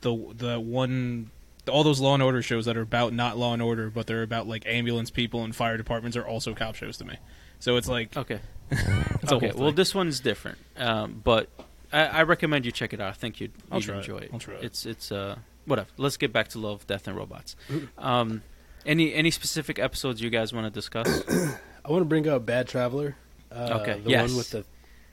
the 0.02 0.34
the 0.36 0.60
one 0.60 1.30
all 1.70 1.84
those 1.84 2.00
Law 2.00 2.14
and 2.14 2.24
Order 2.24 2.42
shows 2.42 2.66
that 2.66 2.78
are 2.78 2.82
about 2.82 3.14
not 3.14 3.38
Law 3.38 3.54
and 3.54 3.62
Order, 3.62 3.90
but 3.90 4.08
they're 4.08 4.24
about 4.24 4.48
like 4.48 4.66
ambulance 4.66 5.10
people 5.10 5.44
and 5.44 5.56
fire 5.56 5.78
departments 5.78 6.18
are 6.18 6.26
also 6.26 6.54
cop 6.54 6.76
shows 6.76 6.98
to 6.98 7.06
me. 7.06 7.18
So 7.60 7.78
it's 7.78 7.88
like 7.88 8.16
okay, 8.16 8.40
it's 8.72 9.32
okay. 9.32 9.52
Well, 9.56 9.72
this 9.72 9.96
one's 9.96 10.20
different, 10.20 10.58
um, 10.78 11.22
but 11.24 11.50
I, 11.92 12.06
I, 12.06 12.24
recommend 12.24 12.66
you 12.66 12.72
check 12.72 12.94
it 12.94 13.00
out. 13.00 13.10
I 13.10 13.14
think 13.14 13.40
you'd, 13.40 13.54
you'd 13.72 13.90
enjoy 13.90 14.18
it. 14.18 14.24
it. 14.24 14.30
I'll 14.34 14.40
try 14.40 14.56
it. 14.56 14.64
It's 14.64 14.86
it's 14.86 15.12
uh 15.12 15.38
whatever. 15.66 15.90
Let's 15.98 16.18
get 16.18 16.34
back 16.34 16.50
to 16.50 16.60
Love, 16.60 16.86
Death, 16.88 17.08
and 17.08 17.16
Robots. 17.16 17.56
Um, 17.98 18.42
any 18.86 19.14
any 19.14 19.32
specific 19.32 19.80
episodes 19.80 20.22
you 20.22 20.30
guys 20.30 20.54
want 20.54 20.66
to 20.66 20.72
discuss? 20.72 21.24
I 21.86 21.92
want 21.92 22.02
to 22.02 22.06
bring 22.06 22.28
up 22.28 22.46
Bad 22.46 22.68
Traveler. 22.68 23.16
Uh, 23.52 23.80
okay. 23.82 24.00
The 24.00 24.10
yes. 24.10 24.30
one 24.30 24.38
with 24.38 24.50
the 24.52 24.66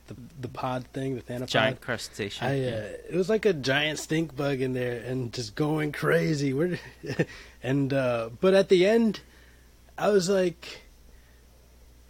the, 0.09 0.17
the 0.41 0.49
pod 0.49 0.87
thing, 0.93 1.15
the 1.15 1.23
thanapod. 1.23 1.47
Giant 1.47 1.81
crustacean. 1.81 2.47
I, 2.47 2.51
uh, 2.51 2.55
yeah. 2.55 2.79
It 3.11 3.15
was 3.15 3.29
like 3.29 3.47
a 3.47 3.53
giant 3.53 3.99
stink 3.99 4.37
bug 4.37 4.61
in 4.61 4.73
there 4.73 5.01
and 5.03 5.33
just 5.33 5.55
going 5.55 5.93
crazy. 5.93 6.53
and 7.63 7.93
uh, 7.93 8.31
but 8.41 8.55
at 8.55 8.69
the 8.69 8.87
end, 8.87 9.21
I 9.97 10.09
was 10.09 10.29
like 10.29 10.83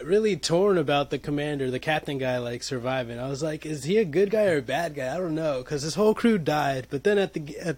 really 0.03 0.37
torn 0.37 0.79
about 0.79 1.11
the 1.11 1.19
commander, 1.19 1.71
the 1.71 1.79
captain 1.79 2.17
guy, 2.17 2.39
like 2.39 2.63
surviving. 2.63 3.19
I 3.19 3.29
was 3.29 3.43
like, 3.43 3.67
is 3.67 3.85
he 3.85 3.99
a 3.99 4.05
good 4.05 4.31
guy 4.31 4.47
or 4.47 4.59
a 4.59 4.63
bad 4.63 4.95
guy? 4.95 5.15
I 5.15 5.19
don't 5.19 5.35
know 5.35 5.59
because 5.59 5.83
his 5.83 5.95
whole 5.95 6.15
crew 6.15 6.39
died. 6.39 6.87
But 6.91 7.05
then 7.05 7.19
at 7.19 7.35
the 7.35 7.59
at, 7.59 7.77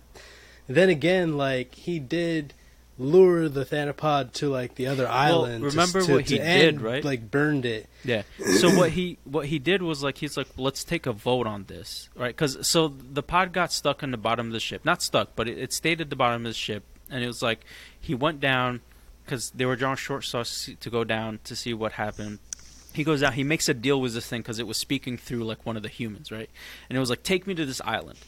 then 0.69 0.89
again, 0.89 1.37
like 1.37 1.75
he 1.75 1.99
did 1.99 2.55
lure 2.99 3.49
the 3.49 3.65
Thanapod 3.65 4.33
to 4.35 4.49
like 4.49 4.75
the 4.75 4.87
other 4.87 5.09
island. 5.09 5.63
Well, 5.63 5.71
remember 5.71 6.03
to, 6.03 6.13
what 6.13 6.29
he 6.29 6.41
end, 6.41 6.79
did, 6.79 6.81
right? 6.81 7.05
Like 7.05 7.31
burned 7.31 7.65
it. 7.65 7.89
Yeah. 8.05 8.23
So 8.59 8.71
what 8.71 8.91
he 8.91 9.19
what 9.25 9.47
he 9.47 9.59
did 9.59 9.83
was 9.83 10.03
like 10.03 10.19
he's 10.19 10.37
like 10.37 10.49
let's 10.57 10.85
take 10.85 11.07
a 11.07 11.13
vote 11.13 11.47
on 11.47 11.65
this, 11.65 12.09
right? 12.15 12.35
Because 12.35 12.67
so 12.67 12.89
the 12.89 13.23
pod 13.23 13.53
got 13.53 13.73
stuck 13.73 14.03
in 14.03 14.11
the 14.11 14.17
bottom 14.17 14.47
of 14.47 14.53
the 14.53 14.61
ship, 14.61 14.85
not 14.85 15.03
stuck, 15.03 15.35
but 15.35 15.49
it, 15.49 15.59
it 15.59 15.73
stayed 15.73 16.01
at 16.01 16.11
the 16.11 16.17
bottom 16.17 16.45
of 16.47 16.51
the 16.51 16.59
ship, 16.59 16.85
and 17.11 17.25
it 17.25 17.27
was 17.27 17.43
like 17.43 17.65
he 18.01 18.15
went 18.15 18.41
down 18.41 18.81
because 19.25 19.51
they 19.51 19.65
were 19.65 19.77
drawing 19.77 19.97
short 19.97 20.25
sauce 20.25 20.69
to 20.79 20.91
go 20.91 21.05
down 21.05 21.41
to 21.45 21.57
see 21.57 21.75
what 21.75 21.93
happened. 21.93 22.39
He 22.93 23.05
goes 23.05 23.23
out. 23.23 23.35
He 23.35 23.45
makes 23.45 23.69
a 23.71 23.75
deal 23.75 24.01
with 24.01 24.13
this 24.13 24.27
thing 24.27 24.43
because 24.43 24.59
it 24.59 24.67
was 24.67 24.77
speaking 24.77 25.17
through 25.17 25.45
like 25.45 25.65
one 25.65 25.79
of 25.79 25.83
the 25.83 25.89
humans, 25.89 26.31
right? 26.31 26.51
And 26.89 26.97
it 26.97 27.01
was 27.01 27.09
like, 27.09 27.23
"Take 27.23 27.47
me 27.47 27.55
to 27.55 27.65
this 27.65 27.81
island," 27.83 28.19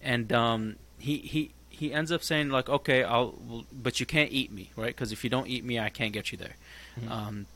and 0.00 0.32
um, 0.32 0.76
he 0.98 1.18
he 1.18 1.50
he 1.78 1.92
ends 1.92 2.10
up 2.10 2.22
saying 2.22 2.50
like, 2.50 2.68
okay, 2.68 3.04
I'll, 3.04 3.34
but 3.72 4.00
you 4.00 4.06
can't 4.06 4.32
eat 4.32 4.50
me, 4.50 4.70
right? 4.76 4.94
Because 4.94 5.12
if 5.12 5.22
you 5.22 5.30
don't 5.30 5.46
eat 5.46 5.64
me, 5.64 5.78
I 5.78 5.90
can't 5.90 6.12
get 6.12 6.32
you 6.32 6.38
there. 6.38 6.56
Mm-hmm. 7.00 7.12
Um, 7.12 7.46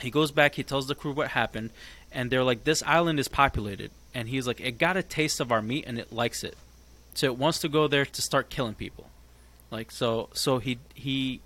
he 0.00 0.10
goes 0.10 0.30
back. 0.30 0.54
He 0.54 0.62
tells 0.62 0.86
the 0.86 0.94
crew 0.94 1.12
what 1.12 1.28
happened, 1.28 1.70
and 2.10 2.30
they're 2.30 2.44
like, 2.44 2.64
this 2.64 2.82
island 2.84 3.20
is 3.20 3.28
populated, 3.28 3.90
and 4.14 4.28
he's 4.28 4.46
like, 4.46 4.60
it 4.60 4.78
got 4.78 4.96
a 4.96 5.02
taste 5.02 5.40
of 5.40 5.52
our 5.52 5.60
meat 5.60 5.84
and 5.86 5.98
it 5.98 6.12
likes 6.12 6.42
it, 6.42 6.56
so 7.14 7.26
it 7.26 7.36
wants 7.36 7.58
to 7.60 7.68
go 7.68 7.88
there 7.88 8.06
to 8.06 8.22
start 8.22 8.48
killing 8.48 8.74
people. 8.74 9.10
Like 9.70 9.90
so, 9.90 10.30
so 10.32 10.58
he 10.58 10.78
he 10.94 11.40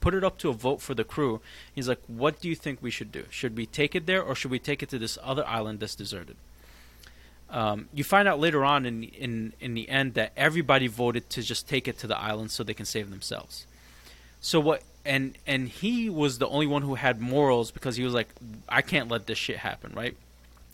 put 0.00 0.14
it 0.14 0.22
up 0.22 0.38
to 0.38 0.48
a 0.48 0.52
vote 0.52 0.80
for 0.80 0.94
the 0.94 1.04
crew. 1.04 1.40
He's 1.74 1.88
like, 1.88 2.00
what 2.06 2.40
do 2.40 2.48
you 2.48 2.54
think 2.54 2.78
we 2.80 2.90
should 2.90 3.10
do? 3.10 3.24
Should 3.30 3.56
we 3.56 3.66
take 3.66 3.94
it 3.94 4.06
there, 4.06 4.22
or 4.22 4.34
should 4.34 4.50
we 4.50 4.58
take 4.58 4.82
it 4.82 4.88
to 4.90 4.98
this 4.98 5.18
other 5.22 5.46
island 5.46 5.80
that's 5.80 5.96
deserted? 5.96 6.36
Um, 7.50 7.88
you 7.92 8.02
find 8.04 8.26
out 8.26 8.40
later 8.40 8.64
on 8.64 8.86
in 8.86 9.04
in 9.04 9.52
in 9.60 9.74
the 9.74 9.88
end 9.88 10.14
that 10.14 10.32
everybody 10.36 10.86
voted 10.86 11.30
to 11.30 11.42
just 11.42 11.68
take 11.68 11.86
it 11.86 11.98
to 11.98 12.06
the 12.06 12.18
island 12.18 12.50
so 12.50 12.64
they 12.64 12.74
can 12.74 12.86
save 12.86 13.10
themselves. 13.10 13.66
So 14.40 14.60
what? 14.60 14.82
And 15.04 15.36
and 15.46 15.68
he 15.68 16.08
was 16.08 16.38
the 16.38 16.48
only 16.48 16.66
one 16.66 16.82
who 16.82 16.94
had 16.94 17.20
morals 17.20 17.70
because 17.70 17.96
he 17.96 18.02
was 18.02 18.14
like, 18.14 18.28
I 18.68 18.82
can't 18.82 19.08
let 19.08 19.26
this 19.26 19.38
shit 19.38 19.58
happen, 19.58 19.92
right? 19.94 20.16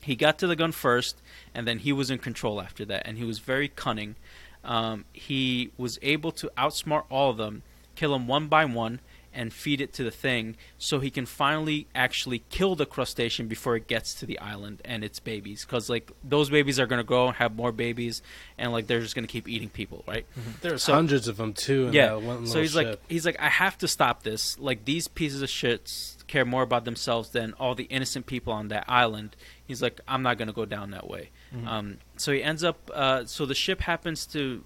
He 0.03 0.17
got 0.17 0.39
to 0.39 0.47
the 0.47 0.57
gun 0.57 0.73
first, 0.73 1.17
and 1.55 1.67
then 1.67 1.81
he 1.81 1.93
was 1.93 2.11
in 2.11 2.19
control 2.19 2.61
after 2.61 2.85
that, 2.87 3.07
and 3.07 3.19
he 3.19 3.25
was 3.25 3.39
very 3.39 3.69
cunning. 3.69 4.17
Um, 4.65 5.05
he 5.13 5.71
was 5.77 5.99
able 6.03 6.33
to 6.33 6.51
outsmart 6.57 7.05
all 7.11 7.31
of 7.31 7.37
them, 7.37 7.63
kill 7.97 8.13
them 8.13 8.27
one 8.27 8.49
by 8.49 8.65
one, 8.65 9.01
and 9.33 9.53
feed 9.53 9.81
it 9.81 9.93
to 9.93 10.05
the 10.05 10.11
thing 10.11 10.57
so 10.79 10.99
he 11.01 11.11
can 11.11 11.25
finally 11.25 11.87
actually 11.95 12.43
kill 12.51 12.75
the 12.75 12.87
crustacean 12.87 13.47
before 13.47 13.77
it 13.77 13.87
gets 13.87 14.15
to 14.15 14.27
the 14.27 14.39
island 14.39 14.81
and 14.85 15.05
its 15.05 15.21
babies. 15.21 15.65
Because 15.65 15.89
like 15.89 16.11
those 16.25 16.51
babies 16.51 16.81
are 16.81 16.87
going 16.87 16.99
to 16.99 17.05
grow 17.05 17.29
and 17.29 17.37
have 17.37 17.55
more 17.55 17.73
babies 17.73 18.23
and 18.59 18.73
like 18.73 18.87
they're 18.87 19.01
just 19.01 19.15
going 19.15 19.27
to 19.27 19.31
keep 19.31 19.49
eating 19.49 19.69
people 19.69 20.05
right? 20.07 20.27
Mm-hmm. 20.39 20.51
there's 20.63 20.83
so, 20.83 20.95
hundreds 20.95 21.29
of 21.29 21.37
them 21.37 21.53
too 21.53 21.91
yeah. 21.93 22.19
so 22.45 22.61
he's 22.61 22.73
ship. 22.73 22.87
like 22.87 23.01
he's 23.09 23.25
like 23.25 23.41
i 23.41 23.49
have 23.49 23.79
to 23.79 23.89
stop 23.89 24.23
this. 24.23 24.59
Like 24.59 24.85
these 24.85 25.09
pieces 25.09 25.43
of 25.43 25.49
shit 25.49 26.17
care 26.27 26.45
more 26.45 26.63
about 26.63 26.85
themselves 26.85 27.31
than 27.31 27.53
all 27.55 27.75
the 27.75 27.85
innocent 27.85 28.27
people 28.27 28.53
on 28.53 28.69
that 28.69 28.85
island. 28.89 29.37
He's 29.65 29.83
like 29.83 30.01
i'm 30.09 30.23
not 30.23 30.39
going 30.39 30.49
to 30.49 30.55
go 30.55 30.65
down 30.65 30.91
that 30.91 31.09
way. 31.09 31.31
Mm-hmm. 31.55 31.69
um, 31.69 31.99
so 32.17 32.33
he 32.33 32.43
ends 32.43 32.65
up 32.65 32.91
uh, 32.93 33.25
so 33.25 33.47
the 33.47 33.55
ship 33.55 33.83
happens 33.83 34.27
to 34.27 34.65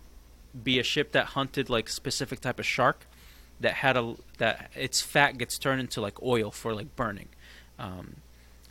be 0.63 0.79
a 0.79 0.83
ship 0.83 1.13
that 1.13 1.27
hunted 1.29 1.69
like 1.69 1.89
specific 1.89 2.41
type 2.41 2.59
of 2.59 2.67
shark 2.67 3.07
that 3.61 3.75
had 3.75 3.97
a 3.97 4.15
that 4.39 4.71
its 4.75 5.01
fat 5.01 5.39
gets 5.39 5.59
turned 5.59 5.81
into 5.81 6.01
like 6.01 6.23
oil 6.23 6.51
for 6.51 6.75
like 6.75 6.95
burning. 6.97 7.29
Um, 7.79 8.17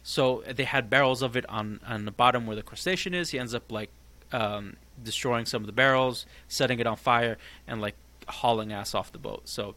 so 0.03 0.43
they 0.49 0.65
had 0.65 0.89
barrels 0.89 1.21
of 1.21 1.35
it 1.35 1.47
on 1.49 1.79
on 1.85 2.05
the 2.05 2.11
bottom 2.11 2.45
where 2.45 2.55
the 2.55 2.63
crustacean 2.63 3.13
is. 3.13 3.31
He 3.31 3.39
ends 3.39 3.53
up 3.53 3.71
like 3.71 3.89
um, 4.31 4.75
destroying 5.01 5.45
some 5.45 5.61
of 5.61 5.67
the 5.67 5.73
barrels, 5.73 6.25
setting 6.47 6.79
it 6.79 6.87
on 6.87 6.97
fire, 6.97 7.37
and 7.67 7.81
like 7.81 7.95
hauling 8.27 8.71
ass 8.73 8.93
off 8.93 9.11
the 9.11 9.17
boat. 9.17 9.43
So 9.45 9.75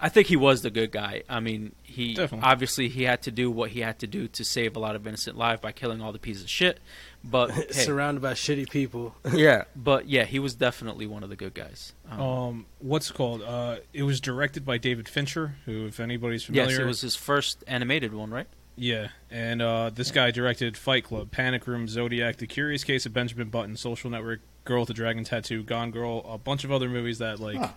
I 0.00 0.08
think 0.08 0.26
he 0.26 0.36
was 0.36 0.62
the 0.62 0.70
good 0.70 0.90
guy. 0.90 1.22
I 1.28 1.38
mean, 1.38 1.74
he 1.84 2.14
Definitely. 2.14 2.48
obviously 2.48 2.88
he 2.88 3.04
had 3.04 3.22
to 3.22 3.30
do 3.30 3.50
what 3.50 3.70
he 3.70 3.80
had 3.80 4.00
to 4.00 4.08
do 4.08 4.26
to 4.28 4.44
save 4.44 4.74
a 4.74 4.80
lot 4.80 4.96
of 4.96 5.06
innocent 5.06 5.38
lives 5.38 5.60
by 5.60 5.70
killing 5.70 6.00
all 6.02 6.12
the 6.12 6.18
pieces 6.18 6.42
of 6.42 6.50
shit. 6.50 6.80
But 7.24 7.50
hey, 7.52 7.70
Surrounded 7.72 8.20
by 8.20 8.32
shitty 8.34 8.68
people. 8.70 9.14
yeah, 9.32 9.64
but 9.76 10.08
yeah, 10.08 10.24
he 10.24 10.38
was 10.38 10.54
definitely 10.54 11.06
one 11.06 11.22
of 11.22 11.28
the 11.30 11.36
good 11.36 11.54
guys. 11.54 11.92
Um, 12.10 12.20
Um, 12.20 12.66
what's 12.80 13.10
it 13.10 13.14
called? 13.14 13.42
Uh, 13.42 13.76
it 13.92 14.02
was 14.02 14.20
directed 14.20 14.64
by 14.64 14.78
David 14.78 15.08
Fincher, 15.08 15.54
who, 15.64 15.86
if 15.86 16.00
anybody's 16.00 16.42
familiar, 16.44 16.70
yes, 16.70 16.78
it 16.80 16.84
was 16.86 17.00
his 17.02 17.14
first 17.16 17.62
animated 17.66 18.12
one, 18.12 18.30
right? 18.30 18.48
Yeah, 18.74 19.08
and 19.30 19.60
uh, 19.62 19.90
this 19.94 20.10
guy 20.10 20.30
directed 20.30 20.76
Fight 20.76 21.04
Club, 21.04 21.30
Panic 21.30 21.66
Room, 21.66 21.86
Zodiac, 21.86 22.38
The 22.38 22.46
Curious 22.46 22.82
Case 22.84 23.04
of 23.06 23.12
Benjamin 23.12 23.50
Button, 23.50 23.76
Social 23.76 24.08
Network, 24.10 24.40
Girl 24.64 24.80
with 24.80 24.88
the 24.88 24.94
Dragon 24.94 25.22
Tattoo, 25.24 25.62
Gone 25.62 25.90
Girl, 25.90 26.24
a 26.28 26.38
bunch 26.38 26.64
of 26.64 26.72
other 26.72 26.88
movies 26.88 27.18
that 27.18 27.38
like 27.38 27.58
Huh. 27.58 27.68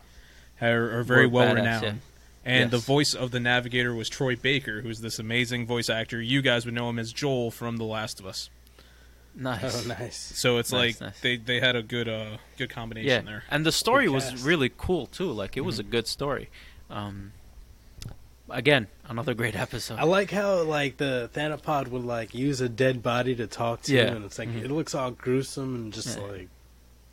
are, 0.62 1.00
are 1.00 1.04
very 1.04 1.28
well 1.28 1.48
badass, 1.48 1.56
renowned. 1.56 1.84
yeah. 1.84 1.94
And 2.46 2.72
the 2.72 2.78
voice 2.78 3.14
of 3.14 3.32
the 3.32 3.40
Navigator 3.40 3.94
was 3.94 4.08
Troy 4.08 4.36
Baker, 4.36 4.82
who's 4.82 5.02
this 5.02 5.20
amazing 5.20 5.66
voice 5.68 5.90
actor. 5.90 6.22
You 6.22 6.42
guys 6.42 6.64
would 6.66 6.76
know 6.76 6.90
him 6.90 6.98
as 7.00 7.12
Joel 7.12 7.52
from 7.52 7.78
The 7.78 7.84
Last 7.84 8.20
of 8.20 8.26
Us. 8.28 8.50
Nice. 9.38 9.86
Oh, 9.86 9.88
nice. 9.88 10.16
So 10.36 10.58
it's 10.60 10.72
Nice, 10.72 11.00
like 11.02 11.02
nice. 11.10 11.20
they 11.20 11.36
they 11.38 11.60
had 11.60 11.76
a 11.76 11.84
good 11.84 12.08
uh 12.08 12.38
good 12.58 12.70
combination 12.70 13.10
yeah, 13.10 13.22
there. 13.32 13.44
and 13.50 13.66
the 13.66 13.72
story 13.72 14.08
was 14.08 14.42
really 14.44 14.72
cool 14.78 15.08
too. 15.08 15.30
Like 15.32 15.58
it 15.58 15.62
was 15.62 15.78
a 15.80 15.84
good 15.84 16.08
story. 16.08 16.50
Um, 16.90 17.34
again, 18.50 18.88
another 19.08 19.34
great 19.34 19.56
episode. 19.56 20.00
I 20.00 20.04
like 20.04 20.32
how 20.32 20.62
like 20.64 20.98
the 20.98 21.30
Thanapod 21.34 21.90
would 21.90 22.04
like 22.04 22.34
use 22.34 22.62
a 22.62 22.70
dead 22.70 23.02
body 23.04 23.36
to 23.36 23.48
talk 23.48 23.82
to, 23.84 23.94
Yeah. 23.94 24.04
and 24.14 24.26
it's 24.26 24.40
like 24.40 24.50
Mhm. 24.50 24.64
it 24.64 24.72
looks 24.72 24.96
all 24.96 25.12
gruesome 25.12 25.76
and 25.76 25.94
just 25.94 26.18
Yeah. 26.18 26.24
like 26.24 26.50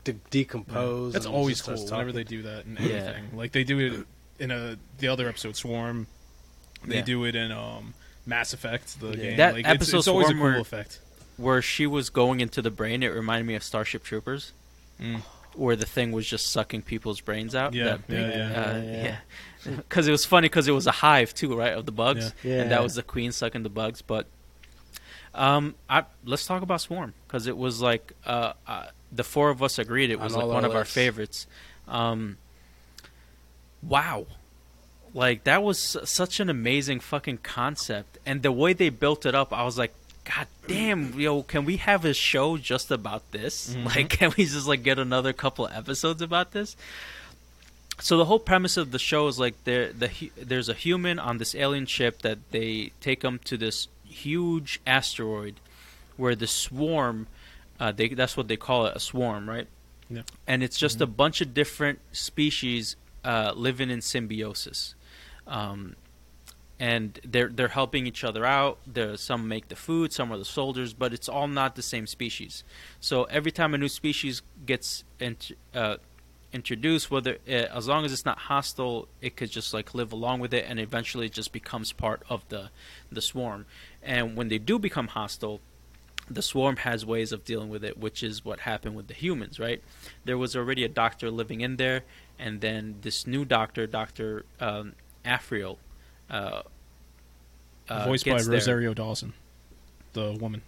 de- 0.04 0.12
decompose. 0.30 1.12
That's 1.14 1.26
and 1.26 1.35
always 1.35 1.56
just 1.58 1.68
cool 1.68 1.76
starts 1.76 1.90
whenever 1.92 2.12
they 2.12 2.24
do 2.24 2.42
that 2.42 2.66
in 2.66 2.76
Yeah. 2.80 2.96
anything. 2.96 3.37
Like 3.37 3.52
they 3.52 3.64
do 3.64 3.78
it 3.80 4.06
in 4.38 4.50
a 4.50 4.76
the 4.98 5.08
other 5.08 5.28
episode 5.28 5.56
Swarm. 5.56 6.06
They 6.85 6.96
Yeah. 6.96 7.02
do 7.02 7.24
it 7.24 7.35
in 7.35 7.50
um 7.52 7.94
Mass 8.26 8.52
Effect, 8.52 9.00
the 9.00 9.08
Yeah. 9.11 9.16
game. 9.16 9.37
That 9.38 9.54
like, 9.54 9.64
it's, 9.64 9.74
episode 9.74 9.98
it's 9.98 10.08
always 10.08 10.28
a 10.28 10.32
cool 10.35 10.42
where- 10.42 10.58
effect. 10.61 11.00
Where 11.36 11.62
she 11.62 11.86
was 11.86 12.10
going 12.10 12.40
into 12.40 12.60
the 12.62 12.70
brain, 12.70 13.02
it 13.02 13.08
reminded 13.08 13.46
me 13.46 13.54
of 13.54 13.62
Starship 13.62 14.04
Troopers, 14.04 14.52
Mm. 15.00 15.22
where 15.54 15.74
the 15.76 15.86
thing 15.86 16.12
was 16.12 16.26
just 16.26 16.50
sucking 16.52 16.82
people's 16.82 17.20
brains 17.20 17.54
out. 17.54 17.74
Yeah, 17.74 17.84
That 17.84 18.06
big, 18.06 18.20
yeah, 18.30 18.50
yeah. 18.50 18.60
uh, 18.60 18.76
Yeah, 18.82 19.16
yeah. 19.64 19.76
Because 19.76 20.06
it 20.08 20.12
was 20.12 20.24
funny 20.24 20.46
because 20.48 20.68
it 20.68 20.72
was 20.72 20.86
a 20.86 20.92
hive 20.92 21.34
too, 21.34 21.56
right, 21.56 21.72
of 21.72 21.86
the 21.86 21.92
bugs, 21.92 22.32
Yeah. 22.42 22.60
and 22.62 22.70
that 22.70 22.76
Yeah. 22.78 22.82
was 22.82 22.94
the 22.94 23.02
queen 23.02 23.32
sucking 23.32 23.62
the 23.62 23.68
bugs. 23.70 24.02
But 24.02 24.26
um, 25.34 25.74
I 25.88 26.04
let's 26.24 26.44
talk 26.46 26.62
about 26.62 26.80
Swarm 26.82 27.14
because 27.26 27.46
it 27.46 27.56
was 27.56 27.80
like 27.80 28.12
uh, 28.26 28.52
uh, 28.66 28.86
the 29.10 29.24
four 29.24 29.48
of 29.50 29.62
us 29.62 29.78
agreed 29.78 30.10
it 30.10 30.16
On 30.18 30.24
was 30.24 30.36
like 30.36 30.46
one 30.46 30.64
our 30.64 30.70
of 30.70 30.76
our 30.76 30.84
favorites. 30.84 31.46
Um, 31.88 32.36
wow, 33.82 34.26
like 35.14 35.44
that 35.44 35.62
was 35.62 35.96
such 36.04 36.38
an 36.40 36.48
amazing 36.50 37.00
fucking 37.00 37.38
concept, 37.38 38.18
and 38.26 38.42
the 38.42 38.52
way 38.52 38.72
they 38.74 38.90
built 38.90 39.24
it 39.26 39.34
up, 39.34 39.52
I 39.52 39.64
was 39.64 39.78
like. 39.78 39.94
God 40.24 40.46
damn, 40.68 41.18
yo, 41.18 41.42
can 41.42 41.64
we 41.64 41.78
have 41.78 42.04
a 42.04 42.14
show 42.14 42.56
just 42.56 42.90
about 42.90 43.30
this? 43.32 43.74
Like, 43.85 44.08
can 44.08 44.32
we 44.37 44.44
just 44.44 44.68
like 44.68 44.82
get 44.82 44.98
another 44.98 45.32
couple 45.32 45.66
episodes 45.68 46.22
about 46.22 46.52
this? 46.52 46.76
so 48.00 48.16
the 48.16 48.24
whole 48.24 48.38
premise 48.40 48.76
of 48.76 48.90
the 48.90 48.98
show 48.98 49.28
is 49.28 49.38
like 49.38 49.54
there 49.64 49.92
the 49.92 50.11
there's 50.40 50.68
a 50.68 50.74
human 50.74 51.18
on 51.18 51.38
this 51.38 51.54
alien 51.54 51.87
ship 51.87 52.22
that 52.22 52.38
they 52.50 52.90
take 53.00 53.22
him 53.22 53.38
to 53.44 53.56
this 53.56 53.87
huge 54.04 54.80
asteroid 54.87 55.54
where 56.16 56.35
the 56.35 56.46
swarm 56.46 57.26
uh, 57.78 57.92
they 57.92 58.08
that's 58.08 58.37
what 58.37 58.48
they 58.48 58.56
call 58.56 58.87
it 58.87 58.96
a 58.96 58.98
swarm 58.98 59.48
right 59.48 59.66
Yeah. 60.08 60.22
and 60.48 60.62
it's 60.64 60.78
just 60.78 61.00
a 61.02 61.06
bunch 61.06 61.40
of 61.42 61.52
different 61.54 62.00
species 62.12 62.96
uh, 63.24 63.52
living 63.54 63.90
in 63.90 64.00
symbiosis 64.00 64.94
um, 65.46 65.94
and 66.82 67.20
they're 67.24 67.48
they're 67.48 67.68
helping 67.68 68.08
each 68.08 68.24
other 68.24 68.44
out. 68.44 68.76
Some 69.14 69.46
make 69.46 69.68
the 69.68 69.76
food, 69.76 70.12
some 70.12 70.32
are 70.32 70.36
the 70.36 70.44
soldiers, 70.44 70.92
but 70.92 71.12
it's 71.14 71.28
all 71.28 71.46
not 71.46 71.76
the 71.76 71.82
same 71.82 72.08
species. 72.08 72.64
So 72.98 73.22
every 73.24 73.52
time 73.52 73.72
a 73.72 73.78
new 73.78 73.88
species 73.88 74.42
gets 74.66 75.04
int- 75.20 75.52
uh, 75.72 75.98
introduced, 76.52 77.08
whether 77.08 77.38
uh, 77.48 77.52
as 77.78 77.86
long 77.86 78.04
as 78.04 78.12
it's 78.12 78.24
not 78.24 78.36
hostile, 78.36 79.06
it 79.20 79.36
could 79.36 79.48
just 79.48 79.72
like 79.72 79.94
live 79.94 80.12
along 80.12 80.40
with 80.40 80.52
it, 80.52 80.64
and 80.68 80.80
eventually 80.80 81.26
it 81.26 81.32
just 81.32 81.52
becomes 81.52 81.92
part 81.92 82.24
of 82.28 82.48
the 82.48 82.70
the 83.12 83.22
swarm. 83.22 83.66
And 84.02 84.36
when 84.36 84.48
they 84.48 84.58
do 84.58 84.76
become 84.80 85.06
hostile, 85.06 85.60
the 86.28 86.42
swarm 86.42 86.78
has 86.78 87.06
ways 87.06 87.30
of 87.30 87.44
dealing 87.44 87.68
with 87.68 87.84
it, 87.84 87.96
which 87.96 88.24
is 88.24 88.44
what 88.44 88.58
happened 88.58 88.96
with 88.96 89.06
the 89.06 89.14
humans, 89.14 89.60
right? 89.60 89.80
There 90.24 90.36
was 90.36 90.56
already 90.56 90.82
a 90.82 90.88
doctor 90.88 91.30
living 91.30 91.60
in 91.60 91.76
there, 91.76 92.02
and 92.40 92.60
then 92.60 92.96
this 93.02 93.24
new 93.24 93.44
doctor, 93.44 93.86
Doctor 93.86 94.44
um, 94.58 94.94
Afriel, 95.24 95.78
uh, 96.28 96.62
uh, 97.88 98.04
Voiced 98.06 98.24
by 98.26 98.40
there. 98.42 98.52
Rosario 98.52 98.94
Dawson, 98.94 99.32
the 100.12 100.32
woman. 100.40 100.62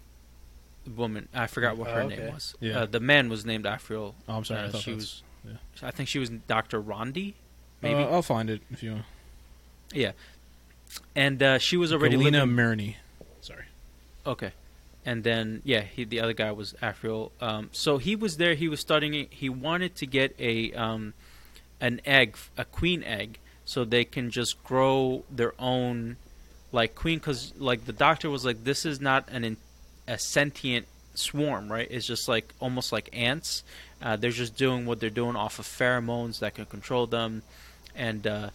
The 0.85 0.91
woman. 0.91 1.29
I 1.35 1.47
forgot 1.47 1.77
what 1.77 1.91
her 1.91 2.03
Oh, 2.03 2.09
name 2.09 2.33
was. 2.33 2.55
Yeah. 2.61 2.81
Uh, 2.81 2.87
the 2.87 3.01
man 3.01 3.29
was 3.29 3.47
named 3.47 3.65
Afriel. 3.65 4.15
Oh, 4.29 4.35
I'm 4.37 4.45
sorry. 4.45 4.61
I 4.61 4.65
Uh, 4.65 4.71
thought 4.71 4.83
she 4.83 4.93
was. 4.95 5.23
was. 5.45 5.55
I 5.83 5.91
think 5.91 6.09
she 6.09 6.19
was 6.19 6.29
Doctor 6.31 6.81
Rondi, 6.81 7.35
maybe. 7.83 8.03
Uh, 8.03 8.07
I'll 8.09 8.23
find 8.23 8.51
it 8.51 8.63
if 8.71 8.83
you. 8.83 8.93
want. 8.93 9.05
yeah, 9.93 10.13
and 11.15 11.43
uh, 11.43 11.59
she 11.59 11.77
was 11.77 11.93
already 11.93 12.17
Lena 12.17 12.41
living. 12.41 12.55
Maroney. 12.55 12.97
Sorry. 13.41 13.65
Okay. 14.27 14.53
And 15.07 15.23
then 15.23 15.61
yeah, 15.65 15.83
he 15.83 16.05
the 16.05 16.21
other 16.21 16.33
guy 16.33 16.51
was 16.53 16.75
Afriel. 16.83 17.31
Um, 17.41 17.69
so 17.73 17.99
he 17.99 18.17
was 18.17 18.39
there. 18.39 18.55
He 18.55 18.69
was 18.69 18.81
studying. 18.81 19.27
He 19.31 19.49
wanted 19.51 19.95
to 19.97 20.07
get 20.07 20.35
a 20.39 20.73
um, 20.73 21.13
an 21.81 22.01
egg, 22.07 22.37
a 22.57 22.65
queen 22.65 23.03
egg, 23.05 23.39
so 23.67 23.85
they 23.85 24.05
can 24.05 24.31
just 24.31 24.63
grow 24.65 25.25
their 25.31 25.53
own 25.59 26.17
like 26.75 26.95
queen. 26.95 27.19
Because 27.19 27.53
like 27.59 27.87
the 27.87 27.93
doctor 27.93 28.29
was 28.29 28.45
like, 28.45 28.65
this 28.65 28.85
is 28.85 29.01
not 29.01 29.29
an 29.31 29.45
in, 29.45 29.57
a 30.07 30.19
sentient 30.19 30.87
swarm, 31.15 31.71
right? 31.73 31.89
It's 31.91 32.07
just 32.07 32.29
like 32.29 32.53
almost 32.61 32.93
like 32.93 33.09
ants. 33.13 33.63
Uh, 34.03 34.17
they're 34.17 34.31
just 34.31 34.57
doing 34.57 34.85
what 34.85 35.01
they're 35.01 35.09
doing 35.11 35.37
off 35.37 35.59
of 35.59 35.67
pheromones 35.67 36.41
that 36.41 36.55
can 36.55 36.67
control 36.67 37.07
them, 37.07 37.43
and 37.97 38.27
uh, 38.27 38.51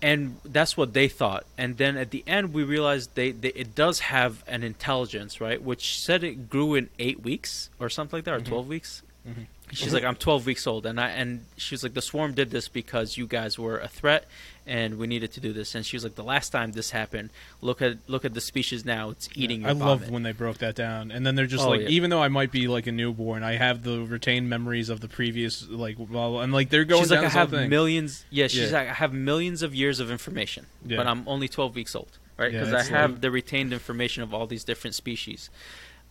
and 0.00 0.36
that's 0.44 0.76
what 0.76 0.94
they 0.94 1.08
thought. 1.08 1.44
And 1.58 1.76
then 1.76 1.96
at 1.96 2.10
the 2.10 2.24
end, 2.26 2.54
we 2.54 2.62
realized 2.62 3.14
they, 3.14 3.32
they 3.32 3.48
it 3.48 3.74
does 3.74 4.00
have 4.00 4.42
an 4.46 4.62
intelligence, 4.62 5.40
right? 5.40 5.60
Which 5.62 5.98
said 6.00 6.24
it 6.24 6.48
grew 6.48 6.74
in 6.74 6.88
eight 6.98 7.22
weeks 7.22 7.68
or 7.78 7.90
something 7.90 8.16
like 8.16 8.24
that, 8.24 8.34
or 8.34 8.40
twelve 8.40 8.68
weeks. 8.68 9.02
Mhm. 9.28 9.46
She's 9.72 9.94
like, 9.94 10.02
I'm 10.02 10.16
12 10.16 10.46
weeks 10.46 10.66
old, 10.66 10.84
and 10.84 10.98
I 10.98 11.10
and 11.10 11.44
she 11.56 11.74
was 11.74 11.84
like, 11.84 11.94
the 11.94 12.02
swarm 12.02 12.32
did 12.34 12.50
this 12.50 12.66
because 12.66 13.16
you 13.16 13.26
guys 13.28 13.56
were 13.56 13.78
a 13.78 13.86
threat, 13.86 14.24
and 14.70 14.96
we 14.98 15.06
needed 15.06 15.32
to 15.32 15.40
do 15.40 15.52
this. 15.52 15.74
And 15.74 15.84
she 15.84 15.96
was 15.96 16.04
like, 16.04 16.14
the 16.14 16.22
last 16.24 16.50
time 16.50 16.70
this 16.72 16.90
happened, 16.92 17.30
look 17.60 17.82
at 17.82 17.98
look 18.06 18.24
at 18.24 18.32
the 18.34 18.40
species 18.40 18.84
now; 18.84 19.10
it's 19.10 19.28
eating. 19.34 19.64
I 19.66 19.72
your 19.72 19.74
love 19.86 20.08
when 20.08 20.22
they 20.22 20.32
broke 20.32 20.58
that 20.58 20.76
down, 20.76 21.10
and 21.10 21.26
then 21.26 21.34
they're 21.34 21.46
just 21.46 21.64
Oh, 21.66 21.70
like, 21.70 21.82
yeah. 21.82 21.88
even 21.88 22.08
though 22.10 22.22
I 22.22 22.28
might 22.28 22.52
be 22.52 22.68
like 22.68 22.86
a 22.86 22.92
newborn, 22.92 23.42
I 23.42 23.56
have 23.56 23.82
the 23.82 24.00
retained 24.00 24.48
memories 24.48 24.88
of 24.88 25.00
the 25.00 25.08
previous, 25.08 25.68
like, 25.68 25.96
well, 25.98 26.38
and 26.40 26.52
like 26.52 26.70
they're 26.70 26.84
going 26.84 27.02
she's 27.02 27.10
like, 27.10 27.24
I 27.24 27.28
have 27.28 27.52
millions. 27.52 28.24
Yeah, 28.30 28.46
she's 28.46 28.70
Yeah. 28.70 28.78
like, 28.78 28.88
I 28.88 28.94
have 28.94 29.12
millions 29.12 29.62
of 29.62 29.74
years 29.74 29.98
of 30.00 30.10
information, 30.10 30.66
Yeah. 30.86 30.96
but 30.98 31.06
I'm 31.08 31.24
only 31.26 31.48
12 31.48 31.74
weeks 31.74 31.94
old, 31.96 32.18
right? 32.38 32.52
Yeah, 32.52 32.60
Because 32.64 32.72
I 32.74 32.90
have 32.96 33.10
like- 33.12 33.20
the 33.22 33.30
retained 33.30 33.72
information 33.72 34.22
of 34.22 34.32
all 34.32 34.46
these 34.46 34.64
different 34.64 34.94
species. 34.94 35.50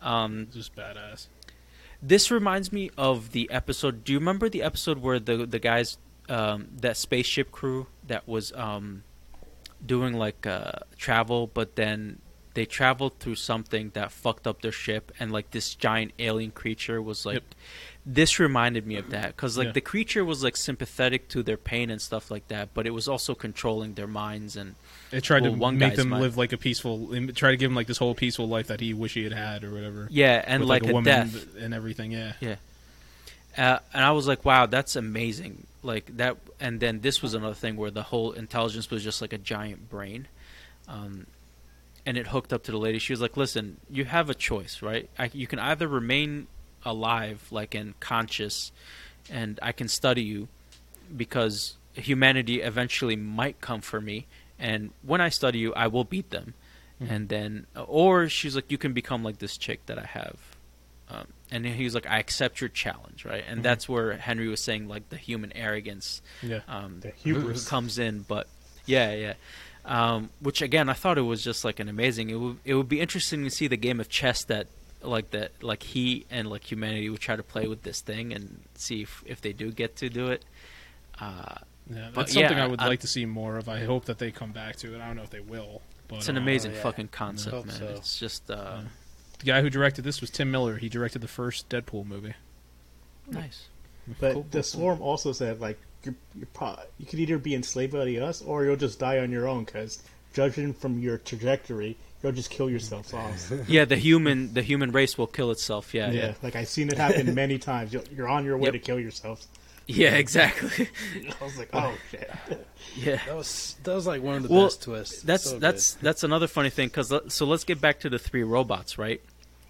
Um, 0.02 0.48
just 0.54 0.76
badass. 0.76 1.28
this 2.02 2.32
reminds 2.32 2.72
me 2.72 2.90
of 2.98 3.32
the 3.32 3.50
episode. 3.52 4.04
Do 4.06 4.14
you 4.14 4.20
remember 4.20 4.48
the 4.50 4.64
episode 4.64 5.00
where 5.00 5.20
the 5.20 5.46
the 5.46 5.60
guys, 5.60 5.98
um, 6.30 6.68
that 6.78 6.98
spaceship 6.98 7.52
crew 7.52 7.88
that 8.08 8.28
was 8.28 8.52
um, 8.54 9.04
doing 9.86 10.14
like 10.14 10.46
uh, 10.46 10.72
travel, 10.98 11.48
but 11.48 11.76
then 11.76 12.20
they 12.56 12.66
traveled 12.66 13.20
through 13.20 13.36
something 13.36 13.92
that 13.94 14.12
fucked 14.12 14.46
up 14.48 14.62
their 14.62 14.72
ship, 14.72 15.12
and 15.20 15.32
like 15.32 15.52
this 15.52 15.76
giant 15.76 16.12
alien 16.20 16.52
creature 16.52 17.02
was 17.02 17.26
like. 17.26 17.36
Yep. 17.36 17.44
This 18.06 18.40
reminded 18.40 18.88
me 18.88 18.96
of 18.96 19.12
that 19.12 19.36
because 19.36 19.56
like 19.56 19.68
Yeah. 19.68 19.72
the 19.74 19.82
creature 19.82 20.26
was 20.26 20.44
like 20.44 20.58
sympathetic 20.58 21.28
to 21.30 21.44
their 21.44 21.58
pain 21.58 21.92
and 21.92 22.02
stuff 22.02 22.32
like 22.32 22.48
that, 22.48 22.74
but 22.74 22.88
it 22.88 22.90
was 22.92 23.08
also 23.08 23.36
controlling 23.36 23.94
their 23.94 24.08
minds 24.08 24.56
and 24.56 24.74
It 25.12 25.22
tried 25.22 25.44
Well, 25.44 25.52
to 25.52 25.58
one 25.60 25.78
make 25.78 25.96
them 25.96 26.10
mind- 26.10 26.24
live 26.24 26.36
like 26.38 26.52
a 26.52 26.58
peaceful, 26.58 27.08
try 27.36 27.52
to 27.52 27.58
give 27.58 27.70
him 27.70 27.76
like 27.76 27.86
this 27.86 27.98
whole 28.00 28.16
peaceful 28.16 28.48
life 28.48 28.66
that 28.68 28.80
he 28.80 28.96
wish 28.96 29.14
he 29.14 29.26
had 29.26 29.34
had 29.34 29.64
or 29.64 29.72
whatever. 29.72 30.08
yeah, 30.10 30.44
and 30.48 30.62
With, 30.62 30.70
like, 30.70 30.84
a, 30.88 30.94
woman 30.94 31.04
death. 31.04 31.56
and 31.60 31.72
everything. 31.72 32.12
Yeah, 32.14 32.34
Uh, 33.56 33.80
and 33.94 34.04
I 34.04 34.12
was 34.12 34.28
like, 34.28 34.44
wow, 34.44 34.66
that's 34.66 34.96
amazing. 34.96 35.68
Like 35.82 36.18
that, 36.18 36.38
and 36.60 36.82
then 36.82 37.00
this 37.00 37.22
was 37.22 37.34
another 37.34 37.54
thing 37.54 37.78
where 37.78 37.90
the 37.92 38.04
whole 38.04 38.34
intelligence 38.34 38.90
was 38.92 39.02
just 39.02 39.22
like 39.22 39.32
a 39.32 39.38
giant 39.38 39.90
brain, 39.90 40.28
um, 40.90 41.26
and 42.06 42.18
it 42.18 42.28
hooked 42.28 42.52
up 42.52 42.64
to 42.64 42.72
the 42.72 42.78
lady. 42.78 43.00
She 43.00 43.14
was 43.14 43.22
like, 43.22 43.38
"Listen, 43.38 43.78
you 43.90 44.04
have 44.04 44.30
a 44.30 44.34
choice, 44.34 44.82
right? 44.82 45.10
I, 45.18 45.30
you 45.34 45.48
can 45.48 45.58
either 45.58 45.88
remain 45.88 46.48
alive, 46.84 47.48
like 47.50 47.76
and 47.76 47.98
conscious, 48.02 48.74
and 49.30 49.58
I 49.62 49.72
can 49.72 49.88
study 49.88 50.22
you, 50.24 50.50
because 51.16 51.78
humanity 51.94 52.62
eventually 52.62 53.16
might 53.16 53.62
come 53.62 53.80
for 53.80 54.02
me, 54.02 54.28
and 54.58 54.92
when 55.02 55.22
I 55.22 55.30
study 55.30 55.60
you, 55.60 55.74
I 55.76 55.88
will 55.88 56.04
beat 56.04 56.30
them, 56.30 56.56
Mhm. 57.02 57.10
and 57.10 57.30
then, 57.30 57.68
or 57.88 58.28
she's 58.28 58.54
like, 58.54 58.70
you 58.70 58.78
can 58.78 58.92
become 58.92 59.24
like 59.24 59.38
this 59.38 59.56
chick 59.58 59.86
that 59.86 59.98
I 59.98 60.06
have." 60.08 60.36
Um, 61.08 61.28
and 61.52 61.66
he 61.66 61.84
was 61.84 61.96
like, 61.96 62.06
"I 62.08 62.20
accept 62.20 62.62
your 62.62 62.70
challenge, 62.70 63.26
right?" 63.26 63.44
And 63.48 63.60
Mhm. 63.60 63.64
that's 63.64 63.88
where 63.90 64.14
Henry 64.18 64.48
was 64.48 64.60
saying 64.62 64.88
like 64.88 65.10
the 65.10 65.18
human 65.18 65.52
arrogance 65.56 66.22
yeah. 66.42 66.62
um, 66.68 67.00
The 67.02 67.12
hubris. 67.12 67.68
comes 67.68 67.98
in. 68.00 68.22
But 68.22 68.48
Yeah, 68.86 69.14
yeah. 69.14 69.34
Um, 69.86 70.30
which 70.42 70.62
again, 70.62 70.90
I 70.90 70.94
thought 70.94 71.18
it 71.18 71.22
was 71.22 71.44
just 71.44 71.64
like 71.66 71.80
an 71.80 71.90
amazing. 71.90 72.30
It 72.30 72.36
would 72.36 72.58
it 72.66 72.74
would 72.76 72.90
be 72.90 73.00
interesting 73.00 73.44
to 73.44 73.50
see 73.50 73.68
the 73.68 73.78
game 73.78 74.00
of 74.00 74.10
chess 74.10 74.44
that 74.46 74.68
like 75.02 75.32
that 75.32 75.64
like 75.64 75.82
he 75.84 76.26
and 76.30 76.50
like 76.50 76.70
humanity 76.70 77.10
would 77.10 77.22
try 77.22 77.36
to 77.36 77.44
play 77.44 77.68
with 77.68 77.84
this 77.84 78.02
thing 78.02 78.34
and 78.34 78.62
see 78.76 79.04
if 79.04 79.24
if 79.26 79.42
they 79.42 79.54
do 79.54 79.72
get 79.72 79.96
to 79.98 80.10
do 80.10 80.28
it. 80.28 80.44
Uh, 81.20 81.56
Yeah, 81.92 82.10
But 82.14 82.22
that's 82.28 82.34
something 82.34 82.58
yeah, 82.58 82.64
I 82.66 82.68
would 82.68 82.82
I- 82.82 82.88
like 82.88 83.00
to 83.00 83.08
see 83.08 83.26
more 83.26 83.58
of. 83.58 83.68
I 83.68 83.84
hope 83.84 84.06
that 84.06 84.20
they 84.20 84.30
come 84.32 84.52
back 84.52 84.76
to 84.78 84.94
it. 84.94 85.02
I 85.02 85.08
don't 85.08 85.16
know 85.16 85.24
if 85.24 85.32
they 85.32 85.40
will. 85.40 85.82
But, 86.08 86.18
it's 86.20 86.28
an 86.30 86.38
uh, 86.38 86.42
amazing 86.42 86.74
yeah. 86.74 86.82
fucking 86.84 87.08
concept, 87.08 87.66
man. 87.66 87.76
so. 87.76 87.86
It's 87.88 88.20
just 88.20 88.52
uh. 88.52 88.82
The 89.40 89.46
guy 89.46 89.62
who 89.62 89.70
directed 89.70 90.04
this 90.04 90.22
was 90.22 90.30
Tim 90.30 90.52
Miller. 90.52 90.78
He 90.78 90.90
directed 90.90 91.22
the 91.22 91.28
first 91.28 91.70
Deadpool 91.70 92.06
movie. 92.06 92.34
nice. 93.30 93.68
But 94.20 94.34
Cool, 94.34 94.42
the 94.44 94.48
cool, 94.50 94.52
cool. 94.52 94.64
swarm 94.64 95.02
also 95.02 95.32
said 95.34 95.60
like 95.62 95.78
you're, 96.04 96.16
you're 96.36 96.48
pro- 96.54 96.80
you 96.98 97.06
could 97.06 97.20
either 97.20 97.38
be 97.38 97.54
enslaved 97.54 97.94
by 97.94 98.00
us 98.16 98.42
or 98.42 98.66
you'll 98.66 98.76
just 98.76 98.98
die 99.00 99.20
on 99.20 99.32
your 99.32 99.48
own 99.48 99.66
because 99.66 100.02
judging 100.34 100.74
from 100.74 101.00
your 101.00 101.18
trajectory, 101.20 101.96
you'll 102.24 102.32
just 102.32 102.50
kill 102.50 102.70
yourself 102.72 103.14
off. 103.14 103.52
Yeah, 103.68 103.86
the 103.86 103.98
human 103.98 104.54
the 104.54 104.64
human 104.64 104.92
race 104.92 105.16
will 105.18 105.28
kill 105.28 105.52
itself. 105.52 105.94
Yeah, 105.94 106.10
yeah. 106.12 106.22
yeah, 106.22 106.34
like 106.42 106.56
I've 106.56 106.68
seen 106.70 106.90
it 106.90 106.98
happen 106.98 107.34
many 107.36 107.60
times. 107.60 107.94
You're, 107.94 108.04
you're 108.16 108.28
on 108.28 108.46
your 108.46 108.58
way 108.58 108.66
Yep. 108.66 108.74
to 108.74 108.80
kill 108.80 109.00
yourself. 109.00 109.46
Yeah, 109.90 110.12
exactly. 110.16 110.88
I 111.42 111.44
was 111.44 111.58
like, 111.58 111.70
oh 111.74 111.96
shit. 112.12 112.30
yeah. 112.96 113.20
That 113.26 113.36
was 113.36 113.76
that 113.84 113.96
was 113.96 114.06
like 114.06 114.22
one 114.22 114.36
of 114.36 114.44
the 114.44 114.50
Well, 114.54 114.66
best 114.66 114.84
twists. 114.84 115.24
That's 115.24 115.46
So 115.46 115.52
good. 115.54 115.62
that's 115.62 115.94
that's 115.96 116.24
another 116.24 116.46
funny 116.48 116.70
thing 116.70 116.90
because 116.90 117.12
so 117.30 117.46
let's 117.48 117.64
get 117.64 117.82
back 117.82 118.00
to 118.02 118.10
the 118.10 118.20
three 118.20 118.44
robots, 118.44 119.00
right? 119.00 119.20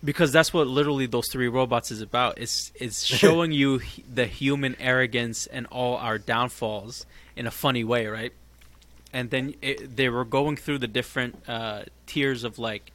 Because 0.03 0.31
that's 0.33 0.53
what 0.53 0.67
literally 0.67 1.05
those 1.05 1.29
three 1.31 1.47
robots 1.47 1.89
is 1.89 2.01
about. 2.01 2.37
It's 2.37 2.73
it's 2.75 3.03
showing 3.21 3.53
you 3.53 3.79
the 4.13 4.25
human 4.25 4.75
arrogance 4.81 5.47
and 5.47 5.65
all 5.67 5.95
our 5.95 6.17
downfalls 6.17 7.05
in 7.37 7.47
a 7.47 7.51
funny 7.51 7.85
way, 7.85 8.07
right? 8.07 8.33
And 9.13 9.29
then 9.29 9.55
it, 9.61 9.95
they 9.95 10.09
were 10.09 10.25
going 10.25 10.57
through 10.57 10.79
the 10.79 10.87
different 10.87 11.41
uh, 11.47 11.83
tiers 12.07 12.43
of 12.43 12.59
like 12.59 12.91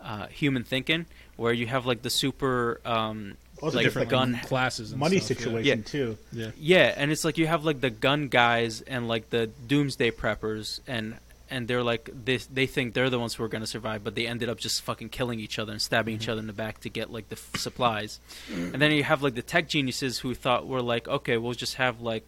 uh, 0.00 0.28
human 0.28 0.64
thinking, 0.64 1.04
where 1.36 1.52
you 1.52 1.66
have 1.66 1.84
like 1.84 2.00
the 2.02 2.10
super 2.10 2.80
um, 2.86 3.36
Also 3.64 3.76
like 3.78 3.84
different, 3.86 4.10
gun 4.10 4.40
classes 4.44 4.92
and 4.92 5.00
Money 5.00 5.18
stuff, 5.18 5.38
situation 5.38 5.78
Yeah. 5.78 5.84
too. 5.84 6.18
Yeah. 6.32 6.50
Yeah, 6.58 6.94
and 6.96 7.10
it's 7.10 7.24
like 7.24 7.38
you 7.38 7.46
have 7.46 7.64
like 7.64 7.80
the 7.80 7.90
gun 7.90 8.28
guys 8.28 8.80
and 8.82 9.08
like 9.08 9.30
the 9.30 9.46
doomsday 9.66 10.10
preppers 10.12 10.80
and 10.86 11.16
and 11.50 11.68
they're 11.68 11.82
like 11.82 12.10
they 12.24 12.38
they 12.38 12.66
think 12.66 12.94
they're 12.94 13.10
the 13.10 13.18
ones 13.18 13.34
who 13.34 13.44
are 13.44 13.48
going 13.48 13.60
to 13.62 13.66
survive, 13.66 14.02
but 14.02 14.14
they 14.14 14.26
ended 14.26 14.48
up 14.48 14.58
just 14.58 14.82
fucking 14.82 15.10
killing 15.10 15.38
each 15.40 15.58
other 15.58 15.72
and 15.72 15.80
stabbing 15.80 16.14
each 16.14 16.28
other 16.28 16.40
in 16.40 16.46
the 16.46 16.52
back 16.54 16.80
to 16.80 16.88
get 16.88 17.12
like 17.12 17.28
the 17.28 17.36
f- 17.36 17.60
supplies. 17.60 18.18
And 18.50 18.80
then 18.80 18.90
you 18.92 19.04
have 19.04 19.22
like 19.22 19.34
the 19.34 19.42
tech 19.42 19.68
geniuses 19.68 20.18
who 20.20 20.34
thought 20.34 20.66
were 20.66 20.82
like, 20.82 21.06
okay, 21.06 21.36
we'll 21.36 21.52
just 21.52 21.74
have 21.74 22.00
like 22.00 22.24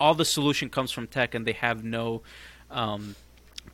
all 0.00 0.14
the 0.14 0.24
solution 0.24 0.68
comes 0.68 0.90
from 0.90 1.06
tech, 1.06 1.34
and 1.34 1.46
they 1.46 1.52
have 1.52 1.84
no 1.84 2.22
um, 2.70 3.14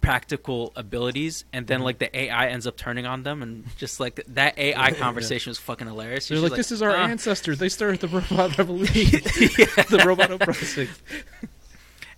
practical 0.00 0.72
abilities. 0.76 1.44
And 1.52 1.66
then 1.66 1.81
like 1.83 1.98
the 1.98 2.14
AI 2.16 2.48
ends 2.48 2.66
up 2.66 2.76
turning 2.76 3.07
on 3.07 3.22
them, 3.22 3.42
and 3.42 3.64
just 3.76 4.00
like 4.00 4.24
that 4.28 4.59
AI 4.59 4.92
conversation 4.92 5.50
was 5.50 5.59
fucking 5.59 5.87
hilarious. 5.87 6.28
They're 6.28 6.38
She's 6.38 6.42
like, 6.50 6.57
this 6.57 6.72
is 6.72 6.83
our 6.83 6.96
"Ah." 6.96 7.07
ancestors. 7.07 7.59
They 7.59 7.68
started 7.68 8.00
the 8.00 8.09
robot 8.09 8.57
revolution. 8.59 9.20
the 9.90 10.02
robot 10.07 10.31
uprising. 10.31 10.88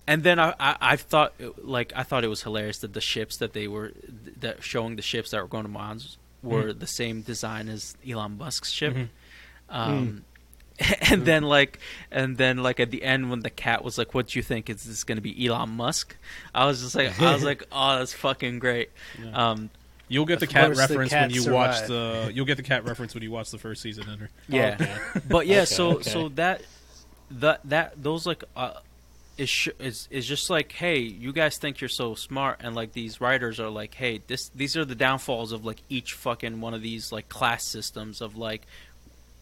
And 0.07 0.21
then 0.23 0.37
I, 0.39 0.53
I, 0.59 0.75
I 0.81 0.95
thought 0.97 1.33
like 1.63 1.91
I 1.95 2.03
thought 2.03 2.23
it 2.23 2.27
was 2.27 2.43
hilarious 2.43 2.79
that 2.79 2.93
the 2.93 3.01
ships 3.01 3.37
that 3.37 3.53
they 3.53 3.67
were 3.67 3.91
that 4.39 4.63
showing 4.63 4.95
the 4.97 5.01
ships 5.01 5.31
that 5.31 5.41
were 5.41 5.47
going 5.47 5.63
to 5.63 5.69
Mars 5.69 6.17
were 6.43 6.73
the 6.73 6.85
same 6.87 7.21
design 7.21 7.67
as 7.69 7.95
Elon 8.07 8.37
Musk's 8.37 8.69
ship. 8.71 8.93
Mhm. 8.93 9.07
Um, 9.67 10.23
and 11.09 11.25
then 11.25 11.43
like 11.43 11.79
and 12.11 12.37
then 12.37 12.57
like 12.57 12.79
at 12.79 12.91
the 12.91 13.03
end 13.03 13.29
when 13.29 13.39
the 13.39 13.49
cat 13.49 13.83
was 13.83 13.97
like, 13.97 14.13
"What 14.13 14.27
do 14.27 14.39
you 14.39 14.43
think? 14.43 14.69
Is 14.69 14.83
this 14.83 15.03
going 15.03 15.17
to 15.17 15.21
be 15.21 15.47
Elon 15.47 15.69
Musk?" 15.69 16.15
I 16.53 16.65
was 16.65 16.81
just 16.81 16.95
like, 16.95 17.19
I 17.21 17.33
was 17.33 17.43
like, 17.51 17.63
"Oh, 17.71 17.99
that's 17.99 18.13
fucking 18.13 18.59
great." 18.59 18.89
Yeah. 19.23 19.51
Um, 19.51 19.69
You'll 20.07 20.25
get 20.25 20.39
the 20.39 20.45
cat 20.47 20.65
course 20.67 20.77
the 20.77 20.81
reference 20.93 21.11
cat 21.11 21.31
when 21.31 21.41
you 21.41 21.51
watch 21.51 21.87
the. 21.87 22.29
You'll 22.35 22.45
get 22.45 22.57
the 22.57 22.63
cat 22.63 22.85
reference 22.85 23.13
when 23.15 23.23
you 23.23 23.31
watch 23.31 23.49
the 23.49 23.57
first 23.57 23.81
season, 23.81 24.03
Henry. 24.03 24.27
Yeah, 24.47 24.77
Okay. 24.79 24.95
but 25.27 25.47
yeah, 25.47 25.57
Okay, 25.61 25.65
so 25.65 25.91
okay. 25.93 26.09
so 26.09 26.29
that 26.29 26.61
that 27.31 27.61
that 27.65 28.03
those 28.03 28.27
like 28.27 28.43
uh 28.55 28.73
is 29.37 29.49
sh- 29.49 29.69
is 29.79 30.07
is 30.11 30.27
just 30.27 30.49
like 30.51 30.71
hey, 30.73 30.99
you 30.99 31.33
guys 31.33 31.57
think 31.57 31.81
you're 31.81 31.89
so 31.89 32.13
smart, 32.13 32.59
and 32.63 32.75
like 32.75 32.93
these 32.93 33.19
writers 33.19 33.59
are 33.59 33.69
like 33.69 33.95
hey, 33.95 34.21
this 34.27 34.49
these 34.49 34.77
are 34.77 34.85
the 34.85 34.93
downfalls 34.95 35.51
of 35.51 35.65
like 35.65 35.81
each 35.89 36.13
fucking 36.13 36.61
one 36.61 36.73
of 36.75 36.81
these 36.83 37.11
like 37.11 37.27
class 37.27 37.63
systems 37.65 38.21
of 38.21 38.37
like 38.37 38.61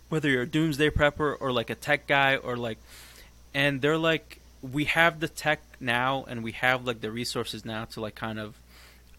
whether 0.09 0.29
you're 0.29 0.43
a 0.43 0.47
doomsday 0.47 0.89
prepper 0.89 1.35
or 1.39 1.51
like 1.51 1.69
a 1.69 1.75
tech 1.75 2.07
guy 2.07 2.35
or 2.35 2.55
like 2.55 2.77
and 3.53 3.81
they're 3.81 3.97
like 3.97 4.39
we 4.61 4.85
have 4.85 5.19
the 5.19 5.27
tech 5.27 5.61
now 5.79 6.23
and 6.27 6.43
we 6.43 6.53
have 6.53 6.85
like 6.85 7.01
the 7.01 7.11
resources 7.11 7.65
now 7.65 7.85
to 7.85 7.99
like 7.99 8.15
kind 8.15 8.39
of 8.39 8.55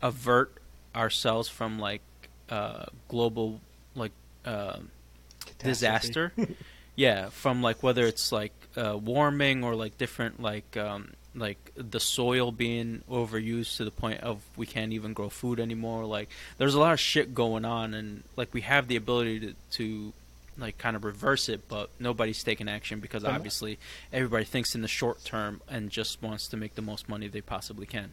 avert 0.01 0.53
ourselves 0.95 1.49
from 1.49 1.79
like 1.79 2.03
uh 2.51 2.87
global 3.09 3.61
like 3.95 4.13
uh 4.45 4.79
disaster. 5.59 6.33
Yeah 6.97 7.31
from 7.31 7.61
like 7.61 7.83
whether 7.83 8.07
it's 8.07 8.31
like 8.31 8.53
uh, 8.77 8.97
warming 8.97 9.65
or 9.65 9.75
like 9.75 9.99
different 9.99 10.41
like 10.41 10.77
um 10.77 11.11
like 11.35 11.73
the 11.75 11.99
soil 11.99 12.53
being 12.53 13.03
overused 13.11 13.79
to 13.79 13.85
the 13.85 13.91
point 13.91 14.21
of 14.21 14.41
we 14.57 14.67
can't 14.67 14.93
even 14.93 15.13
grow 15.13 15.29
food 15.29 15.59
anymore. 15.59 16.05
Like 16.05 16.29
there's 16.59 16.75
a 16.75 16.79
lot 16.79 16.93
of 16.93 17.01
shit 17.01 17.35
going 17.35 17.65
on 17.65 17.95
and 17.95 18.23
like 18.37 18.55
we 18.55 18.61
have 18.61 18.87
the 18.87 18.95
ability 18.95 19.41
to, 19.41 19.55
to 19.73 20.13
like 20.59 20.79
kind 20.79 20.95
of 20.97 21.05
reverse 21.05 21.49
it 21.49 21.69
but 21.69 21.91
nobody's 21.99 22.43
taking 22.43 22.69
action 22.69 23.01
because 23.01 23.25
obviously 23.25 23.79
everybody 24.13 24.45
thinks 24.45 24.75
in 24.75 24.83
the 24.83 24.89
short 24.89 25.25
term 25.25 25.61
and 25.69 25.91
just 25.91 26.23
wants 26.23 26.47
to 26.49 26.57
make 26.57 26.75
the 26.75 26.83
most 26.83 27.09
money 27.09 27.27
they 27.29 27.41
possibly 27.41 27.87
can 27.87 28.13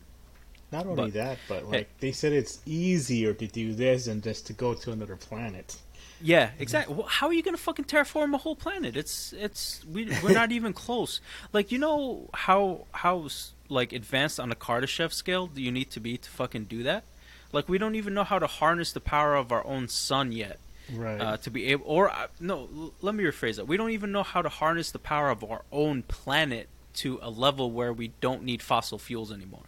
Not 0.72 0.86
only 0.86 1.12
But- 1.12 1.14
that, 1.14 1.38
but 1.50 1.66
like 1.70 1.90
they 2.00 2.14
said, 2.14 2.32
it's 2.32 2.60
easier 2.66 3.34
to 3.34 3.46
do 3.48 3.74
this 3.74 4.06
than 4.06 4.22
just 4.22 4.48
to 4.48 4.54
go 4.54 4.74
to 4.74 4.92
another 4.94 5.18
planet. 5.18 5.76
Yeah, 6.22 6.48
mm-hmm. 6.48 6.62
exactly. 6.62 6.96
Well, 6.96 7.08
how 7.08 7.28
are 7.28 7.34
you 7.34 7.44
going 7.44 7.58
to 7.58 7.62
fucking 7.62 7.86
terraform 7.86 8.34
a 8.34 8.38
whole 8.38 8.56
planet? 8.56 8.96
It's 8.96 9.34
it's 9.34 9.84
we 9.86 10.06
we're 10.24 10.32
not 10.32 10.52
even 10.58 10.72
close. 10.72 11.20
Like 11.52 11.72
you 11.74 11.78
know 11.78 12.30
how 12.34 12.86
how 12.94 13.28
like 13.68 13.92
advanced 13.92 14.40
on 14.40 14.50
a 14.50 14.56
Kardashev 14.56 15.12
scale 15.12 15.48
do 15.48 15.62
you 15.62 15.72
need 15.74 15.90
to 15.92 16.00
be 16.00 16.18
to 16.18 16.30
fucking 16.30 16.66
do 16.66 16.84
that? 16.84 17.04
Like 17.52 17.68
we 17.68 17.78
don't 17.78 17.96
even 17.96 18.14
know 18.14 18.24
how 18.24 18.40
to 18.40 18.48
harness 18.48 18.94
the 18.94 19.02
power 19.02 19.36
of 19.36 19.52
our 19.52 19.66
own 19.68 19.90
sun 19.90 20.32
yet 20.32 20.58
Right. 20.94 21.20
uh, 21.22 21.38
to 21.38 21.50
be 21.52 21.68
able. 21.68 21.86
Or 21.88 22.10
uh, 22.12 22.28
no, 22.40 22.70
l- 22.76 22.94
let 23.02 23.16
me 23.16 23.24
rephrase 23.24 23.56
that. 23.58 23.68
We 23.68 23.78
don't 23.78 23.92
even 23.92 24.12
know 24.12 24.24
how 24.24 24.42
to 24.42 24.50
harness 24.50 24.92
the 24.92 25.00
power 25.00 25.30
of 25.30 25.44
our 25.44 25.64
own 25.72 26.04
planet 26.04 26.68
to 26.96 27.20
a 27.22 27.30
level 27.30 27.72
where 27.72 27.94
we 27.94 28.10
don't 28.22 28.44
need 28.44 28.62
fossil 28.62 28.98
fuels 29.00 29.32
anymore. 29.32 29.66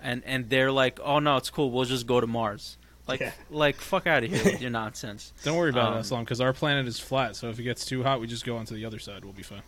And 0.00 0.22
and 0.26 0.48
they're 0.50 0.72
like, 0.72 0.98
oh 1.02 1.18
no, 1.20 1.36
it's 1.36 1.50
cool. 1.50 1.70
We'll 1.70 1.84
just 1.84 2.06
go 2.06 2.20
to 2.20 2.26
Mars. 2.26 2.76
Like 3.06 3.20
Yeah. 3.20 3.32
like 3.50 3.76
fuck 3.76 4.06
out 4.06 4.24
of 4.24 4.30
here 4.30 4.42
with 4.44 4.60
your 4.60 4.70
nonsense. 4.70 5.32
Don't 5.44 5.56
worry 5.56 5.70
about 5.70 5.92
Um, 5.92 5.98
it, 5.98 6.02
Aslam, 6.02 6.20
because 6.20 6.40
our 6.40 6.52
planet 6.52 6.86
is 6.88 6.98
flat. 6.98 7.36
So 7.36 7.48
if 7.50 7.58
it 7.58 7.62
gets 7.62 7.84
too 7.84 8.02
hot, 8.02 8.20
we 8.20 8.26
just 8.26 8.44
go 8.44 8.56
onto 8.56 8.74
the 8.74 8.84
other 8.84 8.98
side. 8.98 9.24
We'll 9.24 9.32
be 9.32 9.42
fine. 9.42 9.62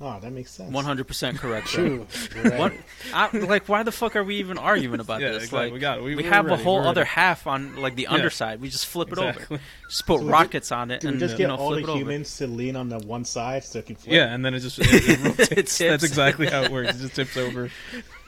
Oh, 0.00 0.18
that 0.20 0.32
makes 0.32 0.50
sense. 0.50 0.72
One 0.72 0.84
hundred 0.84 1.06
percent 1.08 1.38
correct. 1.38 1.66
True. 1.68 2.06
Right. 2.36 2.58
What? 2.58 2.72
I, 3.12 3.36
like, 3.36 3.68
why 3.68 3.82
the 3.82 3.92
fuck 3.92 4.14
are 4.16 4.22
we 4.24 4.36
even 4.36 4.58
arguing 4.58 5.00
about 5.00 5.20
Yeah, 5.22 5.28
this? 5.32 5.44
exactly. 5.44 5.58
Like, 5.66 5.72
We 5.72 5.78
got 5.80 5.98
it. 5.98 6.04
We- 6.04 6.14
we 6.16 6.22
have 6.24 6.46
ready. 6.46 6.60
a 6.60 6.64
whole 6.64 6.80
We're 6.82 6.86
other 6.88 7.00
ready. 7.02 7.10
half 7.10 7.46
on 7.46 7.76
like 7.76 7.94
the 7.96 8.06
underside. 8.08 8.60
We 8.60 8.68
just 8.68 8.86
flip 8.86 9.10
it 9.12 9.18
over. 9.18 9.60
Just 9.88 10.06
put 10.06 10.20
So 10.20 10.24
we 10.26 10.30
rockets 10.32 10.70
on 10.72 10.90
it 10.90 11.00
Do 11.00 11.08
we 11.08 11.12
and 11.12 11.20
just 11.20 11.32
you 11.32 11.38
get 11.38 11.48
know 11.48 11.56
all 11.56 11.70
flip 11.70 11.84
the 11.84 11.88
it 11.88 11.90
over. 11.92 11.98
humans 12.00 12.36
to 12.38 12.46
lean 12.46 12.76
on 12.76 12.88
the 12.88 12.98
one 12.98 13.24
side 13.24 13.64
so 13.64 13.78
it 13.80 13.86
can 13.86 13.96
flip? 13.96 14.14
Yeah, 14.14 14.32
and 14.34 14.44
then 14.44 14.54
it 14.54 14.60
just 14.60 14.78
it, 14.78 14.86
it 14.90 15.18
rotates. 15.24 15.48
tips. 15.54 15.78
That's 15.78 16.04
exactly 16.04 16.46
how 16.48 16.62
it 16.62 16.70
works. 16.70 16.90
It 16.96 16.98
just 17.00 17.14
tips 17.16 17.36
over. 17.36 17.70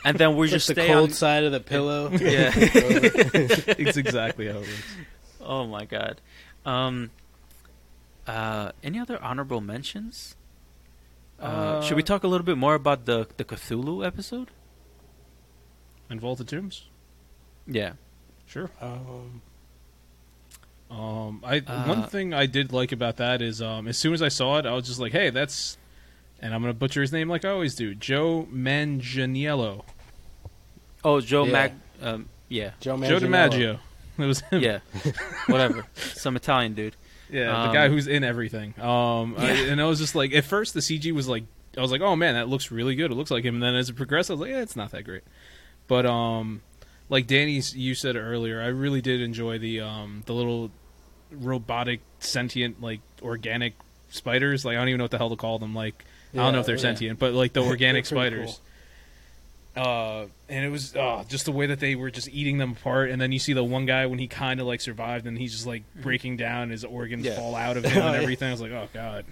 And 0.05 0.17
then 0.17 0.35
we 0.37 0.49
Just 0.49 0.69
just 0.69 0.77
the 0.77 0.87
cold 0.87 1.11
on. 1.11 1.15
side 1.15 1.45
of 1.45 1.53
the 1.53 1.61
pillow. 1.61 2.09
Yeah. 2.21 2.53
It's 2.55 3.97
exactly 3.99 4.47
how 4.47 4.59
it 4.59 4.61
works. 4.61 4.85
oh 5.43 5.67
my 5.67 5.85
god. 5.85 6.21
Um. 6.65 7.11
Uh. 8.27 8.73
Any 8.83 8.99
other 8.99 9.23
honorable 9.23 9.61
mentions? 9.61 10.37
Uh, 11.41 11.81
should 11.83 11.97
we 11.97 12.03
talk 12.03 12.23
a 12.25 12.29
little 12.29 12.45
bit 12.45 12.59
more 12.59 12.75
about 12.75 13.07
the 13.07 13.27
the 13.37 13.45
Cthulhu 13.45 14.05
episode? 14.07 14.49
And 16.09 16.21
Vault 16.21 16.41
of 16.41 16.47
Tombs? 16.47 16.87
Yeah. 17.67 17.93
Sure. 18.47 18.71
Um, 18.81 19.43
Um, 20.91 21.41
I 21.45 21.59
Uh, 21.65 21.85
one 21.87 22.03
thing 22.09 22.35
I 22.35 22.47
did 22.47 22.73
like 22.73 22.91
about 22.91 23.17
that 23.19 23.41
is 23.41 23.63
um, 23.63 23.87
as 23.87 23.97
soon 23.97 24.13
as 24.13 24.23
I 24.23 24.29
saw 24.29 24.59
it, 24.59 24.67
I 24.67 24.73
was 24.75 24.87
just 24.87 24.99
like, 24.99 25.13
"Hey, 25.13 25.31
that's," 25.31 25.79
and 26.41 26.53
I'm 26.53 26.61
gonna 26.63 26.75
butcher 26.75 27.01
his 27.01 27.13
name 27.13 27.29
like 27.29 27.45
I 27.45 27.51
always 27.51 27.77
do, 27.77 27.95
Joe 27.95 28.49
Manganiello, 28.53 29.85
Oh, 31.05 31.21
Joe 31.21 31.45
Yeah. 31.45 31.53
Mag. 31.53 31.73
Um. 32.03 32.29
Yeah. 32.49 32.73
Joe 32.81 32.97
Joe 32.97 33.21
Manganiello. 33.21 33.21
DiMaggio. 33.21 33.79
It 34.19 34.27
was 34.27 34.41
him. 34.41 34.61
Yeah. 34.63 34.81
Whatever. 35.47 35.87
Some 35.95 36.35
Italian 36.37 36.75
dude. 36.75 36.97
Yeah, 37.31 37.63
Um, 37.63 37.69
the 37.69 37.75
guy 37.75 37.89
who's 37.89 38.07
in 38.07 38.25
everything. 38.25 38.75
Um, 38.81 39.35
I, 39.39 39.51
and 39.51 39.81
I 39.81 39.85
was 39.85 39.99
just 39.99 40.15
like, 40.15 40.35
at 40.35 40.45
first 40.45 40.75
the 40.75 40.81
CG 40.81 41.13
was 41.13 41.29
like, 41.29 41.45
I 41.77 41.81
was 41.81 41.93
like, 41.93 42.01
oh 42.01 42.17
man, 42.17 42.35
that 42.35 42.49
looks 42.49 42.71
really 42.71 42.95
good. 42.95 43.11
It 43.11 43.15
looks 43.15 43.31
like 43.31 43.45
him. 43.45 43.55
And 43.55 43.63
then 43.63 43.77
as 43.77 43.89
it 43.89 43.97
progressed, 43.97 44.31
I 44.31 44.35
was 44.35 44.41
like, 44.41 44.51
yeah, 44.51 44.61
it's 44.61 44.77
not 44.77 44.91
that 44.91 45.05
great. 45.05 45.23
But 45.87 46.07
um, 46.07 46.63
like 47.09 47.27
Danny, 47.27 47.61
you 47.75 47.95
said 47.95 48.17
earlier, 48.17 48.61
I 48.61 48.67
really 48.69 49.01
did 49.01 49.21
enjoy 49.21 49.59
the 49.59 49.81
um 49.81 50.23
the 50.27 50.33
little 50.33 50.71
robotic 51.31 52.01
sentient 52.19 52.81
like 52.81 53.01
organic 53.23 53.75
spiders. 54.09 54.65
Like 54.65 54.77
I 54.77 54.79
don't 54.81 54.89
even 54.89 54.99
know 54.99 55.05
what 55.05 55.11
the 55.11 55.19
hell 55.19 55.31
to 55.31 55.37
call 55.37 55.59
them. 55.59 55.75
Like 55.75 56.05
I 56.33 56.39
don't 56.39 56.53
know 56.53 56.61
if 56.61 56.67
they're 56.67 56.77
yeah. 56.77 56.81
sentient, 56.83 57.19
but 57.19 57.35
like 57.35 57.53
the 57.53 57.63
organic 57.67 58.07
spiders. 58.07 58.61
Uh, 59.77 60.27
and 60.49 60.65
it 60.65 60.69
was 60.71 60.95
uh, 60.97 61.25
just 61.29 61.45
the 61.45 61.53
way 61.53 61.67
that 61.67 61.81
they 61.81 61.95
were 61.95 62.11
just 62.11 62.29
eating 62.29 62.59
them 62.59 62.73
apart. 62.73 63.11
And 63.11 63.21
then 63.21 63.33
you 63.33 63.39
see 63.39 63.53
the 63.53 63.65
one 63.65 63.87
guy 63.87 64.07
when 64.07 64.19
he 64.19 64.27
kind 64.27 64.61
of 64.61 64.67
like 64.67 64.81
survived, 64.81 65.27
and 65.27 65.39
he's 65.39 65.53
just 65.53 65.67
like 65.67 65.85
breaking 66.01 66.37
down, 66.37 66.71
his 66.71 66.85
organs 66.85 67.25
Yeah. 67.25 67.37
fall 67.37 67.55
out 67.55 67.77
of 67.77 67.85
him 67.85 68.03
and 68.03 68.17
everything. 68.23 68.49
I 68.49 68.53
was 68.53 68.61
like, 68.61 68.73
oh 68.73 68.89
god. 68.93 69.25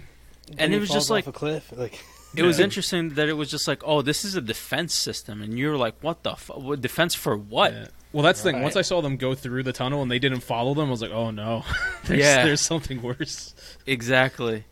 And 0.57 0.71
he 0.71 0.77
it 0.77 0.79
was 0.79 0.89
just 0.89 1.09
like 1.09 1.25
off 1.27 1.35
a 1.35 1.37
cliff. 1.37 1.71
Like 1.75 1.99
it 2.35 2.43
was 2.43 2.57
Yeah. 2.59 2.65
interesting 2.65 3.09
that 3.11 3.27
it 3.29 3.33
was 3.33 3.51
just 3.51 3.67
like, 3.67 3.81
oh, 3.85 4.01
this 4.01 4.23
is 4.25 4.35
a 4.35 4.41
defense 4.41 4.93
system, 4.93 5.41
and 5.41 5.57
you're 5.59 5.77
like, 5.77 5.95
what 6.01 6.23
the 6.23 6.31
f- 6.31 6.51
what, 6.55 6.81
defense 6.81 7.13
for 7.15 7.35
what? 7.37 7.73
Yeah. 7.73 7.87
Well, 8.11 8.23
that's 8.23 8.41
the 8.41 8.49
thing. 8.49 8.55
Right. 8.55 8.63
Once 8.63 8.75
I 8.75 8.81
saw 8.81 9.01
them 9.01 9.17
go 9.17 9.35
through 9.35 9.61
the 9.63 9.73
tunnel 9.73 10.01
and 10.01 10.09
they 10.09 10.17
didn't 10.17 10.39
follow 10.39 10.73
them, 10.73 10.87
I 10.87 10.91
was 10.91 11.01
like, 11.01 11.11
oh 11.11 11.29
no, 11.31 11.63
there's, 12.05 12.19
Yeah. 12.19 12.43
there's 12.45 12.61
something 12.61 13.01
worse. 13.03 13.53
Exactly. 13.85 14.63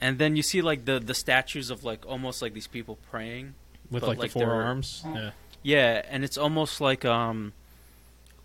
And 0.00 0.18
then 0.18 0.36
you 0.36 0.42
see 0.42 0.60
like 0.60 0.84
the 0.84 0.98
the 1.00 1.14
statues 1.14 1.70
of 1.70 1.84
like 1.84 2.04
almost 2.06 2.42
like 2.42 2.52
these 2.52 2.66
people 2.66 2.98
praying. 3.10 3.54
With 3.90 4.02
like, 4.02 4.18
like, 4.18 4.32
the 4.32 4.40
they're- 4.40 4.48
four 4.48 4.62
arms. 4.62 5.02
Yeah. 5.06 5.30
Yeah, 5.62 6.02
and 6.10 6.24
it's 6.24 6.36
almost 6.36 6.80
like 6.80 7.04
um 7.04 7.52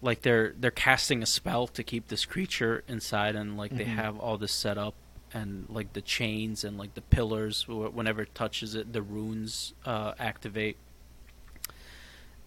like 0.02 0.21
they're 0.21 0.54
they're 0.58 0.71
casting 0.71 1.21
a 1.21 1.25
spell 1.25 1.67
to 1.67 1.84
keep 1.84 2.08
this 2.08 2.23
creature 2.25 2.84
inside 2.88 3.36
and 3.36 3.58
like 3.58 3.75
they 3.75 3.84
Mhm. 3.84 3.95
have 3.95 4.17
all 4.19 4.38
this 4.38 4.54
set 4.54 4.78
up 4.78 4.93
and 5.34 5.65
like 5.69 5.91
the 5.93 6.02
chains 6.02 6.63
and 6.63 6.78
like 6.78 6.93
the 6.93 7.02
pillars 7.02 7.67
whenever 7.67 8.21
it 8.21 8.34
touches 8.34 8.73
it 8.75 8.93
the 8.93 9.02
runes 9.02 9.73
uh 9.86 10.13
activate. 10.17 10.78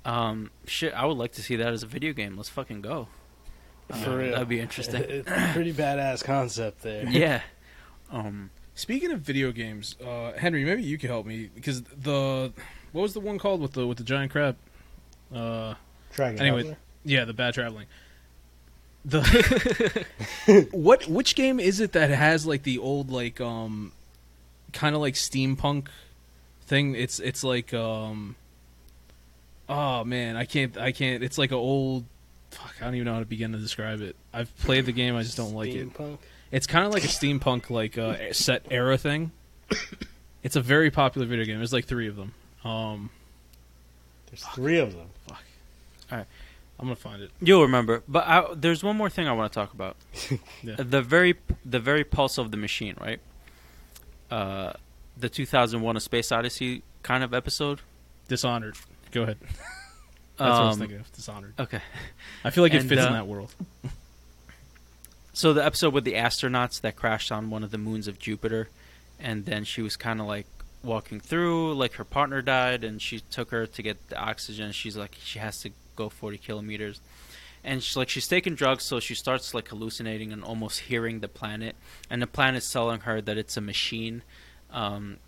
Um 0.05 0.51
shit, 0.67 0.93
I 0.95 1.05
would 1.05 1.17
like 1.19 1.33
to 1.33 1.43
see 1.43 1.57
that 1.57 1.69
as 1.73 1.83
a 1.83 1.87
video 1.87 2.13
game. 2.13 2.37
Let's 2.37 2.49
fucking 2.49 2.81
go. 2.81 3.09
Uh, 3.91 3.97
for 3.97 4.17
real, 4.19 4.33
That'd 4.33 4.49
be 4.49 4.61
interesting. 4.61 5.03
Pretty 5.53 5.73
badass 5.73 6.25
concept 6.25 6.83
there. 6.83 7.05
yeah. 7.09 7.43
Um 8.11 8.51
Speaking 8.75 9.13
of 9.13 9.21
video 9.21 9.53
games, 9.53 9.97
uh, 10.03 10.33
Henry, 10.33 10.65
maybe 10.65 10.83
you 10.83 10.97
could 10.97 11.11
help 11.11 11.27
me 11.27 11.51
because 11.55 11.83
the 11.83 12.55
what 12.93 13.03
was 13.03 13.15
the 13.15 13.21
one 13.21 13.39
called 13.39 13.61
with 13.61 13.73
the 13.73 13.87
with 13.87 13.99
the 13.99 14.05
giant 14.05 14.33
crab? 14.33 14.57
Uh, 15.35 15.75
Dragon 16.13 16.41
Anyway, 16.41 16.63
Ball. 16.65 16.77
yeah, 17.05 17.25
the 17.25 17.33
bad 17.33 17.55
traveling. 17.55 17.87
The 19.05 20.07
what 20.73 21.07
which 21.09 21.35
game 21.35 21.59
is 21.59 21.81
it 21.81 21.93
that 21.93 22.11
has 22.11 22.47
like 22.47 22.63
the 22.63 22.79
old 22.79 23.11
like 23.11 23.41
um 23.41 23.93
kind 24.73 24.95
of 24.95 25.01
like 25.01 25.15
steampunk 25.15 25.89
thing? 26.67 26.95
It's 26.95 27.19
it's 27.19 27.43
like 27.43 27.75
um 27.75 28.37
oh 29.69 30.05
man, 30.05 30.37
I 30.37 30.45
can't 30.45 30.77
I 30.79 30.93
can't. 30.93 31.23
It's 31.25 31.39
like 31.39 31.51
a 31.51 31.57
old 31.57 32.05
fuck. 32.51 32.75
I 32.81 32.85
don't 32.85 32.95
even 32.95 33.07
know 33.07 33.15
how 33.15 33.21
to 33.21 33.25
begin 33.27 33.53
to 33.53 33.59
describe 33.59 34.03
it. 34.03 34.15
I've 34.33 34.55
played 34.59 34.87
the 34.87 34.93
game, 34.93 35.17
I 35.17 35.23
just 35.23 35.37
don't 35.37 35.55
like 35.55 35.71
it. 35.71 35.89
It's 36.53 36.67
kind 36.67 36.85
of 36.87 36.93
like 36.93 37.05
a 37.05 37.09
steampunk 37.09 37.71
like 37.71 37.97
uh, 37.97 38.33
set 38.33 38.67
era 38.71 38.99
thing. 38.99 39.33
It's 40.45 40.57
a 40.57 40.61
very 40.61 40.91
popular 40.91 41.25
video 41.25 41.45
game. 41.45 41.59
There's 41.59 41.73
like 41.73 41.85
three 41.85 42.09
of 42.09 42.17
them. 42.17 42.35
Um, 42.65 43.11
There's 44.31 44.45
three 44.55 44.79
of 44.79 44.93
them. 44.93 45.09
Fuck. 45.27 45.43
All 46.11 46.19
right. 46.19 46.27
I'm 46.79 46.87
gonna 46.87 46.97
find 46.97 47.23
it. 47.23 47.31
You'll 47.41 47.63
remember, 47.63 48.03
but 48.09 48.27
I, 48.27 48.55
there's 48.55 48.83
one 48.83 48.97
more 48.97 49.09
thing 49.11 49.29
I 49.29 49.33
want 49.33 49.53
to 49.53 49.55
talk 49.55 49.73
about. 49.73 49.97
Yeah. 50.65 50.77
The 50.79 51.01
very, 51.03 51.35
the 51.65 51.79
very 51.81 52.03
pulse 52.05 52.39
of 52.39 52.51
the 52.51 52.57
machine, 52.57 52.97
right? 53.01 53.21
Uh, 54.31 54.73
the 55.17 55.29
2001: 55.29 55.97
A 55.97 56.01
Space 56.01 56.33
Odyssey 56.33 56.83
kind 57.03 57.23
of 57.23 57.33
episode. 57.35 57.81
Dishonored. 58.29 58.77
Go 59.13 59.23
ahead. 59.23 59.39
That's 59.43 60.39
what 60.39 60.49
I 60.49 60.65
was 60.67 60.75
Um, 60.75 60.81
thinking 60.81 60.99
of. 61.01 61.13
Dishonored. 61.13 61.55
Okay, 61.61 61.81
I 62.45 62.51
feel 62.51 62.63
like 62.65 62.75
it 62.75 62.81
and, 62.81 62.89
fits 62.89 63.03
in 63.03 63.09
uh, 63.09 63.13
that 63.13 63.27
world. 63.29 63.55
so 65.33 65.53
the 65.53 65.65
episode 65.65 65.93
with 65.95 66.05
the 66.05 66.15
astronauts 66.15 66.81
that 66.81 66.97
crashed 66.97 67.31
on 67.31 67.51
one 67.51 67.63
of 67.63 67.71
the 67.71 67.79
moons 67.79 68.09
of 68.09 68.19
Jupiter, 68.19 68.69
and 69.21 69.45
then 69.45 69.65
she 69.65 69.83
was 69.83 69.97
kind 69.97 70.21
of 70.21 70.27
like 70.27 70.47
walking 70.85 71.21
through, 71.21 71.75
like 71.75 71.95
her 71.95 72.05
partner 72.05 72.43
died, 72.43 72.85
and 72.85 73.01
she 73.01 73.21
took 73.21 73.51
her 73.51 73.67
to 73.67 73.83
get 73.83 74.09
the 74.09 74.19
oxygen. 74.19 74.73
She's 74.73 74.97
like, 74.97 75.17
she 75.23 75.39
has 75.39 75.61
to 75.63 75.71
go 75.97 76.09
40 76.09 76.39
kilometers, 76.39 77.01
and 77.65 77.83
she's 77.83 77.97
like, 77.97 78.09
she's 78.09 78.29
taking 78.29 78.55
drugs, 78.55 78.85
so 78.85 79.01
she 79.01 79.15
starts 79.15 79.55
like 79.55 79.69
hallucinating 79.69 80.33
and 80.33 80.43
almost 80.43 80.81
hearing 80.81 81.21
the 81.21 81.29
planet, 81.29 81.77
and 82.11 82.21
the 82.21 82.27
planet's 82.27 82.71
telling 82.71 83.01
her 83.01 83.21
that 83.21 83.39
it's 83.39 83.57
a 83.57 83.61
machine, 83.61 84.23
um, 84.71 85.19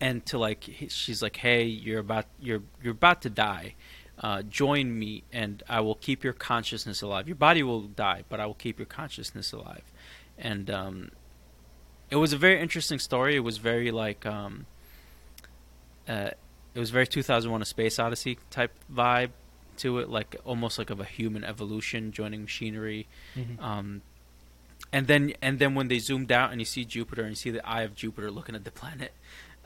and 0.00 0.24
to 0.26 0.38
like, 0.38 0.68
she's 0.88 1.22
like, 1.22 1.36
hey, 1.36 1.64
you're 1.64 2.00
about, 2.00 2.26
you're, 2.40 2.62
you're 2.82 2.92
about 2.92 3.22
to 3.22 3.30
die. 3.30 3.74
Uh, 4.18 4.42
join 4.42 4.96
me, 4.98 5.24
and 5.32 5.62
I 5.68 5.80
will 5.80 5.96
keep 5.96 6.22
your 6.22 6.32
consciousness 6.32 7.02
alive. 7.02 7.26
Your 7.26 7.34
body 7.34 7.62
will 7.62 7.82
die, 7.82 8.22
but 8.28 8.40
I 8.40 8.46
will 8.46 8.54
keep 8.54 8.78
your 8.78 8.86
consciousness 8.86 9.52
alive. 9.52 9.82
And 10.38 10.70
um, 10.70 11.10
it 12.12 12.16
was 12.16 12.34
a 12.34 12.36
very 12.36 12.60
interesting 12.60 12.98
story. 12.98 13.36
It 13.36 13.40
was 13.40 13.56
very 13.56 13.90
like 13.90 14.26
um, 14.26 14.66
uh, 16.06 16.30
it 16.74 16.78
was 16.78 16.90
very 16.90 17.06
2001: 17.06 17.62
A 17.62 17.64
Space 17.64 17.98
Odyssey 17.98 18.38
type 18.50 18.72
vibe 18.92 19.30
to 19.78 19.98
it, 19.98 20.10
like 20.10 20.36
almost 20.44 20.78
like 20.78 20.90
of 20.90 21.00
a 21.00 21.06
human 21.06 21.42
evolution 21.42 22.12
joining 22.12 22.42
machinery. 22.42 23.08
Um, 23.58 24.02
and 24.92 25.06
then 25.06 25.32
and 25.40 25.58
then 25.58 25.74
when 25.74 25.88
they 25.88 25.98
zoomed 25.98 26.30
out 26.30 26.52
and 26.52 26.60
you 26.60 26.66
see 26.66 26.84
Jupiter 26.84 27.22
and 27.22 27.30
you 27.30 27.36
see 27.36 27.50
the 27.50 27.66
eye 27.66 27.80
of 27.82 27.94
Jupiter 27.94 28.30
looking 28.30 28.54
at 28.54 28.64
the 28.64 28.70
planet, 28.70 29.12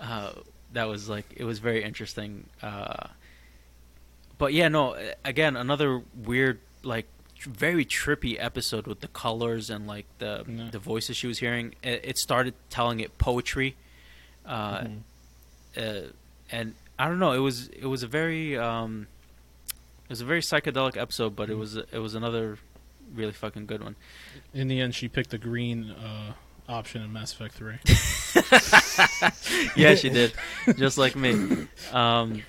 uh, 0.00 0.30
that 0.72 0.84
was 0.84 1.08
like 1.08 1.26
it 1.36 1.42
was 1.44 1.58
very 1.58 1.82
interesting. 1.82 2.46
Uh, 2.62 3.08
but 4.38 4.52
yeah, 4.52 4.68
no. 4.68 4.96
Again, 5.24 5.56
another 5.56 6.00
weird, 6.14 6.60
like, 6.84 7.06
very 7.44 7.84
trippy 7.84 8.36
episode 8.38 8.86
with 8.86 9.00
the 9.00 9.08
colors 9.08 9.70
and 9.70 9.86
like 9.86 10.06
the 10.18 10.44
Yeah. 10.48 10.68
the 10.70 10.78
voices 10.78 11.16
she 11.16 11.26
was 11.26 11.38
hearing. 11.38 11.74
It, 11.82 12.00
it 12.04 12.18
started 12.18 12.54
telling 12.70 13.00
it 13.00 13.18
poetry, 13.18 13.76
uh, 14.44 14.78
Mhm. 14.80 14.98
uh, 15.76 16.08
and 16.50 16.74
I 16.98 17.08
don't 17.08 17.18
know. 17.18 17.32
It 17.32 17.38
was 17.40 17.68
it 17.68 17.86
was 17.86 18.02
a 18.02 18.06
very 18.06 18.56
um, 18.56 19.06
it 20.04 20.10
was 20.10 20.20
a 20.20 20.24
very 20.24 20.40
psychedelic 20.40 20.96
episode, 20.96 21.36
but 21.36 21.50
it 21.50 21.54
was 21.56 21.76
it 21.76 21.98
was 21.98 22.14
another 22.14 22.58
really 23.14 23.32
fucking 23.32 23.66
good 23.66 23.82
one. 23.82 23.96
In 24.54 24.68
the 24.68 24.80
end, 24.80 24.94
she 24.94 25.08
picked 25.08 25.30
the 25.30 25.38
green 25.38 25.90
uh, 25.90 26.32
option 26.68 27.02
in 27.02 27.12
Mass 27.12 27.32
Effect 27.32 27.54
Three. 27.54 27.78
yeah, 29.76 29.94
she 29.94 30.08
did, 30.08 30.32
just 30.76 30.98
like 30.98 31.16
me. 31.16 31.66
Um, 31.92 32.42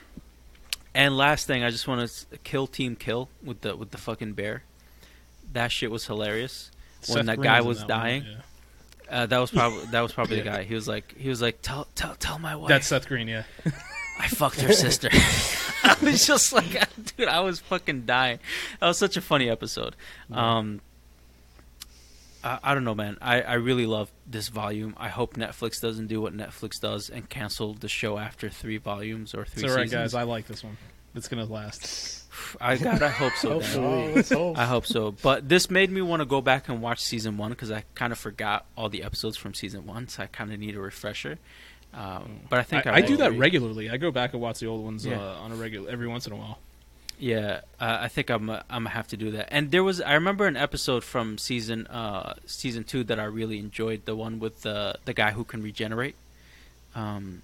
and 0.96 1.16
last 1.18 1.46
thing, 1.48 1.64
I 1.64 1.70
just 1.70 1.88
want 1.88 2.10
to 2.10 2.38
kill 2.40 2.68
Team 2.68 2.96
Kill 2.96 3.30
with 3.44 3.62
the 3.62 3.76
with 3.76 3.92
the 3.92 3.98
fucking 3.98 4.34
bear. 4.34 4.64
That 5.58 5.72
shit 5.72 5.90
was 5.92 6.06
hilarious. 6.06 6.70
When 7.08 7.18
Seth 7.18 7.26
that 7.26 7.42
guy 7.42 7.62
was 7.62 7.80
that 7.80 7.90
one, 7.90 8.00
dying? 8.00 8.24
yeah. 8.26 8.38
Uh, 9.10 9.26
that 9.26 9.38
was 9.40 9.52
probably 9.52 9.86
that 9.88 10.02
was 10.02 10.12
probably 10.14 10.38
the 10.38 10.44
guy. 10.44 10.64
He 10.64 10.76
was 10.76 10.88
like 10.88 11.16
he 11.18 11.30
was 11.30 11.42
like 11.42 11.62
tell 11.62 11.88
tell 11.96 12.14
tell 12.16 12.38
my 12.40 12.56
wife 12.56 12.70
That's 12.70 12.88
Seth 12.88 13.08
Green. 13.08 13.28
Yeah. 13.28 13.44
I 14.20 14.28
fucked 14.28 14.62
her 14.62 14.74
sister. 14.74 15.10
I 15.84 15.96
was 16.02 16.26
just 16.28 16.52
like, 16.52 16.76
dude, 17.18 17.28
I 17.28 17.40
was 17.40 17.60
fucking 17.60 18.06
dying. 18.06 18.40
That 18.80 18.88
was 18.88 18.98
such 18.98 19.16
a 19.16 19.22
funny 19.22 19.50
episode. 19.50 19.96
Um, 20.32 20.82
I, 22.44 22.60
I 22.64 22.74
don't 22.74 22.84
know, 22.84 22.96
man. 22.96 23.18
I, 23.22 23.42
I 23.42 23.54
really 23.54 23.86
love 23.86 24.12
this 24.26 24.48
volume. 24.50 24.96
I 24.98 25.10
hope 25.10 25.36
Netflix 25.36 25.80
doesn't 25.80 26.08
do 26.08 26.20
what 26.22 26.34
Netflix 26.36 26.80
does 26.82 27.10
and 27.10 27.30
cancel 27.30 27.74
the 27.76 27.88
show 27.88 28.18
after 28.18 28.50
three 28.50 28.78
volumes 28.78 29.34
or 29.36 29.46
three 29.46 29.64
It's 29.64 29.72
all 29.72 29.78
right, 29.78 29.86
seasons. 29.88 30.14
guys. 30.14 30.14
I 30.16 30.24
like 30.24 30.48
this 30.48 30.64
one. 30.64 30.78
It's 31.16 31.28
gonna 31.28 31.46
last. 31.46 32.17
I 32.62 32.78
God, 32.78 33.02
I 33.04 33.10
hope 33.10 33.34
so. 33.34 33.60
Dan. 33.60 33.84
Oh, 33.84 34.12
let's 34.16 34.32
hope. 34.32 34.58
I 34.58 34.66
hope 34.66 34.86
so. 34.86 35.12
But 35.12 35.48
this 35.50 35.70
made 35.70 35.90
me 35.92 36.02
want 36.02 36.22
to 36.22 36.26
go 36.26 36.42
back 36.42 36.70
and 36.70 36.82
watch 36.82 37.00
season 37.02 37.38
one 37.38 37.50
because 37.52 37.72
I 37.72 37.84
kind 37.96 38.12
of 38.14 38.20
forgot 38.20 38.66
all 38.78 38.90
the 38.90 39.04
episodes 39.04 39.38
from 39.38 39.54
season 39.54 39.86
one, 39.86 40.08
so 40.08 40.24
I 40.24 40.28
kind 40.28 40.52
of 40.54 40.60
need 40.60 40.76
a 40.76 40.80
refresher. 40.80 41.38
Um, 41.94 42.42
but 42.50 42.60
I 42.60 42.64
think 42.64 42.86
I, 42.86 42.92
I, 42.92 42.96
I 42.98 43.02
do 43.02 43.18
that 43.18 43.32
read- 43.32 43.40
regularly. 43.40 43.90
I 43.90 43.98
go 43.98 44.12
back 44.12 44.34
and 44.34 44.42
watch 44.42 44.60
the 44.60 44.68
old 44.68 44.84
ones 44.84 45.06
Yeah. 45.06 45.20
uh, 45.20 45.36
on 45.42 45.52
a 45.52 45.56
regular 45.56 45.90
every 45.90 46.08
once 46.08 46.28
in 46.28 46.34
a 46.34 46.36
while. 46.36 46.60
Yeah, 47.20 47.62
uh, 47.80 47.98
I 48.02 48.10
think 48.10 48.30
I'm 48.30 48.48
uh, 48.50 48.60
I'm 48.70 48.84
gonna 48.84 48.90
have 48.92 49.08
to 49.08 49.18
do 49.18 49.32
that. 49.32 49.48
And 49.52 49.72
there 49.72 49.84
was 49.84 50.00
I 50.02 50.14
remember 50.14 50.46
an 50.46 50.56
episode 50.56 51.04
from 51.04 51.40
season 51.40 51.88
uh 51.88 52.36
season 52.46 52.84
two 52.84 53.04
that 53.06 53.20
I 53.20 53.24
really 53.24 53.58
enjoyed, 53.58 54.06
the 54.06 54.16
one 54.16 54.38
with 54.40 54.62
the 54.62 54.98
the 55.06 55.14
guy 55.16 55.32
who 55.32 55.44
can 55.44 55.64
regenerate. 55.64 56.14
Um, 56.94 57.42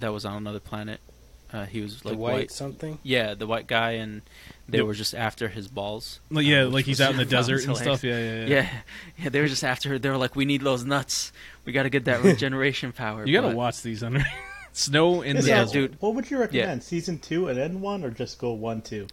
that 0.00 0.12
was 0.12 0.24
on 0.24 0.36
another 0.36 0.58
planet. 0.60 1.00
Uh, 1.52 1.64
he 1.64 1.80
was 1.80 2.00
The 2.02 2.08
like 2.10 2.18
white, 2.18 2.32
white. 2.32 2.50
something. 2.50 2.98
Yeah, 3.02 3.32
the 3.34 3.46
white 3.46 3.66
guy, 3.66 3.92
and 3.92 4.20
they 4.68 4.78
Yep. 4.78 4.86
were 4.86 4.92
just 4.94 5.14
after 5.14 5.48
his 5.48 5.66
balls. 5.66 6.20
Like, 6.30 6.44
yeah, 6.44 6.62
uh, 6.62 6.64
which 6.66 6.74
like 6.74 6.84
he's 6.84 7.00
out 7.00 7.12
in 7.12 7.16
the 7.16 7.24
desert 7.38 7.64
and 7.66 7.74
stuff. 7.76 8.04
Yeah, 8.04 8.18
yeah, 8.18 8.34
yeah. 8.40 8.46
Yeah, 8.46 8.68
yeah, 9.18 9.28
they 9.30 9.40
were 9.40 9.48
just 9.48 9.64
after. 9.64 9.98
They 9.98 10.10
were 10.10 10.18
like, 10.18 10.36
"We 10.36 10.44
need 10.44 10.60
those 10.60 10.84
nuts. 10.84 11.32
We 11.64 11.72
got 11.72 11.84
to 11.84 11.90
get 11.90 12.04
that 12.04 12.22
regeneration 12.24 12.92
power." 12.92 13.24
You 13.26 13.40
gotta 13.40 13.56
watch 13.56 13.80
these 13.82 14.02
under 14.02 14.22
snow 14.74 15.22
in 15.22 15.36
the 15.36 15.42
Yeah, 15.42 15.60
desert. 15.60 15.72
dude. 15.72 15.96
What 16.02 16.14
would 16.16 16.30
you 16.30 16.36
recommend? 16.38 16.82
Season 16.82 17.18
two 17.18 17.48
and 17.48 17.56
then 17.58 17.80
one, 17.80 18.04
or 18.04 18.10
just 18.10 18.38
go 18.38 18.52
one 18.52 18.82
two? 18.82 19.06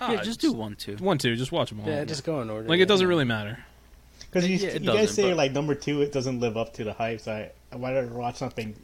Ah, 0.00 0.12
Yeah, 0.12 0.22
just 0.22 0.40
do 0.40 0.52
one, 0.52 0.76
two. 0.76 0.96
one, 0.98 1.18
two. 1.18 1.34
Just 1.34 1.50
watch 1.50 1.70
them 1.70 1.80
all. 1.80 1.88
Yeah, 1.88 2.04
just 2.04 2.22
go 2.24 2.40
in 2.40 2.48
order. 2.50 2.68
like 2.68 2.78
it 2.78 2.86
doesn't 2.86 3.08
really 3.08 3.24
matter. 3.24 3.58
Because 4.20 4.48
you, 4.48 4.56
Yeah, 4.56 4.74
you 4.74 4.80
guys 4.92 5.12
say 5.12 5.30
but- 5.30 5.36
like 5.36 5.52
number 5.52 5.74
two, 5.74 6.00
it 6.02 6.12
doesn't 6.12 6.38
live 6.38 6.56
up 6.56 6.74
to 6.74 6.84
the 6.84 6.92
hype. 6.92 7.20
So 7.22 7.32
I, 7.32 7.50
I 7.72 7.76
wanted 7.76 8.08
to 8.08 8.14
watch 8.14 8.36
something. 8.36 8.76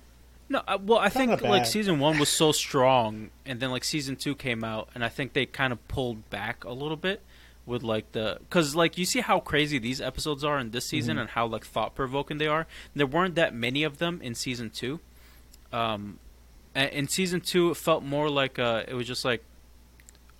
No, 0.48 0.62
uh, 0.68 0.78
well, 0.80 0.98
I 0.98 1.08
think 1.08 1.40
like 1.42 1.64
season 1.66 1.98
one 1.98 2.18
was 2.18 2.28
so 2.28 2.52
strong, 2.52 3.30
and 3.46 3.60
then 3.60 3.70
like 3.70 3.82
season 3.84 4.16
two 4.16 4.34
came 4.34 4.62
out, 4.62 4.88
and 4.94 5.04
I 5.04 5.08
think 5.08 5.32
they 5.32 5.46
kind 5.46 5.72
of 5.72 5.86
pulled 5.88 6.28
back 6.30 6.64
a 6.64 6.72
little 6.72 6.96
bit 6.98 7.22
with 7.66 7.82
like 7.82 8.12
the 8.12 8.36
because 8.40 8.76
like 8.76 8.98
you 8.98 9.06
see 9.06 9.20
how 9.20 9.40
crazy 9.40 9.78
these 9.78 10.00
episodes 10.00 10.44
are 10.44 10.58
in 10.58 10.70
this 10.70 10.84
season 10.84 11.16
Mhm. 11.16 11.20
and 11.22 11.30
how 11.30 11.46
like 11.46 11.64
thought 11.64 11.94
provoking 11.94 12.36
they 12.38 12.46
are. 12.46 12.66
There 12.94 13.06
weren't 13.06 13.36
that 13.36 13.54
many 13.54 13.84
of 13.84 13.96
them 13.98 14.20
in 14.22 14.34
season 14.34 14.68
two, 14.70 15.00
um, 15.72 16.18
A- 16.76 16.94
In 16.96 17.08
season 17.08 17.40
two, 17.40 17.70
it 17.70 17.76
felt 17.76 18.02
more 18.02 18.28
like 18.28 18.58
uh, 18.58 18.82
it 18.86 18.94
was 18.94 19.06
just 19.06 19.24
like 19.24 19.42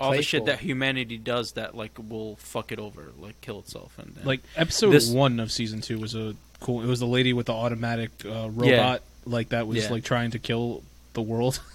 all 0.00 0.10
the 0.10 0.22
shit 0.22 0.44
that 0.46 0.58
humanity 0.60 1.16
does 1.16 1.52
that 1.52 1.74
like 1.76 1.92
will 2.10 2.36
fuck 2.36 2.72
it 2.72 2.78
over, 2.78 3.12
like 3.18 3.40
kill 3.40 3.60
itself, 3.60 3.96
and, 3.98 4.14
and 4.16 4.26
Like 4.26 4.40
episode 4.56 4.90
This- 4.90 5.08
one 5.10 5.40
of 5.40 5.50
season 5.50 5.80
two 5.80 5.98
was 5.98 6.14
a 6.14 6.34
cool. 6.60 6.82
It 6.82 6.86
was 6.86 7.00
the 7.00 7.06
lady 7.06 7.32
with 7.32 7.46
the 7.46 7.52
automatic 7.54 8.10
uh, 8.26 8.50
robot, 8.50 9.02
like 9.26 9.50
that 9.50 9.66
was 9.66 9.84
Yeah. 9.84 9.90
like 9.90 10.04
trying 10.04 10.30
to 10.32 10.38
kill 10.38 10.82
the 11.14 11.22
world. 11.22 11.60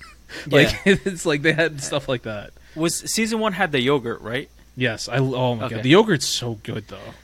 Yeah. 0.45 0.57
like 0.57 0.75
it's 0.85 1.25
like 1.25 1.41
they 1.41 1.53
had 1.53 1.81
stuff 1.81 2.07
like 2.07 2.21
that. 2.21 2.51
was 2.75 2.95
season 3.11 3.39
one 3.39 3.53
had 3.53 3.71
the 3.71 3.81
yogurt, 3.81 4.21
right? 4.21 4.47
Yes, 4.77 5.09
I. 5.09 5.17
Oh 5.17 5.55
my 5.55 5.65
Okay. 5.65 5.75
god, 5.77 5.83
the 5.83 5.89
yogurt's 5.89 6.27
so 6.27 6.59
good 6.61 6.87
though. 6.87 7.15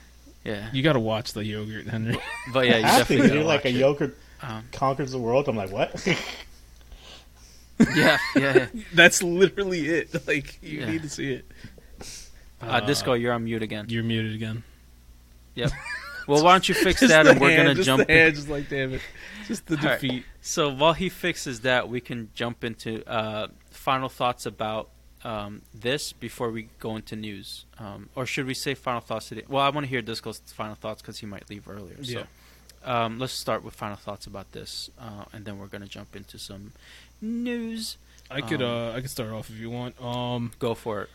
Yeah, 0.44 0.68
You 0.72 0.82
got 0.82 0.94
to 0.94 1.00
watch 1.00 1.32
the 1.32 1.44
yogurt, 1.44 1.86
Henry. 1.86 2.18
but 2.52 2.66
yeah, 2.66 2.78
you 2.78 2.84
I 2.84 2.98
definitely 2.98 3.32
you're 3.34 3.44
like 3.44 3.64
a 3.64 3.68
watch 3.68 3.74
it. 3.76 3.78
yogurt 3.78 4.18
Um, 4.42 4.64
conquers 4.72 5.12
the 5.12 5.18
world. 5.18 5.48
I'm 5.48 5.54
like, 5.56 5.70
what? 5.70 6.04
yeah, 6.06 6.16
yeah. 7.94 8.18
yeah. 8.34 8.66
That's 8.94 9.22
literally 9.22 9.86
it. 9.88 10.26
Like 10.26 10.58
you 10.62 10.80
Yeah. 10.80 10.90
need 10.90 11.02
to 11.02 11.08
see 11.08 11.32
it. 11.32 11.44
Uh, 12.60 12.80
Disco, 12.80 13.12
you're 13.12 13.32
on 13.32 13.44
mute 13.44 13.62
again. 13.62 13.86
You're 13.88 14.02
muted 14.02 14.34
again. 14.34 14.64
Yep. 15.54 15.70
Well, 16.26 16.42
why 16.42 16.52
don't 16.52 16.68
you 16.68 16.74
fix 16.74 17.00
Just 17.00 17.10
that, 17.10 17.26
and 17.26 17.40
we're 17.40 17.50
hand, 17.50 17.62
gonna 17.66 17.74
just 17.76 17.86
jump. 17.86 18.06
The 18.06 18.12
hand, 18.12 18.34
just 18.34 18.48
like 18.48 18.68
damn 18.68 18.94
it, 18.94 19.00
just 19.48 19.66
the 19.66 19.76
All 19.76 19.82
right. 19.84 20.00
defeat. 20.00 20.24
So 20.40 20.68
while 20.70 20.92
he 20.94 21.08
fixes 21.08 21.60
that, 21.60 21.88
we 21.88 22.00
can 22.00 22.30
jump 22.34 22.64
into 22.64 23.04
uh, 23.08 23.48
final 23.70 24.08
thoughts 24.08 24.46
about 24.46 24.90
um, 25.24 25.62
this 25.74 26.12
before 26.12 26.50
we 26.50 26.68
go 26.78 26.94
into 26.96 27.16
news, 27.16 27.64
um, 27.78 28.08
or 28.14 28.26
should 28.26 28.46
we 28.46 28.54
say 28.54 28.74
final 28.74 29.00
thoughts 29.00 29.28
today? 29.28 29.42
Well, 29.48 29.62
I 29.62 29.70
want 29.70 29.84
to 29.86 29.90
hear 29.90 30.02
Disco's 30.02 30.40
final 30.46 30.74
thoughts 30.76 31.02
because 31.02 31.18
he 31.18 31.26
might 31.26 31.48
leave 31.50 31.68
earlier. 31.68 32.02
So 32.04 32.24
um, 32.84 33.18
let's 33.18 33.32
start 33.32 33.64
with 33.64 33.74
final 33.74 33.96
thoughts 33.96 34.26
about 34.26 34.52
this, 34.52 34.90
uh, 35.00 35.24
and 35.32 35.44
then 35.44 35.58
we're 35.58 35.66
gonna 35.66 35.86
jump 35.88 36.14
into 36.14 36.38
some 36.38 36.72
news. 37.20 37.96
I 38.30 38.40
could 38.40 38.62
Um, 38.62 38.70
uh 38.70 38.92
I 38.96 39.00
could 39.00 39.10
start 39.10 39.30
off 39.30 39.50
if 39.50 39.56
you 39.58 39.70
want. 39.70 40.00
Um 40.02 40.52
Go 40.58 40.74
for 40.74 41.02
it. 41.02 41.10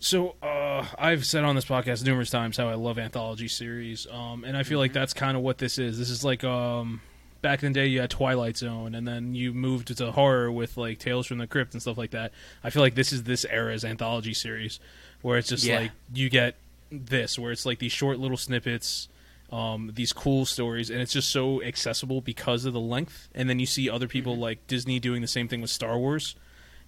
so 0.00 0.34
uh 0.42 0.84
I've 0.98 1.24
said 1.24 1.44
on 1.44 1.54
this 1.54 1.64
podcast 1.64 2.04
numerous 2.04 2.30
times 2.30 2.56
how 2.56 2.68
I 2.68 2.74
love 2.74 2.98
anthology 2.98 3.48
series. 3.48 4.06
Um 4.10 4.44
and 4.44 4.56
I 4.56 4.62
feel 4.64 4.78
like 4.78 4.92
that's 4.92 5.14
kind 5.14 5.36
of 5.36 5.42
what 5.42 5.58
this 5.58 5.78
is. 5.78 5.98
This 5.98 6.10
is 6.10 6.24
like 6.24 6.42
um 6.44 7.00
back 7.42 7.62
in 7.62 7.72
the 7.72 7.80
day 7.80 7.86
you 7.86 8.00
had 8.00 8.10
Twilight 8.10 8.56
Zone 8.56 8.94
and 8.94 9.06
then 9.06 9.34
you 9.34 9.52
moved 9.52 9.96
to 9.96 10.12
horror 10.12 10.50
with 10.50 10.76
like 10.76 10.98
Tales 10.98 11.26
from 11.26 11.38
the 11.38 11.46
Crypt 11.46 11.72
and 11.74 11.82
stuff 11.82 11.98
like 11.98 12.12
that. 12.12 12.32
I 12.64 12.70
feel 12.70 12.82
like 12.82 12.94
this 12.94 13.12
is 13.12 13.24
this 13.24 13.44
era's 13.44 13.84
anthology 13.84 14.32
series 14.34 14.80
where 15.20 15.36
it's 15.38 15.48
just 15.48 15.64
Yeah. 15.64 15.80
like 15.80 15.90
you 16.14 16.30
get 16.30 16.54
this 16.90 17.38
where 17.38 17.52
it's 17.52 17.66
like 17.66 17.78
these 17.78 17.92
short 17.92 18.18
little 18.18 18.36
snippets 18.36 19.08
um, 19.50 19.90
these 19.94 20.14
cool 20.14 20.46
stories, 20.46 20.88
and 20.88 21.02
it's 21.02 21.12
just 21.12 21.28
so 21.30 21.62
accessible 21.62 22.22
because 22.22 22.64
of 22.64 22.72
the 22.72 22.80
length. 22.80 23.28
And 23.34 23.50
then 23.50 23.58
you 23.58 23.66
see 23.66 23.90
other 23.90 24.08
people 24.08 24.34
like 24.38 24.66
Disney 24.66 24.98
doing 24.98 25.20
the 25.20 25.28
same 25.28 25.46
thing 25.46 25.60
with 25.60 25.68
Star 25.68 25.98
Wars. 25.98 26.34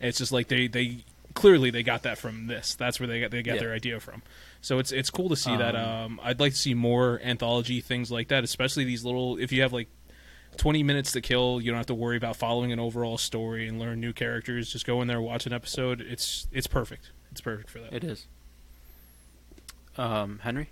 And 0.00 0.09
it's 0.09 0.16
just 0.16 0.32
like 0.32 0.48
they 0.48 0.66
they 0.66 1.05
clearly 1.34 1.68
they 1.70 1.82
got 1.82 2.05
that 2.05 2.16
from 2.16 2.46
this. 2.46 2.74
That's 2.74 2.98
where 2.98 3.07
they 3.07 3.20
got 3.20 3.32
they 3.32 3.42
got 3.42 3.57
Yeah. 3.57 3.61
their 3.61 3.74
idea 3.74 4.00
from. 4.00 4.22
So 4.62 4.78
it's 4.78 4.92
it's 4.92 5.11
cool 5.11 5.28
to 5.28 5.36
see 5.36 5.55
that. 5.55 5.76
Um, 5.76 5.84
Um, 5.84 6.20
I'd 6.22 6.40
like 6.40 6.52
to 6.52 6.59
see 6.59 6.72
more 6.72 7.20
anthology 7.22 7.82
things 7.82 8.11
like 8.11 8.28
that, 8.28 8.44
especially 8.44 8.84
these 8.84 9.05
little. 9.05 9.36
If 9.36 9.52
you 9.52 9.61
have 9.61 9.74
like 9.74 9.88
20 10.57 10.82
minutes 10.82 11.12
to 11.12 11.20
kill, 11.20 11.61
you 11.61 11.70
don't 11.70 11.78
have 11.78 11.86
to 11.86 11.94
worry 11.94 12.16
about 12.16 12.36
following 12.36 12.72
an 12.72 12.78
overall 12.78 13.18
story 13.18 13.68
and 13.68 13.78
learn 13.78 14.00
new 14.00 14.12
characters. 14.12 14.72
Just 14.72 14.86
go 14.86 15.02
in 15.02 15.09
there, 15.09 15.20
watch 15.20 15.46
an 15.46 15.52
episode. 15.52 16.00
It's 16.00 16.46
it's 16.52 16.66
perfect. 16.66 17.11
It's 17.30 17.40
perfect 17.40 17.70
for 17.70 17.80
that. 17.80 17.92
It 17.92 18.05
is. 18.05 18.26
Um, 19.96 20.40
Henry. 20.42 20.70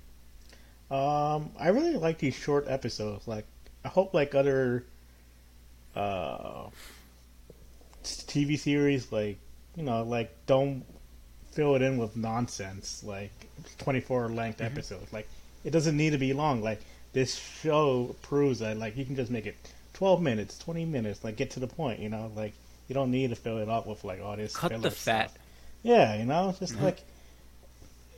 Um, 0.91 1.51
I 1.59 1.69
really 1.69 1.95
like 1.97 2.19
these 2.19 2.35
short 2.35 2.67
episodes. 2.69 3.27
Like, 3.27 3.47
I 3.85 3.89
hope 3.89 4.13
like 4.15 4.35
other 4.35 4.85
uh, 5.97 6.67
TV 8.05 8.59
series, 8.59 9.11
like 9.11 9.39
you 9.77 9.83
know, 9.83 10.03
like 10.03 10.35
don't 10.47 10.85
fill 11.53 11.75
it 11.77 11.83
in 11.83 11.99
with 11.99 12.17
nonsense. 12.17 13.03
Like 13.05 13.33
twenty 13.79 14.01
four 14.01 14.29
length 14.29 14.61
episodes. 14.61 15.13
Like 15.13 15.29
it 15.65 15.71
doesn't 15.71 15.97
need 15.97 16.11
to 16.11 16.19
be 16.19 16.33
long. 16.33 16.63
Like 16.63 16.81
this 17.13 17.35
show 17.63 18.15
proves 18.23 18.61
that 18.61 18.77
like 18.79 18.97
you 18.97 19.05
can 19.05 19.17
just 19.17 19.31
make 19.31 19.47
it 19.47 19.57
twelve 19.93 20.23
minutes, 20.23 20.59
twenty 20.59 20.85
minutes. 20.85 21.23
Like 21.25 21.37
get 21.37 21.51
to 21.53 21.61
the 21.61 21.67
point. 21.67 22.01
You 22.01 22.09
know, 22.09 22.31
like 22.35 22.53
you 22.89 22.95
don't 22.95 23.11
need 23.11 23.31
to 23.31 23.37
fill 23.37 23.59
it 23.59 23.69
up 23.69 23.87
with 23.87 24.05
like 24.05 24.21
all 24.23 24.37
this. 24.37 24.57
Cut 24.57 24.71
filler 24.71 24.83
the 24.83 24.91
fat. 24.91 25.31
stuff. 25.31 25.43
Yeah, 25.83 26.17
you 26.17 26.25
know, 26.25 26.51
it's 26.51 26.59
just 26.61 26.81
like 26.81 27.03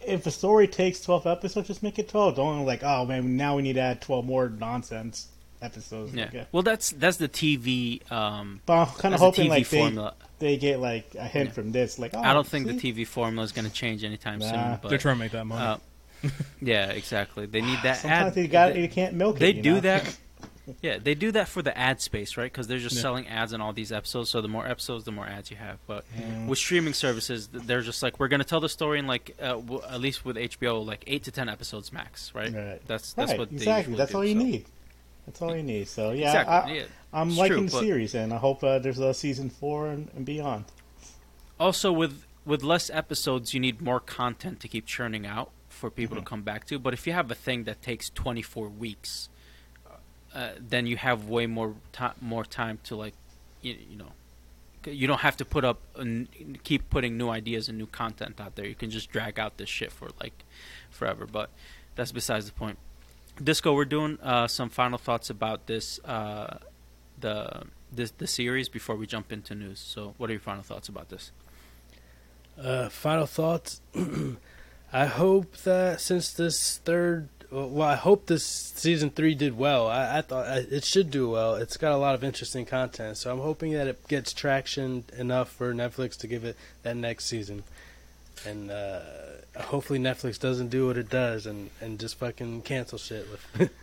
if 0.06 0.26
a 0.26 0.30
story 0.30 0.66
takes 0.68 1.00
twelve 1.00 1.26
episodes, 1.26 1.66
just 1.68 1.82
make 1.82 1.98
it 1.98 2.08
twelve. 2.08 2.36
Don't 2.36 2.64
like, 2.66 2.82
oh 2.82 3.04
man, 3.06 3.36
now 3.36 3.56
we 3.56 3.62
need 3.62 3.74
to 3.74 3.80
add 3.80 4.00
twelve 4.02 4.24
more 4.24 4.48
nonsense 4.48 5.28
episodes. 5.62 6.12
Yeah. 6.14 6.24
Like, 6.24 6.32
yeah. 6.34 6.44
Well, 6.52 6.62
that's 6.62 6.90
that's 6.90 7.16
the 7.16 7.28
TV. 7.28 8.10
Um, 8.12 8.60
But 8.66 8.74
I'm 8.88 8.94
kind 8.96 9.14
of 9.14 9.20
hoping 9.20 9.50
TV 9.50 9.96
like 9.96 10.14
they, 10.38 10.46
they 10.50 10.56
get 10.58 10.78
like 10.80 11.14
a 11.18 11.24
hint 11.26 11.48
Yeah. 11.48 11.52
from 11.54 11.72
this. 11.72 11.98
Like, 11.98 12.12
oh, 12.14 12.20
I 12.20 12.32
don't 12.34 12.46
think 12.46 12.68
see? 12.68 12.92
the 12.92 12.92
TV 12.92 13.06
formula 13.06 13.44
is 13.44 13.52
going 13.52 13.64
to 13.66 13.72
change 13.72 14.04
anytime 14.04 14.40
Nah. 14.40 14.50
soon. 14.50 14.78
But 14.82 14.88
They're 14.90 14.98
trying 14.98 15.16
to 15.16 15.20
make 15.20 15.32
that 15.32 15.46
money. 15.46 15.64
Uh, 15.64 15.76
yeah, 16.60 16.90
exactly. 16.90 17.46
They 17.46 17.60
need 17.60 17.78
that 17.82 17.98
Sometimes 17.98 18.28
ad. 18.28 18.34
they 18.34 18.46
got 18.46 18.72
they, 18.74 18.82
you 18.82 18.88
can't 18.88 19.14
milk 19.14 19.38
they 19.38 19.50
it. 19.50 19.56
you 19.56 19.62
do 19.62 19.74
know? 19.74 19.80
that. 19.80 20.16
Yeah, 20.80 20.96
they 20.96 21.14
do 21.14 21.30
that 21.32 21.48
for 21.48 21.60
the 21.60 21.76
ad 21.76 22.00
space, 22.00 22.38
right? 22.38 22.50
Because 22.50 22.68
they're 22.68 22.78
just 22.78 22.96
Yeah. 22.96 23.02
selling 23.02 23.28
ads 23.28 23.52
in 23.52 23.60
all 23.60 23.74
these 23.74 23.92
episodes. 23.92 24.30
So 24.30 24.40
the 24.40 24.48
more 24.48 24.66
episodes, 24.66 25.04
the 25.04 25.12
more 25.12 25.26
ads 25.26 25.50
you 25.50 25.58
have. 25.58 25.76
But 25.86 26.06
Mm. 26.16 26.46
with 26.46 26.58
streaming 26.58 26.94
services, 26.94 27.50
they're 27.52 27.82
just 27.82 28.02
like 28.02 28.18
we're 28.18 28.28
going 28.28 28.40
to 28.40 28.46
tell 28.46 28.60
the 28.60 28.70
story 28.70 28.98
in 28.98 29.06
like 29.06 29.36
uh, 29.38 29.56
w- 29.56 29.82
at 29.86 30.00
least 30.00 30.24
with 30.24 30.36
HBO, 30.38 30.82
like 30.82 31.04
eight 31.06 31.22
to 31.24 31.30
ten 31.30 31.50
episodes 31.50 31.92
max, 31.92 32.34
right? 32.34 32.50
Right. 32.54 32.80
That's 32.86 33.12
that's 33.12 33.32
right, 33.32 33.40
what 33.40 33.52
exactly. 33.52 33.94
That's 33.94 34.12
do, 34.12 34.16
all 34.16 34.24
you 34.24 34.40
so- 34.40 34.46
need. 34.46 34.64
That's 35.26 35.42
all 35.42 35.54
you 35.54 35.62
need. 35.62 35.86
So 35.86 36.12
yeah, 36.12 36.28
Exactly. 36.28 36.72
I, 36.72 36.76
yeah. 36.76 37.22
It's 37.26 37.36
liking 37.36 37.56
true, 37.58 37.66
the 37.68 37.86
series, 37.86 38.14
and 38.14 38.32
I 38.32 38.38
hope 38.38 38.64
uh, 38.64 38.78
there's 38.78 38.98
a 38.98 39.12
season 39.12 39.50
four 39.50 39.88
and, 39.88 40.08
and 40.16 40.24
beyond. 40.24 40.64
Also, 41.60 41.92
with 41.92 42.24
with 42.46 42.62
less 42.62 42.88
episodes, 42.88 43.52
you 43.52 43.60
need 43.60 43.82
more 43.82 44.00
content 44.00 44.60
to 44.60 44.68
keep 44.68 44.86
churning 44.86 45.26
out 45.26 45.50
for 45.84 45.90
people 45.90 46.16
Mm-hmm. 46.16 46.24
to 46.24 46.30
come 46.30 46.42
back 46.42 46.64
to. 46.70 46.78
But 46.78 46.94
if 46.94 47.06
you 47.06 47.12
have 47.12 47.30
a 47.30 47.34
thing 47.34 47.64
that 47.64 47.82
takes 47.82 48.08
24 48.08 48.68
weeks, 48.68 49.28
uh, 50.34 50.52
then 50.58 50.86
you 50.86 50.96
have 50.96 51.28
way 51.28 51.46
more 51.46 51.74
time 51.92 52.14
more 52.20 52.44
time 52.60 52.78
to 52.84 52.96
like, 53.04 53.14
you, 53.60 53.76
you 53.90 53.96
know, 54.02 54.12
you 54.86 55.06
don't 55.06 55.20
have 55.20 55.36
to 55.42 55.44
put 55.44 55.64
up 55.70 55.78
and 56.02 56.28
keep 56.68 56.82
putting 56.88 57.12
new 57.18 57.28
ideas 57.28 57.68
and 57.68 57.76
new 57.76 57.86
content 57.86 58.40
out 58.40 58.54
there. 58.56 58.66
You 58.66 58.74
can 58.74 58.90
just 58.90 59.10
drag 59.10 59.38
out 59.38 59.52
this 59.58 59.68
shit 59.68 59.92
for 59.92 60.08
like 60.22 60.36
forever. 60.90 61.26
But 61.26 61.50
that's 61.96 62.12
besides 62.12 62.46
the 62.46 62.52
point. 62.52 62.78
Disco, 63.42 63.74
we're 63.74 63.84
doing 63.98 64.18
uh, 64.22 64.46
some 64.48 64.70
final 64.70 64.98
thoughts 65.06 65.28
about 65.28 65.66
this 65.66 66.00
uh, 66.04 66.58
the 67.20 67.64
this 67.92 68.10
the 68.22 68.26
series 68.26 68.68
before 68.78 68.96
we 68.96 69.06
jump 69.06 69.32
into 69.32 69.54
news. 69.54 69.80
So, 69.80 70.14
what 70.18 70.30
are 70.30 70.32
your 70.32 70.40
final 70.40 70.62
thoughts 70.62 70.88
about 70.88 71.08
this? 71.10 71.32
Uh, 72.58 72.88
final 72.88 73.26
thoughts. 73.26 73.82
I 74.94 75.06
hope 75.06 75.56
that 75.64 76.00
since 76.00 76.32
this 76.32 76.78
third, 76.84 77.28
well, 77.50 77.82
I 77.82 77.96
hope 77.96 78.26
this 78.26 78.46
season 78.46 79.10
three 79.10 79.34
did 79.34 79.58
well. 79.58 79.88
I, 79.88 80.18
I 80.18 80.22
thought 80.22 80.46
I, 80.46 80.58
it 80.58 80.84
should 80.84 81.10
do 81.10 81.28
well. 81.28 81.56
It's 81.56 81.76
got 81.76 81.90
a 81.90 81.96
lot 81.96 82.14
of 82.14 82.22
interesting 82.22 82.64
content, 82.64 83.16
so 83.16 83.32
I'm 83.32 83.40
hoping 83.40 83.72
that 83.72 83.88
it 83.88 84.06
gets 84.06 84.32
traction 84.32 85.02
enough 85.18 85.50
for 85.50 85.74
Netflix 85.74 86.16
to 86.18 86.28
give 86.28 86.44
it 86.44 86.56
that 86.84 86.96
next 86.96 87.24
season. 87.24 87.64
And 88.46 88.70
uh, 88.70 89.00
hopefully 89.58 89.98
Netflix 89.98 90.38
doesn't 90.38 90.68
do 90.68 90.86
what 90.86 90.96
it 90.96 91.10
does 91.10 91.46
and, 91.46 91.70
and 91.80 91.98
just 91.98 92.16
fucking 92.16 92.62
cancel 92.62 92.96
shit. 92.96 93.26
With 93.28 93.70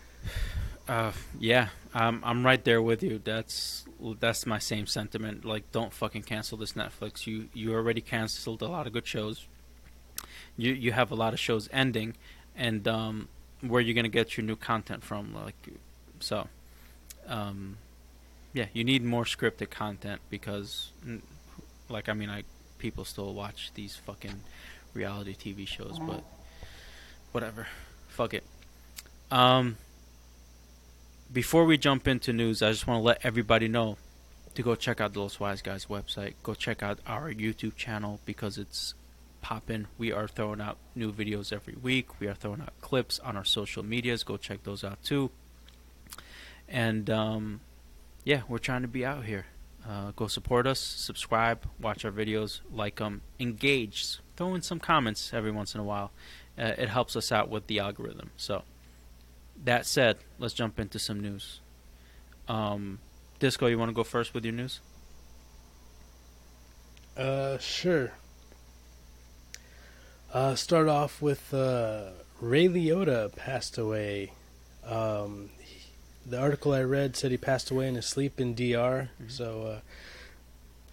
Uh, 0.87 1.11
yeah, 1.39 1.69
I'm 1.93 2.21
I'm 2.23 2.45
right 2.45 2.61
there 2.65 2.81
with 2.81 3.01
you. 3.01 3.21
That's 3.23 3.85
that's 4.19 4.45
my 4.45 4.59
same 4.59 4.87
sentiment. 4.87 5.45
Like, 5.45 5.71
don't 5.71 5.93
fucking 5.93 6.23
cancel 6.23 6.57
this 6.57 6.73
Netflix. 6.73 7.27
You 7.27 7.47
you 7.53 7.73
already 7.73 8.01
canceled 8.01 8.61
a 8.61 8.67
lot 8.67 8.87
of 8.87 8.93
good 8.93 9.07
shows. 9.07 9.45
You 10.61 10.73
you 10.73 10.91
have 10.91 11.11
a 11.11 11.15
lot 11.15 11.33
of 11.33 11.39
shows 11.39 11.67
ending, 11.71 12.15
and 12.55 12.87
um, 12.87 13.27
where 13.61 13.81
you're 13.81 13.95
gonna 13.95 14.09
get 14.09 14.37
your 14.37 14.45
new 14.45 14.55
content 14.55 15.03
from? 15.03 15.33
Like, 15.33 15.55
so, 16.19 16.47
um, 17.27 17.77
yeah, 18.53 18.67
you 18.73 18.83
need 18.83 19.03
more 19.03 19.23
scripted 19.23 19.69
content 19.69 20.21
because, 20.29 20.91
like, 21.89 22.09
I 22.09 22.13
mean, 22.13 22.29
I 22.29 22.43
people 22.77 23.05
still 23.05 23.33
watch 23.33 23.71
these 23.73 23.95
fucking 23.95 24.41
reality 24.93 25.35
TV 25.35 25.67
shows, 25.67 25.99
but 25.99 26.23
whatever, 27.31 27.67
fuck 28.07 28.33
it. 28.33 28.43
Um 29.29 29.77
before 31.31 31.65
we 31.65 31.77
jump 31.77 32.07
into 32.07 32.33
news, 32.33 32.61
I 32.61 32.71
just 32.71 32.87
want 32.87 32.99
to 32.99 33.03
let 33.03 33.19
everybody 33.23 33.67
know 33.67 33.97
to 34.53 34.61
go 34.61 34.75
check 34.75 34.99
out 34.99 35.13
the 35.13 35.21
Los 35.21 35.39
Wise 35.39 35.61
Guys 35.61 35.85
website. 35.85 36.33
Go 36.43 36.53
check 36.53 36.83
out 36.83 36.99
our 37.07 37.31
YouTube 37.31 37.75
channel 37.75 38.19
because 38.25 38.57
it's 38.57 38.93
popping. 39.41 39.87
We 39.97 40.11
are 40.11 40.27
throwing 40.27 40.61
out 40.61 40.77
new 40.95 41.11
videos 41.11 41.51
every 41.51 41.75
week. 41.75 42.19
We 42.19 42.27
are 42.27 42.33
throwing 42.33 42.61
out 42.61 42.73
clips 42.81 43.19
on 43.19 43.35
our 43.35 43.45
social 43.45 43.83
medias. 43.83 44.23
Go 44.23 44.37
check 44.37 44.63
those 44.63 44.83
out 44.83 45.03
too. 45.03 45.31
And 46.67 47.09
um, 47.09 47.61
yeah, 48.23 48.41
we're 48.47 48.59
trying 48.59 48.81
to 48.83 48.87
be 48.87 49.05
out 49.05 49.25
here. 49.25 49.45
Uh, 49.87 50.11
go 50.15 50.27
support 50.27 50.67
us, 50.67 50.79
subscribe, 50.79 51.65
watch 51.79 52.05
our 52.05 52.11
videos, 52.11 52.59
like 52.71 52.97
them, 52.97 53.21
engage, 53.39 54.19
throw 54.35 54.53
in 54.53 54.61
some 54.61 54.79
comments 54.79 55.33
every 55.33 55.51
once 55.51 55.73
in 55.73 55.81
a 55.81 55.83
while. 55.83 56.11
Uh, 56.57 56.73
it 56.77 56.89
helps 56.89 57.15
us 57.15 57.31
out 57.31 57.49
with 57.49 57.65
the 57.67 57.79
algorithm. 57.79 58.29
So 58.37 58.63
that 59.63 59.85
said, 59.85 60.17
let's 60.37 60.53
jump 60.53 60.79
into 60.79 60.99
some 60.99 61.19
news. 61.19 61.61
Um, 62.47 62.99
Disco, 63.39 63.65
you 63.67 63.79
want 63.79 63.89
to 63.89 63.93
go 63.93 64.03
first 64.03 64.33
with 64.33 64.45
your 64.45 64.53
news? 64.53 64.81
Uh, 67.17 67.57
sure. 67.57 68.11
Uh, 70.33 70.55
start 70.55 70.87
off 70.87 71.21
with 71.21 71.53
uh, 71.53 72.11
Ray 72.39 72.67
Liotta 72.67 73.35
passed 73.35 73.77
away. 73.77 74.31
Um, 74.85 75.49
he- 75.59 75.81
the 76.25 76.39
article 76.39 76.73
I 76.73 76.83
read 76.83 77.15
said 77.15 77.31
he 77.31 77.37
passed 77.37 77.71
away 77.71 77.87
in 77.87 77.95
his 77.95 78.05
sleep 78.05 78.39
in 78.39 78.53
DR. 78.53 79.09
Mhm. 79.21 79.31
So, 79.31 79.63
uh, 79.63 79.79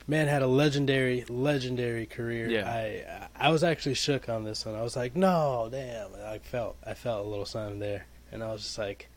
man 0.07 0.27
had 0.27 0.43
a 0.43 0.47
legendary, 0.47 1.25
legendary 1.29 2.07
career. 2.07 2.49
Yeah. 2.49 2.67
I 2.69 3.29
I 3.37 3.51
was 3.51 3.63
actually 3.63 3.95
shook 3.95 4.29
on 4.29 4.45
this 4.45 4.65
one. 4.67 4.75
I 4.75 4.83
was 4.83 4.97
like, 4.97 5.15
no, 5.15 5.69
damn. 5.71 6.09
I 6.27 6.39
felt 6.39 6.77
I 6.85 6.95
felt 6.95 7.25
a 7.27 7.29
little 7.29 7.45
something 7.47 7.79
there, 7.79 8.07
and 8.33 8.43
I 8.43 8.53
was 8.53 8.63
just 8.63 8.79
like. 8.79 9.09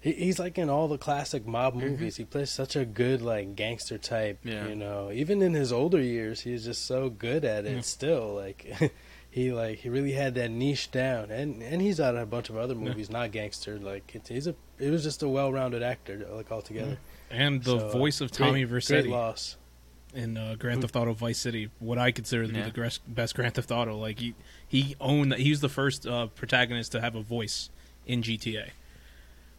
he- 0.00 0.12
He's 0.12 0.38
like 0.38 0.56
in 0.58 0.68
all 0.70 0.86
the 0.86 0.98
classic 0.98 1.46
mob 1.46 1.74
Mhm. 1.74 1.80
movies. 1.80 2.16
He 2.16 2.24
plays 2.24 2.50
such 2.50 2.76
a 2.76 2.84
good 2.84 3.22
like 3.22 3.56
gangster 3.56 3.98
type. 3.98 4.38
Yeah. 4.44 4.68
You 4.68 4.76
know, 4.76 5.10
even 5.12 5.42
in 5.42 5.54
his 5.54 5.72
older 5.72 6.00
years, 6.00 6.42
he's 6.42 6.64
just 6.66 6.84
so 6.84 7.08
good 7.08 7.44
at 7.44 7.64
it. 7.64 7.84
Still, 7.84 8.34
like 8.34 8.66
he 9.36 9.52
like 9.52 9.80
he 9.80 9.90
really 9.90 10.12
had 10.12 10.34
that 10.36 10.50
niche 10.50 10.90
down, 10.90 11.30
and 11.30 11.62
and 11.62 11.82
he's 11.82 12.00
out 12.00 12.14
in 12.14 12.22
a 12.22 12.26
bunch 12.26 12.48
of 12.48 12.56
other 12.56 12.74
movies, 12.74 13.10
not 13.10 13.32
gangster. 13.32 13.78
Like 13.78 14.14
it, 14.14 14.26
he's 14.28 14.46
a 14.46 14.54
it 14.78 14.90
was 14.90 15.02
just 15.02 15.22
a 15.22 15.28
well-rounded 15.28 15.82
actor, 15.82 16.26
like 16.32 16.50
altogether. 16.50 16.96
And 17.30 17.62
the 17.62 17.78
So, 17.78 17.86
uh, 17.88 17.90
voice 17.92 18.22
of 18.22 18.30
great- 18.32 18.46
Tommy 18.46 18.64
Great 18.64 18.82
Vercetti 18.82 19.10
loss. 19.10 19.56
in 20.14 20.38
uh, 20.38 20.54
Grand 20.58 20.80
Theft 20.80 20.96
Auto 20.96 21.12
Vice 21.12 21.36
City, 21.38 21.68
what 21.80 21.98
I 21.98 22.12
consider 22.12 22.46
to 22.46 22.52
be 22.52 22.58
Yeah. 22.58 22.70
the 22.70 22.98
best 23.06 23.34
Grand 23.34 23.54
Theft 23.54 23.70
Auto. 23.70 23.94
Like 23.98 24.18
he 24.20 24.34
he 24.66 24.96
owned 25.00 25.32
that. 25.32 25.40
He 25.40 25.50
was 25.50 25.60
the 25.60 25.68
first 25.68 26.06
uh, 26.06 26.28
protagonist 26.28 26.92
to 26.92 27.00
have 27.02 27.14
a 27.14 27.20
voice 27.22 27.68
in 28.06 28.22
GTA. 28.22 28.70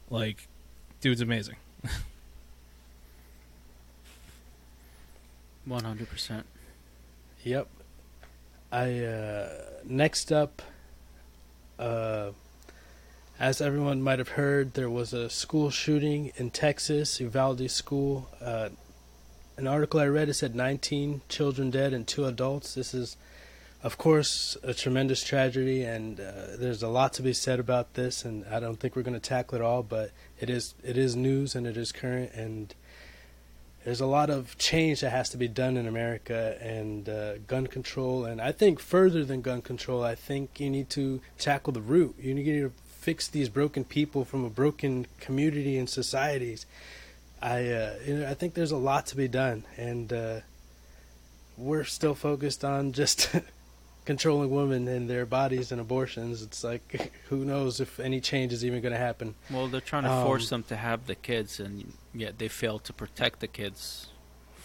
Like, 0.10 0.48
dude's 1.02 1.22
amazing. 1.22 1.58
One 5.66 5.84
hundred 5.84 6.10
percent. 6.10 6.46
Yep. 7.44 7.68
I 8.72 9.00
uh, 9.00 9.50
next 9.86 10.32
up, 10.32 10.62
uh, 11.80 12.32
as 13.40 13.62
everyone 13.62 14.02
might 14.02 14.20
have 14.20 14.30
heard, 14.30 14.74
there 14.74 14.90
was 14.90 15.14
a 15.14 15.30
school 15.30 15.70
shooting 15.70 16.34
in 16.36 16.50
Texas, 16.50 17.20
Uvalde 17.22 17.70
School. 17.72 18.28
Uh, 18.42 18.70
an 19.56 19.68
article 19.68 20.00
I 20.00 20.08
read 20.08 20.28
it 20.28 20.34
said 20.34 20.54
19 20.54 21.22
children 21.30 21.70
dead 21.70 21.94
and 21.94 22.06
two 22.06 22.26
adults. 22.26 22.74
This 22.74 22.94
is, 22.94 23.16
of 23.84 23.98
course, 23.98 24.58
a 24.64 24.74
tremendous 24.74 25.24
tragedy, 25.24 25.84
and 25.84 26.20
uh, 26.20 26.58
there's 26.58 26.84
a 26.84 26.90
lot 26.90 27.14
to 27.14 27.22
be 27.22 27.34
said 27.34 27.60
about 27.60 27.94
this. 27.94 28.26
And 28.26 28.44
I 28.52 28.60
don't 28.60 28.80
think 28.80 28.96
we're 28.96 29.02
going 29.04 29.14
to 29.14 29.20
tackle 29.20 29.56
it 29.56 29.62
all, 29.62 29.82
but 29.82 30.12
it 30.40 30.50
is 30.50 30.76
it 30.84 30.98
is 30.98 31.16
news 31.16 31.56
and 31.56 31.66
it 31.66 31.78
is 31.78 31.94
current 31.94 32.34
and 32.34 32.76
there's 33.88 34.02
a 34.02 34.06
lot 34.06 34.30
of 34.30 34.58
change 34.58 35.00
that 35.00 35.12
has 35.12 35.30
to 35.30 35.38
be 35.38 35.48
done 35.48 35.78
in 35.78 35.88
America 35.88 36.58
and 36.60 37.08
uh, 37.08 37.38
gun 37.48 37.68
control. 37.68 38.26
And 38.26 38.42
I 38.42 38.52
think 38.52 38.82
further 38.82 39.24
than 39.24 39.42
gun 39.42 39.62
control, 39.62 40.04
I 40.04 40.14
think 40.14 40.60
you 40.60 40.70
need 40.70 40.90
to 40.90 41.22
tackle 41.38 41.72
the 41.72 41.80
root. 41.80 42.16
You 42.20 42.34
need 42.34 42.44
to 42.44 42.74
fix 42.86 43.30
these 43.30 43.48
broken 43.48 43.86
people 43.86 44.26
from 44.26 44.44
a 44.44 44.50
broken 44.50 45.08
community 45.22 45.78
and 45.78 45.90
societies. 45.90 46.66
I 47.42 47.60
uh, 47.70 47.94
you 48.06 48.16
know, 48.18 48.30
I 48.30 48.34
think 48.34 48.56
there's 48.56 48.74
a 48.74 48.78
lot 48.78 49.06
to 49.06 49.16
be 49.16 49.30
done, 49.30 49.64
and 49.78 50.12
uh, 50.12 50.40
we're 51.56 51.86
still 51.86 52.14
focused 52.14 52.66
on 52.66 52.92
just 52.92 53.34
controlling 54.08 54.50
women 54.50 54.88
and 54.88 55.10
their 55.10 55.26
bodies 55.26 55.74
and 55.74 55.82
abortions. 55.82 56.42
It's 56.42 56.64
like 56.64 57.12
who 57.30 57.44
knows 57.44 57.82
if 57.82 58.00
any 58.00 58.22
change 58.22 58.54
is 58.54 58.64
even 58.64 58.82
going 58.82 58.94
to 58.94 58.98
happen. 58.98 59.36
Well, 59.52 59.68
they're 59.68 59.82
trying 59.82 60.04
to 60.04 60.24
force 60.24 60.46
Um, 60.52 60.62
them 60.62 60.64
to 60.70 60.78
have 60.78 61.06
the 61.08 61.16
kids, 61.16 61.60
and 61.60 61.94
yet 62.14 62.40
they 62.40 62.48
fail 62.48 62.80
to 62.80 62.94
protect 62.94 63.42
the 63.42 63.48
kids 63.48 64.08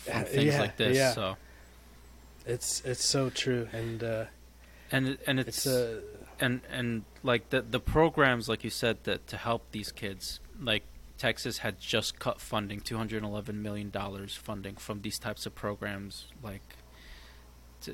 from 0.04 0.24
things 0.24 0.54
yeah, 0.54 0.60
like 0.60 0.76
this. 0.76 0.96
yeah. 0.96 1.12
So, 1.12 1.36
It's 2.46 2.82
it's 2.82 3.04
so 3.04 3.30
true, 3.30 3.68
and 3.72 4.02
uh, 4.04 4.24
and 4.92 5.18
and 5.26 5.40
it's, 5.40 5.66
it's 5.66 5.66
uh, 5.66 6.00
and 6.38 6.60
and 6.70 7.02
like 7.24 7.50
the 7.50 7.62
the 7.62 7.80
programs, 7.80 8.48
like 8.48 8.62
you 8.62 8.70
said, 8.70 9.02
that 9.04 9.26
to 9.26 9.36
help 9.36 9.72
these 9.72 9.90
kids, 9.90 10.38
like 10.60 10.84
Texas 11.18 11.58
had 11.58 11.80
just 11.80 12.20
cut 12.20 12.40
funding, 12.40 12.78
two 12.80 12.96
hundred 12.96 13.24
eleven 13.24 13.60
million 13.60 13.90
dollars 13.90 14.36
funding 14.36 14.76
from 14.76 15.02
these 15.02 15.18
types 15.18 15.46
of 15.46 15.54
programs, 15.56 16.26
like 16.44 16.62
to 17.82 17.92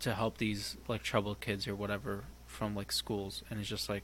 to 0.00 0.14
help 0.14 0.38
these 0.38 0.76
like 0.88 1.02
troubled 1.02 1.40
kids 1.40 1.66
or 1.68 1.74
whatever 1.74 2.24
from 2.46 2.74
like 2.74 2.92
schools, 2.92 3.42
and 3.50 3.60
it's 3.60 3.68
just 3.68 3.88
like. 3.88 4.02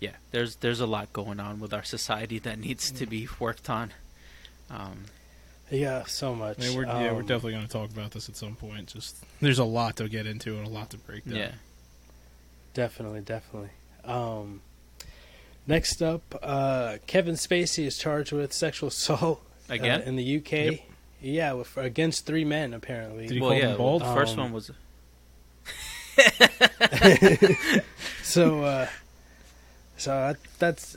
Yeah, 0.00 0.16
there's 0.32 0.56
there's 0.56 0.80
a 0.80 0.86
lot 0.86 1.12
going 1.14 1.40
on 1.40 1.60
with 1.60 1.72
our 1.72 1.84
society 1.84 2.38
that 2.40 2.58
needs 2.58 2.90
to 2.90 3.06
be 3.06 3.26
worked 3.38 3.70
on. 3.70 3.92
Um, 4.68 5.04
yeah, 5.70 6.04
so 6.04 6.34
much. 6.34 6.58
I 6.58 6.62
mean, 6.62 6.76
we're, 6.76 6.84
yeah, 6.84 7.12
we're 7.12 7.20
Um, 7.20 7.26
definitely 7.26 7.52
going 7.52 7.66
to 7.66 7.72
talk 7.72 7.90
about 7.90 8.10
this 8.10 8.28
at 8.28 8.36
some 8.36 8.54
point. 8.54 8.88
Just 8.88 9.24
there's 9.40 9.60
a 9.60 9.64
lot 9.64 9.96
to 9.96 10.08
get 10.08 10.26
into 10.26 10.58
and 10.58 10.66
a 10.66 10.68
lot 10.68 10.90
to 10.90 10.98
break 10.98 11.24
down. 11.24 11.36
yeah, 11.36 11.52
Definitely, 12.74 13.20
definitely. 13.20 13.70
Um, 14.04 14.60
next 15.66 16.02
up, 16.02 16.38
uh, 16.42 16.98
Kevin 17.06 17.36
Spacey 17.36 17.86
is 17.86 17.96
charged 17.96 18.32
with 18.32 18.52
sexual 18.52 18.88
assault 18.88 19.40
uh, 19.70 19.74
again. 19.74 20.00
in 20.06 20.16
the 20.16 20.36
UK. 20.38 20.52
Yep. 20.52 20.80
Yeah, 21.24 21.54
with, 21.54 21.76
against 21.76 22.26
three 22.26 22.44
men 22.44 22.74
apparently. 22.74 23.26
Did 23.26 23.34
he 23.34 23.40
well, 23.40 23.50
call 23.50 23.60
them 23.60 23.70
yeah, 23.70 23.76
bald? 23.76 24.02
the 24.02 24.14
first 24.14 24.34
Um, 24.34 24.44
one 24.44 24.52
was 24.52 24.70
so, 28.22 28.62
uh, 28.62 28.86
so 29.96 30.14
I, 30.14 30.34
that's 30.58 30.96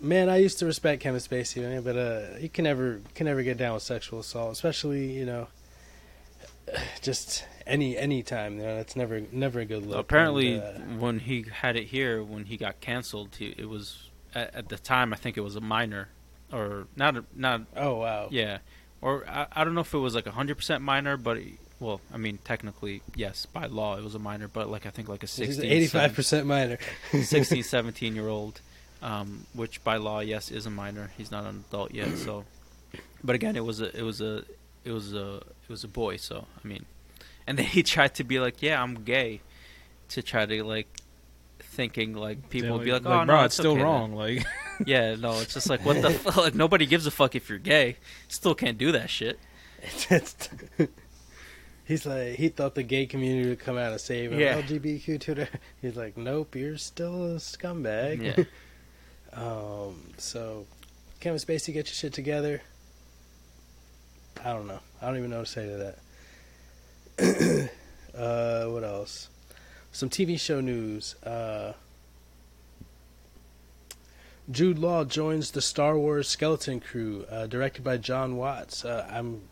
man. 0.00 0.28
I 0.28 0.36
used 0.36 0.58
to 0.60 0.66
respect 0.66 1.02
Kevin 1.02 1.20
Spacey, 1.20 1.62
man, 1.62 1.82
but 1.82 1.96
uh, 1.96 2.36
he 2.38 2.48
can 2.48 2.64
never 2.64 3.00
can 3.14 3.26
never 3.26 3.42
get 3.42 3.58
down 3.58 3.74
with 3.74 3.82
sexual 3.82 4.20
assault, 4.20 4.52
especially 4.52 5.12
you 5.12 5.26
know, 5.26 5.48
just 7.02 7.44
any 7.66 7.96
any 7.96 8.22
time. 8.22 8.58
You 8.58 8.64
know, 8.64 8.76
that's 8.76 8.96
never 8.96 9.22
never 9.32 9.60
a 9.60 9.64
good 9.64 9.86
look. 9.86 9.98
apparently 9.98 10.56
And, 10.56 10.62
uh, 10.62 11.04
when 11.04 11.20
he 11.20 11.44
had 11.50 11.76
it 11.76 11.84
here 11.84 12.22
when 12.22 12.44
he 12.44 12.56
got 12.56 12.80
canceled. 12.80 13.36
He, 13.38 13.54
it 13.58 13.68
was 13.68 14.08
at, 14.34 14.54
at 14.54 14.68
the 14.68 14.78
time 14.78 15.12
I 15.12 15.16
think 15.16 15.36
it 15.36 15.42
was 15.42 15.56
a 15.56 15.60
minor, 15.60 16.08
or 16.52 16.86
not 16.96 17.16
a, 17.16 17.24
not 17.34 17.62
oh 17.76 17.96
wow. 17.96 18.28
yeah, 18.30 18.58
or 19.00 19.24
I, 19.28 19.46
I 19.52 19.64
don't 19.64 19.74
know 19.74 19.82
if 19.82 19.94
it 19.94 19.98
was 19.98 20.14
like 20.14 20.26
a 20.26 20.32
hundred 20.32 20.56
percent 20.56 20.82
minor, 20.82 21.16
but 21.16 21.38
well, 21.80 22.00
I 22.12 22.16
mean 22.16 22.38
technically 22.44 23.02
yes 23.14 23.46
by 23.46 23.66
law 23.66 23.96
it 23.96 24.04
was 24.04 24.14
a 24.14 24.18
minor, 24.18 24.48
but 24.48 24.68
like 24.68 24.86
I 24.86 24.90
think 24.90 25.08
like 25.08 25.22
a 25.22 25.26
He's 25.26 25.32
16, 25.32 25.64
eighty-five 25.64 26.14
percent 26.14 26.46
minor. 26.46 26.78
16, 27.12 27.62
17 27.64 28.14
year 28.14 28.28
old, 28.28 28.60
um, 29.02 29.46
which 29.54 29.82
by 29.84 29.96
law, 29.96 30.20
yes, 30.20 30.50
is 30.50 30.66
a 30.66 30.70
minor. 30.70 31.10
He's 31.16 31.30
not 31.30 31.44
an 31.44 31.64
adult 31.68 31.94
yet. 31.94 32.16
So, 32.18 32.44
but 33.22 33.34
again, 33.34 33.56
it 33.56 33.64
was 33.64 33.80
a, 33.80 33.96
it 33.96 34.02
was 34.02 34.20
a, 34.20 34.44
it 34.84 34.92
was 34.92 35.14
a, 35.14 35.36
it 35.36 35.68
was 35.68 35.84
a 35.84 35.88
boy. 35.88 36.16
So 36.16 36.46
I 36.62 36.66
mean, 36.66 36.84
and 37.46 37.58
then 37.58 37.66
he 37.66 37.82
tried 37.82 38.14
to 38.16 38.24
be 38.24 38.40
like, 38.40 38.62
yeah, 38.62 38.82
I'm 38.82 39.04
gay, 39.04 39.40
to 40.10 40.22
try 40.22 40.46
to 40.46 40.64
like, 40.64 40.88
thinking 41.78 42.12
like 42.12 42.50
people 42.50 42.76
would 42.76 42.84
be 42.84 42.90
like, 42.90 43.02
oh 43.06 43.24
bro, 43.24 43.24
no, 43.24 43.44
it's 43.44 43.54
still 43.54 43.70
okay 43.70 43.78
then." 43.78 43.84
wrong. 43.86 44.14
Like, 44.16 44.44
Yeah, 44.84 45.14
no, 45.14 45.38
it's 45.38 45.54
just 45.54 45.70
like 45.70 45.84
what 45.84 46.02
the 46.02 46.10
fuck? 46.24 46.36
Like 46.36 46.54
nobody 46.56 46.86
gives 46.86 47.06
a 47.06 47.12
fuck 47.12 47.36
if 47.36 47.48
you're 47.48 47.58
gay. 47.58 47.96
Still 48.26 48.56
can't 48.56 48.76
do 48.76 48.90
that 48.92 49.08
shit. 49.08 49.38
He's 51.86 52.04
like 52.04 52.34
he 52.34 52.48
thought 52.48 52.74
the 52.74 52.82
gay 52.82 53.06
community 53.06 53.48
would 53.48 53.60
come 53.60 53.78
out 53.78 53.92
and 53.92 54.00
save 54.00 54.32
him. 54.32 54.40
Yeah. 54.40 54.60
LGBTQ 54.60 55.20
Twitter. 55.20 55.48
He's 55.80 55.94
like, 55.94 56.16
nope, 56.16 56.56
you're 56.56 56.76
still 56.78 57.36
a 57.36 57.36
scumbag. 57.36 58.20
Yeah. 58.36 58.44
Um. 59.40 60.10
So, 60.16 60.66
Kevin 61.20 61.38
Spacey, 61.38 61.72
get 61.72 61.86
your 61.86 61.94
shit 61.94 62.12
together. 62.12 62.60
I 64.44 64.52
don't 64.52 64.66
know. 64.66 64.80
I 65.00 65.06
don't 65.06 65.18
even 65.18 65.30
know 65.30 65.38
what 65.38 65.46
to 65.46 65.52
say 65.52 65.66
to 65.68 65.94
that. 67.16 67.70
uh, 68.18 68.66
what 68.66 68.82
else? 68.82 69.28
Some 69.92 70.10
TV 70.10 70.38
show 70.38 70.60
news. 70.60 71.14
Uh, 71.24 71.72
Jude 74.50 74.78
Law 74.78 75.04
joins 75.04 75.50
the 75.50 75.60
Star 75.60 75.98
Wars 75.98 76.28
Skeleton 76.28 76.80
Crew, 76.80 77.26
uh, 77.30 77.46
directed 77.46 77.84
by 77.84 77.96
Jon 77.98 78.36
Watts. 78.36 78.84
Uh, 78.84 79.06
I'm 79.10 79.42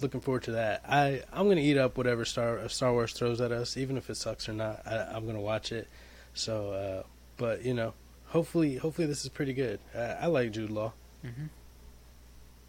looking 0.00 0.20
forward 0.20 0.42
to 0.44 0.52
that. 0.52 0.82
I 0.86 1.22
I'm 1.32 1.48
gonna 1.48 1.60
eat 1.60 1.78
up 1.78 1.96
whatever 1.96 2.24
Star 2.24 2.58
uh, 2.58 2.68
Star 2.68 2.92
Wars 2.92 3.12
throws 3.12 3.40
at 3.40 3.52
us, 3.52 3.76
even 3.76 3.96
if 3.96 4.10
it 4.10 4.16
sucks 4.16 4.48
or 4.48 4.52
not. 4.52 4.82
I, 4.86 4.96
I'm 5.14 5.26
gonna 5.26 5.40
watch 5.40 5.72
it. 5.72 5.88
So, 6.34 6.72
uh, 6.72 7.02
but 7.38 7.64
you 7.64 7.72
know, 7.74 7.94
hopefully, 8.26 8.76
hopefully 8.76 9.06
this 9.06 9.22
is 9.22 9.28
pretty 9.30 9.52
good. 9.54 9.78
I, 9.94 10.00
I 10.22 10.26
like 10.26 10.52
Jude 10.52 10.70
Law. 10.70 10.92
hmm 11.22 11.46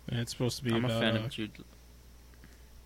and 0.09 0.19
it's 0.19 0.31
supposed 0.31 0.57
to 0.57 0.65
be 0.65 0.73
I'm 0.73 0.83
a 0.83 0.87
about 0.87 1.01
fan 1.01 1.15
uh, 1.15 1.19
of 1.21 1.29
Jude. 1.29 1.51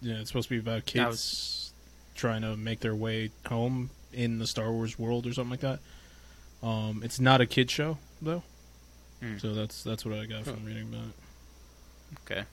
yeah, 0.02 0.16
it's 0.20 0.30
supposed 0.30 0.50
to 0.50 0.54
be 0.54 0.60
about 0.60 0.78
I 0.78 0.82
kids 0.82 1.74
trying 2.16 2.44
to 2.44 2.56
make 2.56 2.80
their 2.82 2.94
way 2.94 3.32
home 3.48 3.90
in 4.14 4.40
the 4.40 4.48
Star 4.48 4.72
Wars 4.72 4.98
world 4.98 5.26
or 5.28 5.34
something 5.34 5.52
like 5.52 5.60
that. 5.62 5.80
Um, 6.66 7.02
it's 7.04 7.20
not 7.20 7.42
a 7.42 7.46
kid 7.46 7.70
show 7.70 7.98
though, 8.22 8.44
Mm. 9.22 9.40
so 9.42 9.54
that's 9.54 9.84
that's 9.84 10.06
what 10.06 10.18
I 10.18 10.26
got 10.26 10.44
from 10.46 10.64
reading 10.66 10.90
about 10.94 11.08
it. 11.08 12.20
Okay. 12.32 12.44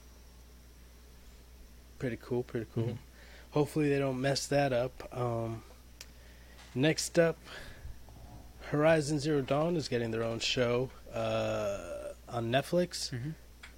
Pretty 1.99 2.17
cool, 2.21 2.43
pretty 2.43 2.67
cool. 2.73 2.83
Mhm. 2.83 2.97
Hopefully 3.51 3.89
they 3.89 3.99
don't 3.99 4.19
mess 4.19 4.47
that 4.47 4.73
up. 4.73 5.07
Um, 5.17 5.63
next 6.73 7.17
up, 7.17 7.37
Horizon 8.69 9.19
Zero 9.19 9.41
Dawn 9.41 9.75
is 9.77 9.87
getting 9.87 10.11
their 10.11 10.23
own 10.23 10.39
show 10.39 10.89
uh, 11.13 12.13
on 12.27 12.51
Netflix 12.51 13.09
hmm 13.11 13.31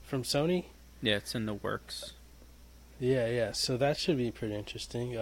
from 0.04 0.24
Sony. 0.24 0.66
Yeah, 1.02 1.18
it's 1.18 1.36
in 1.36 1.46
the 1.46 1.54
works. 1.54 2.14
Yeah, 3.00 3.28
yeah. 3.28 3.52
So 3.52 3.78
that 3.78 3.98
should 3.98 4.18
be 4.18 4.32
pretty 4.32 4.56
interesting. 4.56 5.16
Uh, 5.18 5.22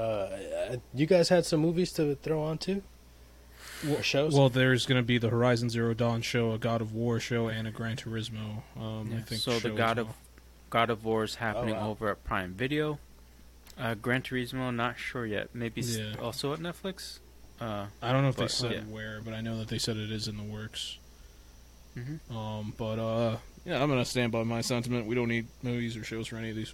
uh, 0.71 0.75
you 0.93 1.05
guys 1.05 1.29
had 1.29 1.45
some 1.45 1.59
movies 1.59 1.91
to 1.93 2.15
throw 2.15 2.41
on 2.41 2.57
too? 2.57 2.83
Or 3.89 4.01
shows? 4.01 4.33
Well, 4.33 4.49
there's 4.49 4.85
going 4.85 4.99
to 5.01 5.05
be 5.05 5.17
the 5.17 5.29
Horizon 5.29 5.69
Zero 5.69 5.93
Dawn 5.93 6.21
show, 6.21 6.51
a 6.53 6.57
God 6.57 6.81
of 6.81 6.93
War 6.93 7.19
show, 7.19 7.47
and 7.47 7.67
a 7.67 7.71
Gran 7.71 7.97
Turismo. 7.97 8.61
Um, 8.79 9.13
I 9.15 9.21
think 9.21 9.41
so 9.41 9.51
the 9.51 9.59
show 9.59 9.69
as 9.71 9.77
God 9.77 9.97
of 9.97 10.07
well. 10.07 10.15
God 10.69 10.89
of 10.89 11.03
War 11.05 11.23
is 11.23 11.35
happening 11.35 11.75
Oh, 11.75 11.79
wow. 11.81 11.89
over 11.89 12.09
at 12.09 12.23
Prime 12.23 12.53
Video. 12.53 12.99
Uh, 13.77 13.93
Gran 13.95 14.21
Turismo, 14.21 14.73
not 14.73 14.97
sure 14.97 15.25
yet. 15.25 15.49
Maybe 15.53 15.81
s- 15.81 15.97
Yeah. 15.97 16.13
also 16.21 16.53
at 16.53 16.59
Netflix. 16.59 17.19
Uh, 17.59 17.87
I 18.01 18.11
don't 18.13 18.21
know 18.23 18.29
if 18.29 18.37
they 18.37 18.47
said 18.47 18.71
yeah. 18.71 18.81
where, 18.81 19.19
but 19.23 19.33
I 19.33 19.41
know 19.41 19.57
that 19.59 19.67
they 19.67 19.77
said 19.77 19.97
it 19.97 20.11
is 20.11 20.27
in 20.29 20.37
the 20.37 20.43
works. 20.43 20.97
mhm. 21.97 22.19
Um, 22.33 22.73
but 22.77 22.99
uh, 22.99 23.37
yeah, 23.65 23.81
I'm 23.81 23.89
gonna 23.89 24.05
stand 24.05 24.31
by 24.31 24.43
my 24.43 24.61
sentiment. 24.61 25.05
We 25.07 25.15
don't 25.15 25.29
need 25.29 25.47
movies 25.63 25.95
or 25.97 26.03
shows 26.03 26.27
for 26.27 26.37
any 26.37 26.49
of 26.49 26.55
these. 26.55 26.73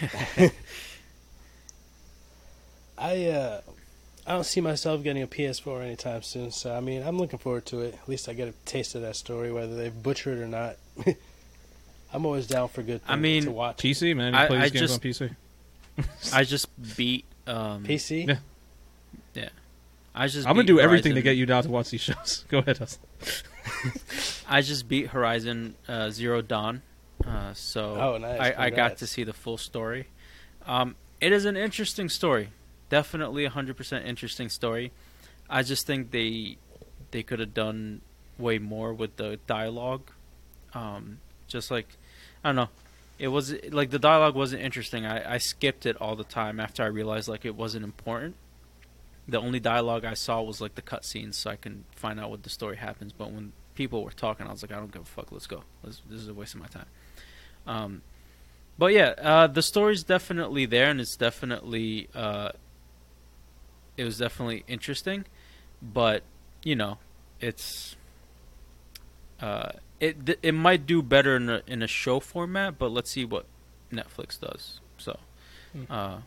I 2.98 3.26
uh, 3.26 3.60
I 4.26 4.32
don't 4.32 4.44
see 4.44 4.60
myself 4.60 5.02
getting 5.02 5.22
a 5.22 5.26
PS4 5.26 5.82
anytime 5.82 6.22
soon. 6.22 6.50
So 6.50 6.74
I 6.74 6.80
mean, 6.80 7.02
I'm 7.02 7.18
looking 7.18 7.38
forward 7.38 7.66
to 7.66 7.80
it. 7.80 7.94
At 7.94 8.08
least 8.08 8.28
I 8.28 8.32
get 8.32 8.48
a 8.48 8.52
taste 8.64 8.94
of 8.94 9.02
that 9.02 9.16
story, 9.16 9.52
whether 9.52 9.74
they 9.76 9.88
butcher 9.90 10.32
it 10.32 10.38
or 10.40 10.48
not. 10.48 10.76
I'm 12.12 12.24
always 12.24 12.46
down 12.46 12.68
for 12.68 12.82
good. 12.82 13.00
I 13.08 13.16
mean, 13.16 13.44
to 13.44 13.50
watch 13.50 13.78
PC 13.78 14.14
man, 14.16 14.32
you 14.34 14.38
I- 14.38 14.46
play 14.46 14.58
I 14.58 14.62
these 14.68 14.70
games 14.72 14.90
just- 14.90 15.04
on 15.04 15.28
PC. 15.28 15.36
I 16.32 16.44
just 16.44 16.96
beat. 16.96 17.24
Um, 17.46 17.84
PC. 17.84 18.38
Yeah. 19.34 19.48
I 20.16 20.28
just. 20.28 20.46
I'm 20.46 20.54
gonna 20.54 20.62
beat 20.62 20.68
do 20.68 20.80
everything 20.80 21.14
to 21.16 21.22
get 21.22 21.36
you 21.36 21.44
down 21.46 21.64
to 21.64 21.68
watch 21.70 21.90
these 21.90 22.00
shows. 22.00 22.44
Go 22.48 22.58
ahead. 22.58 22.78
Hustle. 22.78 23.00
I 24.48 24.60
just 24.60 24.88
beat 24.88 25.08
Horizon 25.08 25.74
uh, 25.88 26.10
Zero 26.10 26.40
Dawn, 26.40 26.82
uh, 27.26 27.54
so 27.54 27.94
Oh, 27.96 28.18
nice. 28.18 28.40
I, 28.40 28.66
I 28.66 28.70
got 28.70 28.98
to 28.98 29.06
see 29.06 29.24
the 29.24 29.32
full 29.32 29.56
story. 29.58 30.08
Um, 30.66 30.96
it 31.20 31.32
is 31.32 31.44
an 31.44 31.56
interesting 31.56 32.08
story, 32.08 32.50
definitely 32.88 33.44
a 33.44 33.50
hundred 33.50 33.76
percent 33.76 34.06
interesting 34.06 34.48
story. 34.48 34.92
I 35.48 35.62
just 35.62 35.86
think 35.86 36.10
they 36.10 36.58
they 37.10 37.22
could 37.22 37.38
have 37.38 37.54
done 37.54 38.00
way 38.38 38.58
more 38.58 38.92
with 38.92 39.16
the 39.16 39.38
dialogue. 39.46 40.10
Um, 40.74 41.18
just 41.46 41.70
like 41.70 41.96
I 42.42 42.48
don't 42.48 42.56
know, 42.56 42.68
it 43.18 43.28
was 43.28 43.54
like 43.70 43.90
the 43.90 43.98
dialogue 43.98 44.34
wasn't 44.34 44.62
interesting. 44.62 45.06
I, 45.06 45.34
I 45.34 45.38
skipped 45.38 45.86
it 45.86 45.96
all 46.00 46.16
the 46.16 46.24
time 46.24 46.58
after 46.60 46.82
I 46.82 46.86
realized 46.86 47.28
like 47.28 47.44
it 47.44 47.54
wasn't 47.54 47.84
important. 47.84 48.36
The 49.26 49.40
only 49.40 49.60
dialogue 49.60 50.04
I 50.04 50.14
saw 50.14 50.42
was 50.42 50.60
like 50.60 50.74
the 50.74 50.82
cutscenes, 50.82 51.34
so 51.34 51.50
I 51.50 51.56
can 51.56 51.84
find 51.94 52.20
out 52.20 52.28
what 52.30 52.42
the 52.42 52.50
story 52.50 52.76
happens. 52.76 53.12
But 53.12 53.30
when 53.32 53.52
people 53.74 54.04
were 54.04 54.10
talking, 54.10 54.46
I 54.46 54.52
was 54.52 54.62
like, 54.62 54.72
I 54.72 54.76
don't 54.76 54.92
give 54.92 55.02
a 55.02 55.06
fuck. 55.06 55.32
Let's 55.32 55.46
go. 55.46 55.62
Let's, 55.82 56.02
this 56.10 56.20
is 56.20 56.28
a 56.28 56.34
waste 56.34 56.54
of 56.54 56.60
my 56.60 56.66
time. 56.66 56.86
Um, 57.66 58.02
but 58.78 58.92
yeah, 58.92 59.14
uh, 59.22 59.46
the 59.46 59.62
story's 59.62 60.02
definitely 60.02 60.66
there, 60.66 60.90
and 60.90 61.00
it's 61.00 61.16
definitely 61.16 62.08
uh, 62.14 62.50
it 63.96 64.04
was 64.04 64.18
definitely 64.18 64.64
interesting. 64.66 65.24
But 65.80 66.22
you 66.62 66.74
know, 66.76 66.98
it's 67.40 67.96
uh, 69.40 69.70
it 70.00 70.26
th- 70.26 70.38
it 70.42 70.52
might 70.52 70.86
do 70.86 71.02
better 71.02 71.36
in 71.36 71.48
a 71.48 71.62
in 71.66 71.82
a 71.82 71.86
show 71.86 72.20
format. 72.20 72.78
But 72.78 72.90
let's 72.90 73.10
see 73.10 73.24
what 73.24 73.46
Netflix 73.92 74.40
does. 74.40 74.80
So, 74.98 75.18
Hmm. 75.72 75.84
uh, 75.90 76.18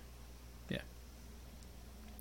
yeah. 0.70 0.82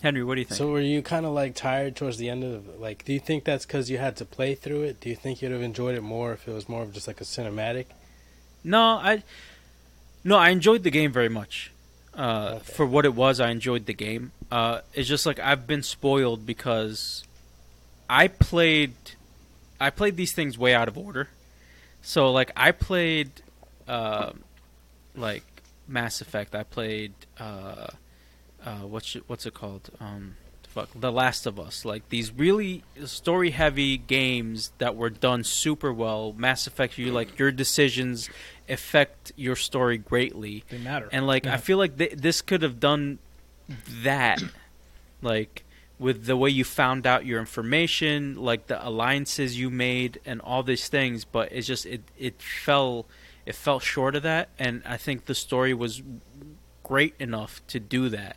Henry, 0.02 0.22
what 0.24 0.34
do 0.34 0.40
you 0.40 0.44
think? 0.44 0.58
So 0.58 0.70
were 0.70 0.80
you 0.80 1.02
kind 1.02 1.24
of 1.26 1.32
like 1.32 1.54
tired 1.54 1.94
towards 1.96 2.18
the 2.18 2.28
end 2.28 2.42
of 2.44 2.80
like? 2.80 3.04
Do 3.04 3.12
you 3.12 3.20
think 3.20 3.44
that's 3.44 3.64
because 3.64 3.90
you 3.90 3.98
had 3.98 4.16
to 4.16 4.24
play 4.24 4.54
through 4.54 4.82
it? 4.82 5.00
Do 5.00 5.08
you 5.08 5.16
think 5.16 5.40
you'd 5.40 5.52
have 5.52 5.62
enjoyed 5.62 5.94
it 5.94 6.02
more 6.02 6.32
if 6.32 6.46
it 6.48 6.52
was 6.52 6.68
more 6.68 6.82
of 6.82 6.92
just 6.92 7.06
like 7.06 7.20
a 7.20 7.24
cinematic? 7.24 7.86
No, 8.66 8.82
I 8.82 9.22
no, 10.24 10.36
I 10.36 10.50
enjoyed 10.50 10.82
the 10.82 10.90
game 10.90 11.12
very 11.12 11.28
much. 11.28 11.70
Uh, 12.12 12.54
Okay. 12.56 12.72
For 12.72 12.84
what 12.86 13.04
it 13.04 13.14
was, 13.14 13.38
I 13.40 13.50
enjoyed 13.50 13.86
the 13.86 13.92
game. 13.94 14.32
Uh, 14.50 14.80
it's 14.92 15.08
just 15.08 15.24
like 15.24 15.38
I've 15.38 15.66
been 15.66 15.82
spoiled 15.82 16.44
because 16.44 17.24
I 18.10 18.28
played 18.28 18.94
I 19.78 19.90
played 19.90 20.16
these 20.16 20.32
things 20.32 20.58
way 20.58 20.74
out 20.74 20.88
of 20.88 20.98
order. 20.98 21.28
So 22.02 22.32
like 22.32 22.50
I 22.56 22.72
played 22.72 23.30
uh, 23.86 24.32
like 25.14 25.44
Mass 25.86 26.20
Effect. 26.20 26.54
I 26.54 26.64
played 26.64 27.12
uh, 27.38 27.86
uh, 28.64 28.78
what's 28.78 29.14
it, 29.14 29.24
what's 29.28 29.46
it 29.46 29.54
called? 29.54 29.90
Um, 30.00 30.34
fuck, 30.76 30.90
The 30.94 31.10
Last 31.10 31.46
of 31.46 31.58
Us. 31.58 31.84
Like 31.84 32.08
these 32.10 32.30
really 32.32 32.84
story 33.06 33.50
heavy 33.50 33.96
games 33.96 34.72
that 34.78 34.94
were 34.94 35.10
done 35.10 35.42
super 35.42 35.92
well. 35.92 36.34
Mass 36.36 36.66
Effect, 36.66 36.98
you 36.98 37.10
like 37.12 37.38
your 37.38 37.50
decisions 37.50 38.28
affect 38.68 39.32
your 39.36 39.56
story 39.56 39.96
greatly 39.96 40.64
They 40.68 40.78
matter. 40.78 41.08
and 41.12 41.26
like 41.26 41.46
I 41.46 41.56
feel 41.56 41.78
like 41.78 41.96
th- 41.96 42.14
this 42.16 42.42
could 42.42 42.62
have 42.62 42.78
done 42.78 43.18
that, 44.02 44.42
like 45.22 45.64
with 45.98 46.26
the 46.26 46.36
way 46.36 46.50
you 46.50 46.64
found 46.64 47.06
out 47.06 47.24
your 47.24 47.40
information, 47.40 48.36
like 48.36 48.66
the 48.66 48.86
alliances 48.86 49.58
you 49.58 49.70
made, 49.70 50.20
and 50.26 50.40
all 50.42 50.62
these 50.62 50.88
things. 50.88 51.24
But 51.24 51.52
it's 51.52 51.66
just 51.66 51.86
it 51.86 52.02
it 52.18 52.42
fell 52.42 53.06
it 53.46 53.54
fell 53.54 53.80
short 53.80 54.14
of 54.14 54.22
that, 54.24 54.50
and 54.58 54.82
I 54.84 54.96
think 54.98 55.24
the 55.24 55.34
story 55.34 55.72
was 55.72 56.02
great 56.82 57.14
enough 57.18 57.66
to 57.68 57.80
do 57.80 58.08
that. 58.10 58.36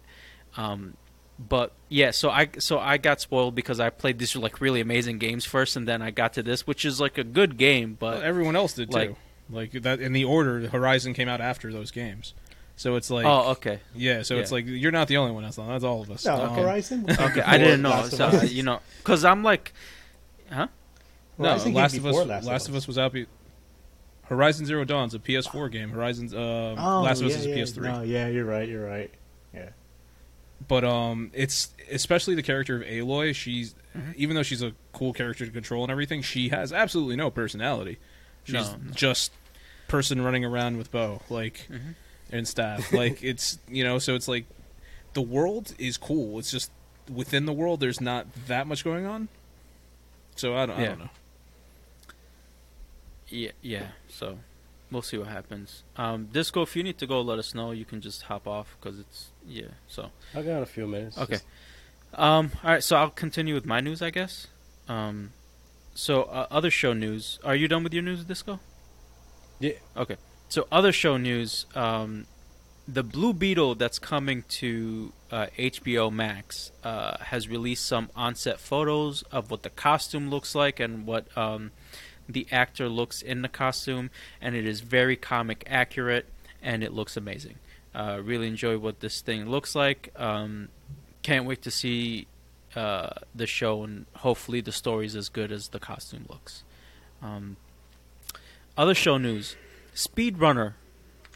Um, 0.55 0.95
but 1.39 1.71
yeah, 1.87 2.11
so 2.11 2.29
I 2.29 2.49
so 2.59 2.79
I 2.79 2.97
got 2.97 3.21
spoiled 3.21 3.55
because 3.55 3.79
I 3.79 3.89
played 3.89 4.19
these 4.19 4.35
like 4.35 4.59
really 4.59 4.81
amazing 4.81 5.19
games 5.19 5.45
first, 5.45 5.75
and 5.77 5.87
then 5.87 6.01
I 6.01 6.11
got 6.11 6.33
to 6.33 6.43
this, 6.43 6.67
which 6.67 6.83
is 6.83 6.99
like 6.99 7.17
a 7.17 7.23
good 7.23 7.57
game, 7.57 7.95
but 7.99 8.15
Well, 8.15 8.23
everyone 8.23 8.55
else 8.55 8.73
did 8.73 8.93
like- 8.93 9.09
too. 9.09 9.15
Like 9.51 9.71
that 9.71 9.99
in 9.99 10.13
the 10.13 10.25
order, 10.25 10.67
Horizon 10.67 11.15
came 11.15 11.27
out 11.27 11.41
after 11.41 11.71
those 11.73 11.89
games. 11.89 12.35
So 12.75 12.95
it's 12.97 13.09
like, 13.09 13.25
oh 13.25 13.49
okay, 13.53 13.79
yeah. 13.95 14.21
So 14.21 14.37
it's 14.37 14.51
like 14.51 14.65
you're 14.67 14.91
not 14.91 15.07
the 15.07 15.17
only 15.17 15.31
one. 15.31 15.41
That's 15.43 15.57
not. 15.57 15.67
That's 15.69 15.83
all 15.83 16.01
of 16.03 16.11
us. 16.11 16.23
No, 16.23 16.35
Um, 16.35 16.55
Horizon. 16.55 17.05
okay, 17.09 17.41
I 17.41 17.57
didn't 17.57 17.81
know. 17.81 18.03
So, 18.09 18.25
Us. 18.27 18.51
you 18.51 18.61
know, 18.61 18.79
because 18.99 19.25
I'm 19.25 19.41
like, 19.43 19.73
Huh? 20.51 20.67
No, 21.39 21.45
Horizon 21.49 21.65
came 21.65 21.73
Last 21.73 21.97
of 21.97 22.05
Us. 22.05 22.11
before 22.11 22.25
Last, 22.25 22.67
of 22.69 22.75
Us 22.75 22.85
was 22.87 22.99
out. 22.99 23.11
Be- 23.13 23.25
Horizon 24.25 24.67
Zero 24.67 24.85
Dawn's 24.85 25.15
a 25.15 25.19
PS4 25.19 25.71
game. 25.71 25.89
Horizon's 25.89 26.33
uh, 26.33 26.75
Oh, 26.77 27.01
Last 27.01 27.21
of 27.21 27.27
Us 27.27 27.33
yeah, 27.45 27.55
is 27.55 27.75
yeah. 27.75 27.81
PS3. 27.83 27.83
No, 27.97 28.01
yeah, 28.03 28.27
you're 28.27 28.45
right. 28.45 28.69
You're 28.69 28.85
right. 28.85 29.11
Yeah. 30.59 30.65
But 30.67 30.83
um, 30.83 31.31
it's 31.33 31.69
especially 31.91 32.35
the 32.35 32.43
character 32.43 32.75
of 32.81 32.83
Aloy. 32.87 33.33
She's 33.35 33.75
Mm-hmm. 33.97 34.11
even 34.17 34.35
though 34.35 34.43
she's 34.43 34.61
a 34.61 34.73
cool 34.93 35.13
character 35.13 35.47
to 35.47 35.51
control 35.51 35.81
and 35.83 35.91
everything, 35.91 36.21
she 36.21 36.49
has 36.49 36.71
absolutely 36.71 37.15
no 37.15 37.31
personality. 37.31 37.97
She's 38.43 38.53
No, 38.53 38.61
no. 38.75 38.91
just 38.93 39.31
person 39.87 40.21
running 40.21 40.45
around 40.45 40.77
with 40.77 40.91
bow, 40.91 41.21
like 41.27 41.67
Mhm. 41.71 41.95
and 42.31 42.47
staff. 42.47 42.93
like 42.93 43.23
it's 43.23 43.57
you 43.67 43.83
know, 43.83 43.97
so 43.97 44.13
it's 44.13 44.27
like 44.27 44.45
the 45.13 45.21
world 45.23 45.73
is 45.79 45.97
cool. 45.97 46.37
It's 46.37 46.51
just 46.51 46.69
within 47.11 47.47
the 47.47 47.51
world, 47.51 47.79
there's 47.79 47.99
not 47.99 48.27
that 48.45 48.67
much 48.67 48.83
going 48.83 49.07
on. 49.07 49.27
So 50.35 50.55
I 50.55 50.67
don't, 50.67 50.79
I 50.79 50.85
don't 50.85 50.99
know. 50.99 51.09
yeah, 53.29 53.51
yeah. 53.63 53.87
So 54.07 54.37
we'll 54.91 55.01
see 55.01 55.17
what 55.17 55.27
happens. 55.29 55.83
Um, 55.97 56.27
Disco, 56.31 56.61
if 56.61 56.75
you 56.75 56.83
need 56.83 56.97
to 56.99 57.07
go, 57.07 57.21
let 57.21 57.39
us 57.39 57.53
know. 57.55 57.71
You 57.71 57.85
can 57.85 58.01
just 58.01 58.23
hop 58.23 58.47
off 58.47 58.75
because 58.79 58.99
it's 58.99 59.29
yeah. 59.49 59.67
So 59.87 60.11
I 60.35 60.41
got 60.41 60.61
a 60.61 60.65
few 60.65 60.87
minutes. 60.87 61.17
Okay. 61.17 61.33
Just- 61.33 61.45
um, 62.13 62.51
all 62.63 62.71
right. 62.71 62.83
So 62.83 62.95
I'll 62.95 63.09
continue 63.09 63.53
with 63.53 63.65
my 63.65 63.79
news, 63.81 64.01
I 64.01 64.09
guess. 64.09 64.47
Um, 64.87 65.33
so 65.93 66.23
uh, 66.23 66.47
other 66.49 66.71
show 66.71 66.93
news. 66.93 67.39
Are 67.43 67.55
you 67.55 67.67
done 67.67 67.83
with 67.83 67.93
your 67.93 68.03
news, 68.03 68.23
Disco? 68.23 68.59
Yeah. 69.59 69.73
Okay. 69.97 70.17
So 70.47 70.67
other 70.71 70.91
show 70.91 71.17
news. 71.17 71.65
Um, 71.75 72.25
the 72.87 73.03
Blue 73.03 73.33
Beetle 73.33 73.75
that's 73.75 73.99
coming 73.99 74.43
to 74.49 75.13
uh, 75.31 75.47
HBO 75.59 76.11
Max 76.11 76.71
uh, 76.83 77.17
has 77.25 77.47
released 77.47 77.85
some 77.85 78.09
on-set 78.15 78.59
photos 78.59 79.21
of 79.31 79.51
what 79.51 79.61
the 79.61 79.69
costume 79.69 80.31
looks 80.31 80.55
like 80.55 80.79
and 80.79 81.05
what 81.05 81.25
um, 81.37 81.69
the 82.27 82.47
actor 82.51 82.89
looks 82.89 83.21
in 83.21 83.43
the 83.43 83.47
costume, 83.47 84.09
and 84.41 84.55
it 84.55 84.65
is 84.65 84.79
very 84.81 85.15
comic 85.15 85.63
accurate 85.67 86.25
and 86.63 86.83
it 86.83 86.91
looks 86.91 87.15
amazing. 87.15 87.55
Uh, 87.93 88.19
really 88.23 88.47
enjoy 88.47 88.77
what 88.77 88.99
this 88.99 89.21
thing 89.21 89.49
looks 89.49 89.73
like. 89.75 90.11
Um, 90.15 90.69
can't 91.23 91.45
wait 91.45 91.61
to 91.63 91.71
see 91.71 92.27
uh, 92.75 93.09
the 93.33 93.47
show, 93.47 93.83
and 93.83 94.05
hopefully 94.17 94.61
the 94.61 94.71
story's 94.71 95.15
as 95.15 95.27
good 95.29 95.51
as 95.51 95.69
the 95.69 95.79
costume 95.79 96.25
looks. 96.29 96.63
Um, 97.21 97.57
other 98.77 98.93
show 98.93 99.17
news: 99.17 99.55
Speed 99.93 100.37
Runner, 100.37 100.75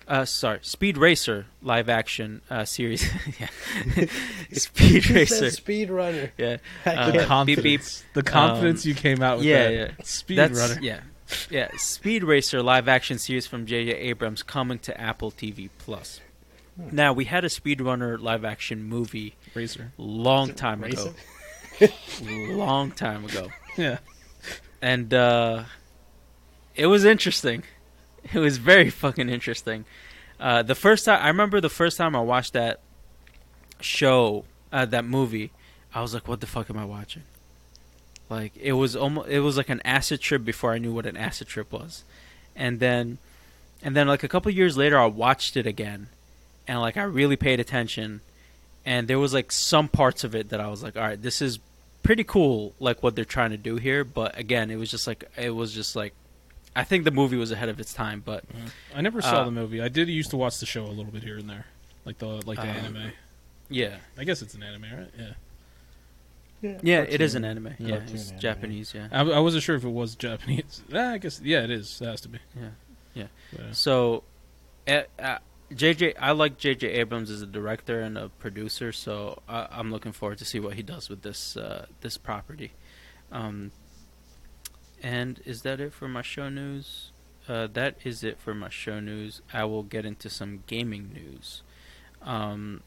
uh, 0.08 0.26
sorry, 0.26 0.60
Speed 0.62 0.98
Racer 0.98 1.48
live 1.62 1.90
action 1.90 2.42
uh, 2.52 2.66
series. 2.66 3.04
yeah, 3.40 4.06
Speed 4.54 5.10
Racer. 5.10 5.50
Speed 5.50 5.90
Runner. 5.90 6.32
Yeah, 6.38 6.58
Uh, 6.86 7.08
The 7.08 7.12
beep, 7.12 7.20
beep. 7.22 7.28
confidence, 7.28 8.04
the 8.14 8.24
confidence 8.24 8.86
Um, 8.86 8.90
you 8.90 8.96
came 8.96 9.22
out 9.24 9.38
with. 9.40 9.48
yeah, 9.48 9.64
that. 9.64 9.74
yeah. 9.74 9.92
Speed 10.04 10.38
That's 10.38 10.60
runner. 10.60 10.80
yeah, 10.82 11.00
yeah. 11.50 11.70
Speed 11.78 12.24
Racer 12.24 12.62
live 12.62 12.88
action 12.88 13.18
series 13.18 13.48
from 13.48 13.66
J.J. 13.66 13.92
Abrams 13.92 14.44
coming 14.44 14.78
to 14.80 15.00
Apple 15.02 15.32
TV 15.32 15.70
Plus. 15.80 16.22
Now 16.78 17.14
we 17.14 17.26
had 17.26 17.44
a 17.46 17.50
speedrunner 17.50 18.20
live 18.20 18.44
action 18.44 18.84
movie 18.84 19.36
Racer. 19.54 19.92
long 19.98 20.54
time 20.54 20.82
Racer? 20.82 21.14
ago, 21.80 21.94
long 22.56 22.92
time 22.92 23.26
ago, 23.26 23.50
Yeah. 23.78 24.00
and 24.82 25.14
uh, 25.14 25.64
it 26.76 26.88
was 26.88 27.06
interesting. 27.06 27.64
It 28.34 28.40
was 28.40 28.58
very 28.58 28.90
fucking 28.90 29.30
interesting. 29.30 29.86
Uh, 30.40 30.64
the 30.64 30.76
first 30.76 31.06
time 31.06 31.20
I 31.24 31.28
remember 31.28 31.62
the 31.62 31.70
first 31.70 31.98
time 31.98 32.16
I 32.16 32.22
watched 32.22 32.54
that 32.54 32.80
show, 33.80 34.46
uh, 34.72 34.86
that 34.86 35.06
movie, 35.06 35.52
I 35.94 36.02
was 36.02 36.14
like, 36.14 36.28
"What 36.28 36.42
the 36.42 36.48
fuck 36.48 36.70
am 36.70 36.78
I 36.78 36.86
watching?" 36.86 37.24
Like 38.30 38.54
it 38.58 38.74
was 38.74 38.96
almost 38.96 39.30
it 39.30 39.42
was 39.42 39.58
like 39.58 39.70
an 39.70 39.82
acid 39.86 40.22
trip 40.22 40.44
before 40.44 40.72
I 40.74 40.80
knew 40.80 40.94
what 40.94 41.06
an 41.06 41.18
acid 41.18 41.48
trip 41.48 41.72
was, 41.72 42.04
and 42.56 42.80
then 42.80 43.20
and 43.84 43.96
then 43.96 44.08
like 44.08 44.24
a 44.24 44.28
couple 44.28 44.52
years 44.52 44.76
later, 44.78 44.98
I 44.98 45.06
watched 45.06 45.56
it 45.58 45.68
again, 45.68 46.08
and 46.68 46.80
like 46.82 46.98
I 46.98 47.04
really 47.04 47.36
paid 47.36 47.60
attention, 47.60 48.22
and 48.86 49.08
there 49.08 49.20
was 49.20 49.34
like 49.34 49.52
some 49.52 49.88
parts 49.88 50.24
of 50.24 50.34
it 50.36 50.50
that 50.50 50.60
I 50.60 50.68
was 50.68 50.84
like, 50.84 50.96
"All 50.98 51.04
right, 51.04 51.22
this 51.22 51.42
is 51.42 51.60
pretty 52.04 52.24
cool." 52.24 52.74
Like 52.80 53.02
what 53.04 53.16
they're 53.16 53.26
trying 53.26 53.52
to 53.52 53.58
do 53.58 53.76
here, 53.78 54.04
but 54.04 54.38
again, 54.38 54.72
it 54.72 54.76
was 54.78 54.90
just 54.92 55.08
like 55.08 55.24
it 55.38 55.52
was 55.52 55.74
just 55.74 55.96
like 55.96 56.14
I 56.76 56.84
think 56.84 57.04
the 57.04 57.12
movie 57.12 57.38
was 57.38 57.52
ahead 57.52 57.70
of 57.70 57.80
its 57.80 57.94
time, 57.94 58.22
but 58.26 58.44
I 58.96 59.02
never 59.02 59.22
saw 59.22 59.42
Uh, 59.42 59.46
the 59.46 59.52
movie. 59.52 59.82
I 59.82 59.88
did 59.90 60.08
used 60.10 60.32
to 60.32 60.38
watch 60.38 60.60
the 60.60 60.66
show 60.66 60.86
a 60.86 60.88
little 60.88 61.12
bit 61.12 61.24
here 61.24 61.38
and 61.38 61.50
there, 61.50 61.66
like 62.06 62.18
the 62.18 62.28
like 62.48 62.58
the 62.58 62.64
Uh, 62.68 62.74
anime. 62.74 63.12
yeah, 63.70 63.98
I 64.18 64.24
guess 64.24 64.42
it's 64.42 64.54
an 64.56 64.64
anime, 64.64 64.84
right? 64.84 65.12
Yeah. 66.62 66.80
yeah, 66.82 67.02
it 67.02 67.20
is 67.20 67.36
an 67.36 67.44
anime. 67.44 67.74
Yeah, 67.78 67.98
Cartoon 67.98 68.16
it's 68.16 68.28
anime. 68.30 68.40
Japanese. 68.40 68.94
Yeah. 68.96 69.08
I, 69.12 69.22
I 69.22 69.40
wasn't 69.40 69.64
sure 69.64 69.76
if 69.76 69.84
it 69.84 69.90
was 69.90 70.16
Japanese. 70.16 70.82
Ah, 70.94 71.12
I 71.12 71.18
guess 71.18 71.42
yeah, 71.44 71.64
it 71.64 71.70
is. 71.72 72.00
It 72.02 72.06
has 72.06 72.22
to 72.22 72.30
be. 72.30 72.40
Yeah. 72.56 72.70
Yeah. 73.14 73.28
But, 73.52 73.62
uh, 73.62 73.74
So, 73.74 74.24
uh, 74.88 75.02
uh, 75.20 75.38
JJ, 75.74 76.16
I 76.20 76.32
like 76.32 76.58
JJ 76.58 76.84
Abrams 76.96 77.30
as 77.30 77.42
a 77.42 77.48
director 77.48 78.02
and 78.02 78.18
a 78.18 78.30
producer, 78.30 78.92
so 78.92 79.42
I, 79.48 79.68
I'm 79.72 79.92
looking 79.92 80.12
forward 80.12 80.38
to 80.40 80.46
see 80.46 80.60
what 80.60 80.76
he 80.76 80.84
does 80.84 81.10
with 81.10 81.22
this 81.22 81.58
uh, 81.58 81.88
this 82.02 82.18
property. 82.18 82.72
Um, 83.32 83.72
and 85.02 85.42
is 85.46 85.64
that 85.64 85.80
it 85.80 85.94
for 85.94 86.08
my 86.08 86.22
show 86.22 86.50
news? 86.50 87.12
Uh, 87.48 87.68
that 87.74 87.98
is 88.04 88.24
it 88.24 88.40
for 88.40 88.54
my 88.54 88.70
show 88.70 89.00
news. 89.00 89.42
I 89.52 89.66
will 89.66 89.84
get 89.84 90.06
into 90.06 90.30
some 90.30 90.64
gaming 90.66 91.12
news. 91.14 91.62
Um, 92.22 92.82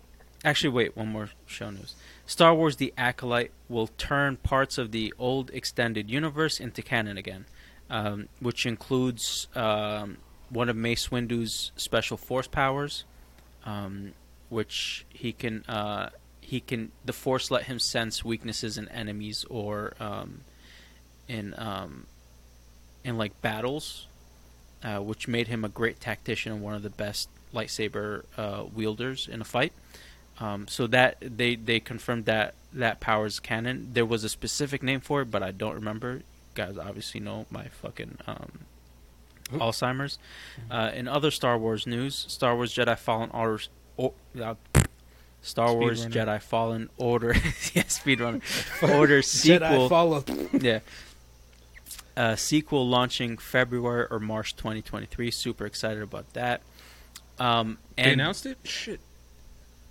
actually, 0.45 0.71
wait, 0.71 0.97
one 0.97 1.09
more 1.09 1.31
show 1.45 1.71
news. 1.71 1.95
Star 2.25 2.55
Wars: 2.55 2.77
The 2.77 2.95
Acolyte 2.97 3.53
will 3.69 3.89
turn 3.99 4.37
parts 4.37 4.79
of 4.79 4.93
the 4.93 5.13
old 5.19 5.51
extended 5.53 6.11
universe 6.11 6.59
into 6.59 6.81
canon 6.81 7.19
again, 7.19 7.45
um, 7.91 8.29
which 8.41 8.65
includes 8.65 9.49
um, 9.55 10.19
one 10.51 10.69
of 10.69 10.77
Mace 10.77 11.11
Windu's 11.11 11.73
special 11.77 12.17
force 12.17 12.47
powers, 12.47 13.05
um, 13.65 14.13
which 14.49 15.05
he 15.09 15.33
can 15.33 15.65
uh, 15.69 16.11
he 16.41 16.61
can 16.61 16.93
the 17.05 17.13
force 17.13 17.51
let 17.51 17.65
him 17.65 17.79
sense 17.79 18.25
weaknesses 18.25 18.79
in 18.79 18.89
enemies 18.89 19.45
or 19.51 19.95
um, 19.99 20.43
in 21.29 21.55
um, 21.59 22.07
in 23.05 23.19
like 23.19 23.41
battles, 23.43 24.07
uh, 24.83 24.99
which 24.99 25.27
made 25.27 25.49
him 25.49 25.65
a 25.65 25.69
great 25.69 26.01
tactician 26.01 26.53
and 26.53 26.63
one 26.63 26.75
of 26.75 26.83
the 26.83 26.91
best 26.91 27.29
lightsaber 27.53 28.25
uh, 28.37 28.65
wielders 28.75 29.29
in 29.29 29.41
a 29.41 29.45
fight. 29.45 29.73
Um, 30.39 30.69
so 30.69 30.87
that 30.89 31.17
they 31.21 31.57
they 31.57 31.81
confirmed 31.81 32.27
that 32.27 32.55
that 32.73 33.01
power 33.01 33.27
is 33.27 33.41
canon. 33.41 33.91
There 33.93 34.05
was 34.05 34.23
a 34.23 34.29
specific 34.29 34.83
name 34.83 35.01
for 35.01 35.23
it, 35.23 35.31
but 35.31 35.43
I 35.43 35.51
don't 35.51 35.75
remember. 35.75 36.17
You 36.17 36.23
guys 36.55 36.77
obviously 36.79 37.21
know 37.21 37.47
my 37.51 37.69
fucking 37.69 38.19
um. 38.27 38.61
Alzheimer's. 39.53 40.19
Uh, 40.71 40.91
in 40.95 41.09
other 41.09 41.31
Star 41.31 41.59
Wars 41.59 41.87
news, 41.87 42.15
Star 42.29 42.55
Wars 42.57 42.75
Jedi 42.75 42.99
Fallen 42.99 43.31
Order, 43.31 43.61
oh, 43.99 44.15
uh, 44.43 44.55
Star 45.43 45.75
Wars 45.75 46.05
Speedrunner. 46.07 46.13
Jedi 46.13 46.43
Fallen 46.43 46.91
Order, 46.97 47.35
yeah, 47.75 47.83
Speedrunner 47.85 48.43
Order 48.97 49.21
Jedi 49.21 49.25
sequel, 49.25 49.89
follow. 49.89 50.25
yeah, 50.53 50.81
uh, 52.17 52.35
sequel 52.37 52.89
launching 52.89 53.39
February 53.39 54.07
or 54.11 54.19
March 54.19 54.57
2023. 54.57 55.31
Super 55.31 55.67
excited 55.67 56.03
about 56.03 56.33
that. 56.35 56.63
Um, 57.39 57.79
they 57.97 58.13
announced 58.13 58.47
it. 58.47 58.59
Shit. 58.65 58.99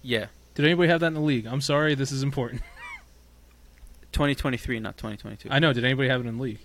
yeah, 0.02 0.28
Did 0.56 0.66
anybody 0.66 0.90
have 0.90 1.00
that 1.02 1.08
in 1.08 1.14
the 1.14 1.20
league? 1.22 1.46
I'm 1.46 1.62
sorry, 1.62 1.94
this 1.96 2.12
is 2.12 2.24
important. 2.24 2.62
2023, 4.12 4.80
not 4.80 4.98
2022. 4.98 5.50
I 5.52 5.60
know. 5.60 5.74
Did 5.74 5.84
anybody 5.84 6.10
have 6.10 6.22
it 6.22 6.28
in 6.28 6.38
the 6.38 6.42
league? 6.44 6.60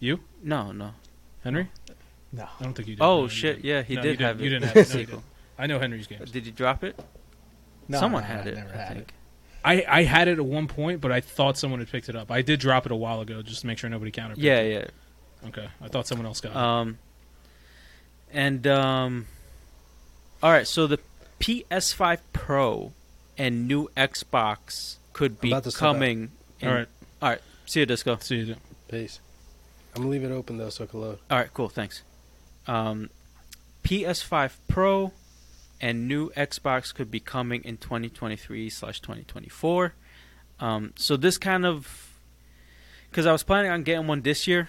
You, 0.00 0.20
no, 0.42 0.70
no. 0.72 0.92
Henry? 1.42 1.68
No. 2.32 2.46
I 2.60 2.62
don't 2.62 2.74
think 2.74 2.88
you 2.88 2.96
did. 2.96 3.02
Oh 3.02 3.22
No, 3.22 3.28
shit! 3.28 3.56
didn't. 3.56 3.64
Yeah, 3.64 3.82
he 3.82 3.94
No, 3.96 4.02
did 4.02 4.08
you 4.10 4.16
didn't. 4.16 4.26
have 4.28 4.40
it. 4.40 4.44
You 4.44 4.50
didn't 4.50 4.64
have 4.66 4.76
it. 4.76 4.88
No, 4.94 5.00
you 5.00 5.06
sequel. 5.06 5.24
I 5.58 5.66
know 5.66 5.78
Henry's 5.78 6.06
games. 6.06 6.30
Did 6.30 6.46
you 6.46 6.52
drop 6.52 6.84
it? 6.84 6.98
No, 7.88 7.98
Someone 8.00 8.22
no, 8.22 8.28
had 8.28 8.46
I 8.46 8.50
it. 8.50 8.54
never 8.56 8.72
I 8.74 8.76
had 8.76 8.94
think. 8.96 9.12
I, 9.64 9.84
I 9.88 10.02
had 10.04 10.28
it 10.28 10.38
at 10.38 10.44
one 10.44 10.68
point, 10.68 11.00
but 11.00 11.10
I 11.10 11.20
thought 11.20 11.58
someone 11.58 11.80
had 11.80 11.90
picked 11.90 12.08
it 12.08 12.14
up. 12.16 12.30
I 12.30 12.42
did 12.42 12.60
drop 12.60 12.86
it 12.86 12.92
a 12.92 12.96
while 12.96 13.20
ago 13.20 13.42
just 13.42 13.62
to 13.62 13.66
make 13.66 13.76
sure 13.78 13.90
nobody 13.90 14.10
counted. 14.10 14.38
Yeah, 14.38 14.60
yeah. 14.62 14.84
Okay. 15.48 15.68
I 15.80 15.88
thought 15.88 16.06
someone 16.06 16.26
else 16.26 16.40
got 16.40 16.50
it. 16.50 16.56
Um, 16.56 16.98
and 18.32 18.66
um, 18.66 19.26
all 20.42 20.50
right. 20.50 20.66
So 20.66 20.86
the 20.86 20.98
PS5 21.40 22.18
Pro 22.32 22.92
and 23.36 23.66
new 23.66 23.88
Xbox 23.96 24.96
could 25.12 25.40
be 25.40 25.50
About 25.50 25.64
to 25.64 25.70
step 25.70 25.82
out. 25.82 25.92
coming. 25.94 26.30
in- 26.60 26.68
All 26.68 26.74
right. 26.74 26.88
All 27.22 27.28
right. 27.30 27.40
See 27.66 27.80
you, 27.80 27.86
Disco. 27.86 28.16
See 28.20 28.36
you. 28.36 28.56
Peace. 28.88 29.20
I'm 29.96 30.02
gonna 30.02 30.10
leave 30.12 30.24
it 30.24 30.30
open 30.30 30.58
though, 30.58 30.70
so 30.70 30.84
it 30.84 30.90
can 30.90 31.00
load. 31.00 31.18
All 31.30 31.38
right. 31.38 31.52
Cool. 31.52 31.68
Thanks. 31.68 32.02
Um, 32.68 33.10
PS5 33.82 34.52
Pro 34.68 35.12
and 35.80 36.06
new 36.06 36.30
Xbox 36.30 36.94
could 36.94 37.10
be 37.10 37.20
coming 37.20 37.64
in 37.64 37.78
2023 37.78 38.68
slash 38.70 39.00
2024. 39.00 39.94
Um, 40.60 40.92
so 40.96 41.16
this 41.16 41.38
kind 41.38 41.64
of 41.64 42.08
because 43.10 43.26
I 43.26 43.32
was 43.32 43.42
planning 43.42 43.70
on 43.70 43.82
getting 43.82 44.06
one 44.06 44.22
this 44.22 44.46
year, 44.46 44.68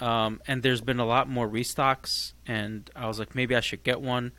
um, 0.00 0.40
and 0.46 0.62
there's 0.62 0.80
been 0.80 1.00
a 1.00 1.06
lot 1.06 1.28
more 1.28 1.48
restocks, 1.48 2.32
and 2.46 2.88
I 2.94 3.06
was 3.06 3.18
like, 3.18 3.34
maybe 3.34 3.56
I 3.56 3.60
should 3.60 3.82
get 3.82 4.00
one, 4.00 4.32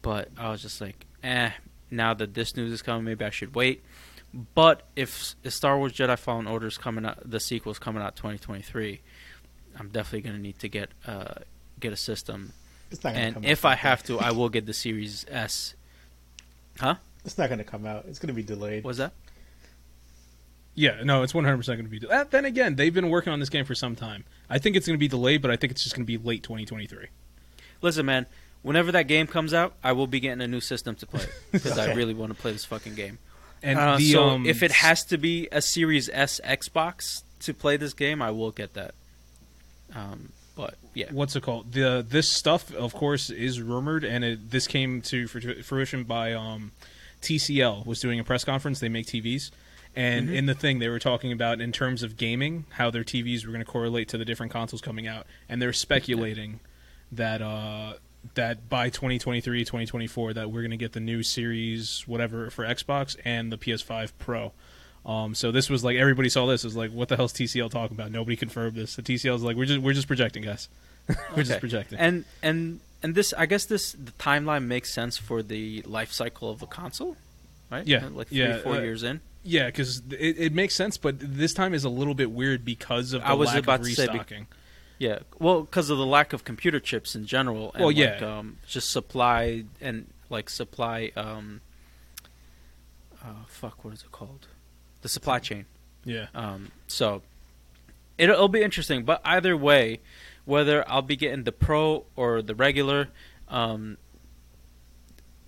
but 0.00 0.28
I 0.38 0.50
was 0.50 0.62
just 0.62 0.80
like, 0.80 1.06
eh. 1.22 1.50
Now 1.90 2.14
that 2.14 2.32
this 2.32 2.56
news 2.56 2.72
is 2.72 2.80
coming, 2.80 3.04
maybe 3.04 3.22
I 3.22 3.28
should 3.28 3.54
wait. 3.54 3.84
But 4.54 4.84
if, 4.96 5.34
if 5.44 5.52
Star 5.52 5.76
Wars 5.76 5.92
Jedi 5.92 6.18
Fallen 6.18 6.46
Order 6.46 6.66
is 6.66 6.78
coming 6.78 7.04
out, 7.04 7.18
the 7.28 7.38
sequel 7.38 7.70
is 7.70 7.78
coming 7.78 8.02
out 8.02 8.16
2023, 8.16 9.02
I'm 9.78 9.88
definitely 9.88 10.22
gonna 10.22 10.42
need 10.42 10.58
to 10.60 10.68
get 10.70 10.88
uh, 11.06 11.34
get 11.82 11.92
a 11.92 11.96
system. 11.96 12.52
It's 12.90 13.04
not 13.04 13.14
And 13.14 13.34
come 13.34 13.44
if 13.44 13.64
out. 13.64 13.72
I 13.72 13.74
have 13.74 14.02
to, 14.04 14.18
I 14.18 14.30
will 14.32 14.48
get 14.48 14.64
the 14.66 14.72
Series 14.72 15.26
S. 15.28 15.74
Huh? 16.78 16.94
It's 17.24 17.36
not 17.38 17.50
gonna 17.50 17.64
come 17.64 17.84
out. 17.86 18.04
It's 18.08 18.18
gonna 18.18 18.32
be 18.32 18.42
delayed. 18.42 18.84
Was 18.84 18.96
that? 18.98 19.12
Yeah, 20.74 21.02
no, 21.04 21.22
it's 21.22 21.34
100% 21.34 21.66
going 21.66 21.84
to 21.84 21.84
be. 21.84 22.00
Uh, 22.08 22.24
then 22.30 22.46
again, 22.46 22.76
they've 22.76 22.94
been 22.94 23.10
working 23.10 23.30
on 23.30 23.40
this 23.40 23.50
game 23.50 23.66
for 23.66 23.74
some 23.74 23.94
time. 23.94 24.24
I 24.48 24.56
think 24.58 24.74
it's 24.74 24.86
going 24.86 24.94
to 24.96 24.98
be 24.98 25.06
delayed, 25.06 25.42
but 25.42 25.50
I 25.50 25.56
think 25.56 25.70
it's 25.70 25.82
just 25.82 25.94
going 25.94 26.06
to 26.06 26.06
be 26.06 26.16
late 26.16 26.42
2023. 26.42 27.08
Listen, 27.82 28.06
man. 28.06 28.24
Whenever 28.62 28.90
that 28.92 29.02
game 29.06 29.26
comes 29.26 29.52
out, 29.52 29.74
I 29.84 29.92
will 29.92 30.06
be 30.06 30.18
getting 30.18 30.40
a 30.40 30.46
new 30.46 30.60
system 30.60 30.94
to 30.96 31.06
play 31.06 31.26
because 31.50 31.76
I 31.76 31.92
really 31.94 32.14
want 32.14 32.34
to 32.34 32.40
play 32.40 32.52
this 32.52 32.64
fucking 32.64 32.94
game. 32.94 33.18
And 33.62 33.78
Uh, 33.78 33.96
the, 33.98 34.12
so 34.12 34.22
um, 34.30 34.46
if 34.46 34.62
it 34.62 34.70
has 34.72 35.04
to 35.06 35.18
be 35.18 35.46
a 35.52 35.60
Series 35.60 36.08
S 36.10 36.40
Xbox 36.42 37.22
to 37.40 37.52
play 37.52 37.76
this 37.76 37.92
game, 37.92 38.22
I 38.22 38.30
will 38.30 38.50
get 38.50 38.72
that. 38.72 38.94
Um, 39.94 40.32
but 40.32 40.41
yeah, 40.94 41.06
what's 41.10 41.34
it 41.36 41.42
called? 41.42 41.72
The 41.72 42.04
this 42.06 42.28
stuff, 42.30 42.72
of 42.74 42.92
course, 42.94 43.30
is 43.30 43.60
rumored, 43.60 44.04
and 44.04 44.24
it, 44.24 44.50
this 44.50 44.66
came 44.66 45.00
to 45.02 45.26
fruition 45.26 46.04
by 46.04 46.32
um, 46.32 46.72
TCL 47.20 47.86
was 47.86 48.00
doing 48.00 48.18
a 48.20 48.24
press 48.24 48.44
conference. 48.44 48.80
They 48.80 48.88
make 48.88 49.06
TVs, 49.06 49.50
and 49.94 50.28
Mhm. 50.28 50.34
in 50.34 50.46
the 50.46 50.54
thing 50.54 50.78
they 50.78 50.88
were 50.88 50.98
talking 50.98 51.32
about 51.32 51.60
in 51.60 51.72
terms 51.72 52.02
of 52.02 52.16
gaming, 52.16 52.64
how 52.70 52.90
their 52.90 53.04
TVs 53.04 53.44
were 53.44 53.52
going 53.52 53.64
to 53.64 53.70
correlate 53.70 54.08
to 54.08 54.18
the 54.18 54.24
different 54.24 54.52
consoles 54.52 54.80
coming 54.82 55.06
out, 55.06 55.26
and 55.48 55.60
they're 55.62 55.72
speculating 55.72 56.60
that 57.10 57.40
uh, 57.42 57.94
that 58.34 58.68
by 58.68 58.88
2023, 58.88 59.64
2024, 59.64 60.32
that 60.34 60.50
we're 60.50 60.60
going 60.62 60.70
to 60.70 60.76
get 60.76 60.92
the 60.92 61.00
new 61.00 61.22
Series 61.22 62.04
whatever 62.06 62.50
for 62.50 62.64
Xbox 62.64 63.16
and 63.24 63.50
the 63.52 63.58
PS5 63.58 64.12
Pro. 64.18 64.52
Um, 65.04 65.34
so 65.34 65.50
this 65.50 65.68
was 65.68 65.82
like 65.82 65.96
everybody 65.96 66.28
saw 66.28 66.46
this. 66.46 66.62
It 66.64 66.68
was 66.68 66.76
like, 66.76 66.92
what 66.92 67.08
the 67.08 67.16
hell's 67.16 67.32
TCL 67.32 67.70
talking 67.70 67.96
about? 67.96 68.12
Nobody 68.12 68.36
confirmed 68.36 68.76
this. 68.76 68.94
The 68.96 69.02
TCL 69.02 69.34
is 69.36 69.42
like, 69.42 69.56
we're 69.56 69.64
just 69.64 69.80
we're 69.80 69.94
just 69.94 70.06
projecting, 70.06 70.42
guys. 70.44 70.68
we're 71.08 71.14
Okay. 71.32 71.42
just 71.42 71.60
projecting. 71.60 71.98
and 71.98 72.24
and 72.42 72.78
and 73.02 73.14
this, 73.16 73.34
I 73.36 73.46
guess 73.46 73.64
this 73.64 73.92
the 73.92 74.12
timeline 74.12 74.66
makes 74.66 74.94
sense 74.94 75.18
for 75.18 75.42
the 75.42 75.82
life 75.82 76.12
cycle 76.12 76.50
of 76.50 76.62
a 76.62 76.66
console, 76.68 77.16
right? 77.70 77.84
Yeah, 77.86 78.08
like 78.12 78.28
three, 78.28 78.38
yeah, 78.38 78.58
four 78.58 78.76
uh, 78.76 78.80
years 78.80 79.02
in. 79.02 79.20
yeah, 79.42 79.66
because 79.66 80.02
it, 80.10 80.36
it 80.38 80.52
makes 80.54 80.76
sense, 80.76 80.96
but 80.98 81.16
this 81.18 81.52
time 81.52 81.74
is 81.74 81.82
a 81.82 81.88
little 81.88 82.14
bit 82.14 82.30
weird 82.30 82.64
because 82.64 83.12
of 83.12 83.22
the 83.22 83.26
I 83.28 83.32
was 83.32 83.48
lack 83.48 83.58
about 83.64 83.80
of 83.80 83.86
to 83.86 83.92
say 83.94 84.06
be- 84.06 84.12
restocking. 84.12 84.46
Yeah, 85.00 85.18
well, 85.40 85.62
because 85.62 85.90
of 85.90 85.98
the 85.98 86.06
lack 86.06 86.32
of 86.32 86.44
computer 86.44 86.78
chips 86.78 87.16
in 87.16 87.26
general, 87.26 87.72
and 87.72 87.82
Well, 87.82 87.90
yeah. 87.90 88.12
like, 88.12 88.22
um, 88.22 88.58
just 88.68 88.88
supply 88.92 89.64
and 89.80 90.06
like 90.30 90.48
supply. 90.48 91.10
Um, 91.16 91.60
uh, 93.20 93.44
fuck, 93.48 93.84
what 93.84 93.94
is 93.94 94.02
it 94.02 94.12
called? 94.12 94.46
The 95.02 95.08
supply 95.08 95.38
chain. 95.38 95.66
yeah, 96.04 96.26
Um, 96.34 96.70
so 96.88 97.22
it'll, 98.18 98.34
it'll 98.34 98.48
be 98.48 98.62
interesting. 98.62 99.04
But 99.04 99.20
either 99.24 99.56
way, 99.56 100.00
whether 100.44 100.88
I'll 100.88 101.02
be 101.02 101.16
getting 101.16 101.44
the 101.44 101.52
pro 101.52 102.04
or 102.16 102.40
the 102.42 102.54
regular, 102.54 103.08
um, 103.48 103.98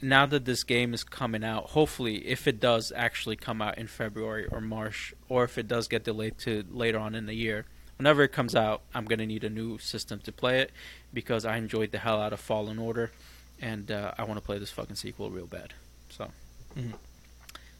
now 0.02 0.26
that 0.26 0.44
this 0.44 0.64
game 0.64 0.92
is 0.92 1.02
coming 1.05 1.42
out, 1.44 1.70
hopefully, 1.70 2.26
if 2.26 2.46
it 2.46 2.61
does 2.61 2.92
actually 2.94 3.36
come 3.36 3.62
out 3.62 3.78
in 3.78 3.86
February 3.86 4.46
or 4.46 4.61
March, 4.61 5.14
or 5.28 5.44
if 5.44 5.57
it 5.57 5.66
does 5.68 5.88
get 5.88 6.05
delayed 6.05 6.36
to 6.38 6.64
later 6.70 6.98
on 6.98 7.14
in 7.14 7.26
the 7.26 7.34
year, 7.34 7.64
whenever 7.96 8.22
it 8.22 8.32
comes 8.32 8.55
out, 8.55 8.82
I'm 8.94 9.05
gonna 9.07 9.26
need 9.26 9.44
a 9.44 9.50
new 9.50 9.78
system 9.78 10.18
to 10.20 10.32
play 10.32 10.61
it 10.61 10.72
because 11.12 11.44
I 11.44 11.57
enjoyed 11.57 11.90
the 11.92 11.98
hell 11.98 12.20
out 12.20 12.32
of 12.32 12.40
Fallen 12.40 12.78
Order, 12.78 13.12
and 13.61 13.90
uh, 13.90 14.12
I 14.18 14.24
want 14.24 14.36
to 14.38 14.44
play 14.44 14.59
this 14.59 14.70
fucking 14.70 14.96
sequel 14.96 15.30
real 15.30 15.46
bad. 15.46 15.74
So, 16.11 16.30
Mhm. 16.76 16.94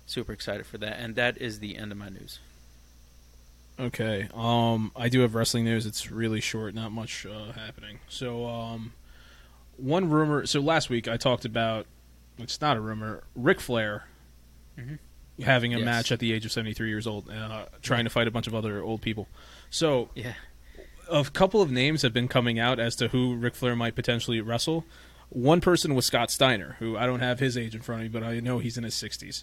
Super 0.07 0.33
excited 0.33 0.67
for 0.67 0.79
that. 0.79 0.99
And 0.99 1.15
that 1.17 1.39
is 1.39 1.59
the 1.61 1.77
end 1.77 1.93
of 1.93 1.99
my 1.99 2.09
news. 2.09 2.39
Okay. 3.79 4.29
Um, 4.35 4.93
I 4.95 5.09
do 5.09 5.21
have 5.21 5.35
wrestling 5.35 5.65
news. 5.65 5.85
It's 5.87 6.11
really 6.11 6.41
short, 6.41 6.75
not 6.75 6.93
much 6.93 7.27
uh, 7.27 7.53
happening. 7.53 7.99
So, 8.09 8.47
um, 8.47 8.93
one 9.77 10.09
rumor. 10.09 10.47
So 10.47 10.61
last 10.61 10.89
week 10.91 11.09
I 11.09 11.17
talked 11.17 11.45
about. 11.45 11.87
It's 12.39 12.61
not 12.61 12.77
a 12.77 12.81
rumor. 12.81 13.23
Ric 13.37 13.61
Flair 13.61 14.05
Mhm. 14.79 14.99
having 15.45 15.73
a 15.75 15.79
Yes. 15.79 15.85
match 15.85 16.13
at 16.13 16.19
the 16.19 16.33
age 16.33 16.45
of 16.45 16.51
seventy 16.53 16.73
three 16.75 16.89
years 16.89 17.07
old, 17.07 17.29
uh, 17.31 17.67
trying 17.83 18.05
to 18.05 18.11
fight 18.11 18.27
a 18.27 18.31
bunch 18.31 18.47
of 18.49 18.55
other 18.55 18.83
old 18.83 19.03
people. 19.03 19.29
So 19.71 20.11
Yeah. 20.15 20.35
a 21.09 21.25
couple 21.25 21.61
of 21.63 21.71
names 21.71 22.03
have 22.03 22.13
been 22.13 22.27
coming 22.29 22.59
out 22.59 22.79
as 22.81 22.97
to 22.97 23.09
who 23.09 23.35
Ric 23.37 23.55
Flair 23.55 23.75
might 23.77 23.95
potentially 23.97 24.41
wrestle. 24.41 24.85
One 25.31 25.61
person 25.61 25.95
was 25.95 26.07
Scott 26.07 26.31
Steiner, 26.31 26.77
who 26.81 26.97
I 26.97 27.07
don't 27.07 27.21
have 27.21 27.39
his 27.41 27.57
age 27.57 27.75
in 27.75 27.83
front 27.83 28.03
of 28.03 28.13
me, 28.13 28.21
but 28.21 28.27
I 28.27 28.39
know 28.41 28.59
he's 28.61 28.77
in 28.79 28.85
his 28.85 28.95
60s. 28.95 29.43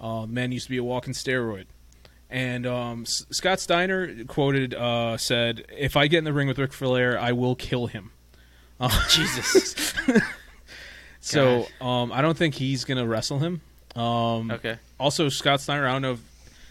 Uh, 0.00 0.26
man 0.26 0.50
used 0.50 0.66
to 0.66 0.70
be 0.70 0.78
a 0.78 0.84
walking 0.84 1.12
steroid. 1.12 1.66
And 2.30 2.66
um, 2.66 3.02
S- 3.02 3.26
Scott 3.30 3.60
Steiner 3.60 4.24
quoted 4.24 4.72
uh, 4.72 5.16
said, 5.16 5.66
"If 5.76 5.96
I 5.96 6.06
get 6.06 6.18
in 6.18 6.24
the 6.24 6.32
ring 6.32 6.48
with 6.48 6.58
Ric 6.58 6.72
Flair, 6.72 7.18
I 7.18 7.32
will 7.32 7.54
kill 7.56 7.86
him." 7.88 8.12
Uh, 8.78 9.08
Jesus. 9.08 9.92
so 11.20 11.66
um, 11.80 12.12
I 12.12 12.22
don't 12.22 12.36
think 12.38 12.54
he's 12.54 12.84
gonna 12.84 13.06
wrestle 13.06 13.40
him. 13.40 13.60
Um, 13.96 14.50
okay. 14.52 14.78
Also, 14.98 15.28
Scott 15.28 15.60
Steiner, 15.60 15.86
I 15.86 15.92
don't 15.92 16.02
know. 16.02 16.12
if 16.12 16.20